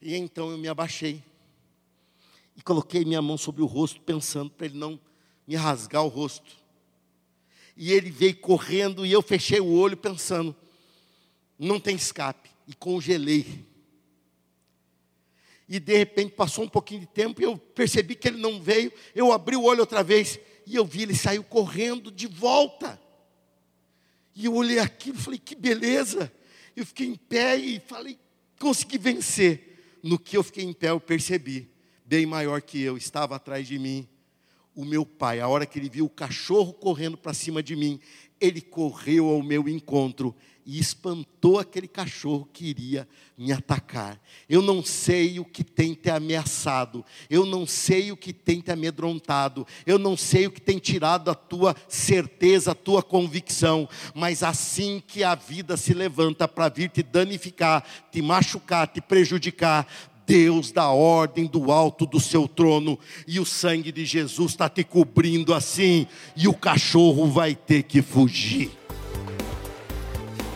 E 0.00 0.16
então 0.16 0.50
eu 0.50 0.56
me 0.56 0.66
abaixei 0.66 1.22
e 2.56 2.62
coloquei 2.62 3.04
minha 3.04 3.20
mão 3.20 3.36
sobre 3.36 3.60
o 3.60 3.66
rosto, 3.66 4.00
pensando 4.00 4.48
para 4.48 4.64
ele 4.64 4.78
não 4.78 4.98
me 5.46 5.54
rasgar 5.56 6.02
o 6.02 6.08
rosto. 6.08 6.56
E 7.76 7.92
ele 7.92 8.10
veio 8.10 8.36
correndo 8.36 9.04
e 9.04 9.12
eu 9.12 9.20
fechei 9.20 9.60
o 9.60 9.74
olho 9.74 9.96
pensando, 9.96 10.56
não 11.58 11.78
tem 11.78 11.96
escape. 11.96 12.48
E 12.66 12.74
congelei. 12.74 13.62
E 15.68 15.80
de 15.80 15.96
repente 15.96 16.32
passou 16.32 16.64
um 16.64 16.68
pouquinho 16.68 17.00
de 17.00 17.06
tempo 17.06 17.40
e 17.40 17.44
eu 17.44 17.56
percebi 17.56 18.14
que 18.14 18.28
ele 18.28 18.38
não 18.38 18.60
veio. 18.60 18.92
Eu 19.14 19.32
abri 19.32 19.56
o 19.56 19.64
olho 19.64 19.80
outra 19.80 20.02
vez 20.02 20.38
e 20.66 20.76
eu 20.76 20.84
vi 20.84 21.02
ele 21.02 21.14
saiu 21.14 21.42
correndo 21.42 22.10
de 22.10 22.26
volta. 22.26 23.00
E 24.34 24.44
eu 24.44 24.54
olhei 24.54 24.78
aquilo 24.78 25.18
e 25.18 25.20
falei, 25.20 25.38
que 25.38 25.54
beleza. 25.54 26.32
Eu 26.76 26.84
fiquei 26.86 27.06
em 27.06 27.14
pé 27.14 27.56
e 27.56 27.80
falei, 27.80 28.18
consegui 28.60 28.98
vencer. 28.98 29.98
No 30.02 30.18
que 30.18 30.36
eu 30.36 30.42
fiquei 30.42 30.62
em 30.62 30.72
pé, 30.72 30.90
eu 30.90 31.00
percebi, 31.00 31.68
bem 32.04 32.26
maior 32.26 32.62
que 32.62 32.80
eu, 32.80 32.96
estava 32.96 33.34
atrás 33.34 33.66
de 33.66 33.78
mim 33.78 34.08
o 34.76 34.84
meu 34.84 35.06
pai, 35.06 35.40
a 35.40 35.48
hora 35.48 35.64
que 35.64 35.78
ele 35.78 35.88
viu 35.88 36.04
o 36.04 36.10
cachorro 36.10 36.74
correndo 36.74 37.16
para 37.16 37.32
cima 37.32 37.62
de 37.62 37.74
mim, 37.74 37.98
ele 38.40 38.60
correu 38.60 39.28
ao 39.28 39.42
meu 39.42 39.68
encontro 39.68 40.34
e 40.66 40.80
espantou 40.80 41.60
aquele 41.60 41.86
cachorro 41.86 42.48
que 42.52 42.66
iria 42.66 43.06
me 43.38 43.52
atacar. 43.52 44.20
Eu 44.48 44.60
não 44.60 44.84
sei 44.84 45.38
o 45.38 45.44
que 45.44 45.62
tem 45.62 45.94
te 45.94 46.10
ameaçado, 46.10 47.04
eu 47.30 47.46
não 47.46 47.64
sei 47.64 48.10
o 48.10 48.16
que 48.16 48.32
tem 48.32 48.60
te 48.60 48.72
amedrontado, 48.72 49.64
eu 49.86 49.96
não 49.96 50.16
sei 50.16 50.48
o 50.48 50.50
que 50.50 50.60
tem 50.60 50.78
tirado 50.78 51.30
a 51.30 51.36
tua 51.36 51.76
certeza, 51.88 52.72
a 52.72 52.74
tua 52.74 53.00
convicção, 53.00 53.88
mas 54.12 54.42
assim 54.42 55.00
que 55.06 55.22
a 55.22 55.36
vida 55.36 55.76
se 55.76 55.94
levanta 55.94 56.48
para 56.48 56.68
vir 56.68 56.90
te 56.90 57.02
danificar, 57.02 57.84
te 58.10 58.20
machucar, 58.20 58.88
te 58.88 59.00
prejudicar, 59.00 59.86
Deus 60.26 60.72
dá 60.72 60.88
ordem 60.90 61.46
do 61.46 61.70
alto 61.70 62.04
do 62.04 62.18
seu 62.18 62.48
trono, 62.48 62.98
e 63.26 63.38
o 63.38 63.46
sangue 63.46 63.92
de 63.92 64.04
Jesus 64.04 64.52
está 64.52 64.68
te 64.68 64.82
cobrindo 64.82 65.54
assim, 65.54 66.06
e 66.34 66.48
o 66.48 66.52
cachorro 66.52 67.30
vai 67.30 67.54
ter 67.54 67.84
que 67.84 68.02
fugir. 68.02 68.70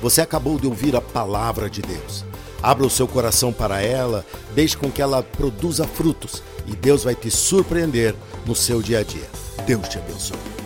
Você 0.02 0.20
acabou 0.20 0.58
de 0.58 0.66
ouvir 0.66 0.96
a 0.96 1.00
palavra 1.00 1.70
de 1.70 1.82
Deus. 1.82 2.24
Abra 2.62 2.86
o 2.86 2.90
seu 2.90 3.06
coração 3.06 3.52
para 3.52 3.80
ela, 3.80 4.26
deixe 4.54 4.76
com 4.76 4.90
que 4.90 5.00
ela 5.00 5.22
produza 5.22 5.86
frutos, 5.86 6.42
e 6.66 6.74
Deus 6.74 7.04
vai 7.04 7.14
te 7.14 7.30
surpreender 7.30 8.14
no 8.44 8.54
seu 8.54 8.82
dia 8.82 8.98
a 8.98 9.02
dia. 9.02 9.28
Deus 9.66 9.88
te 9.88 9.98
abençoe. 9.98 10.59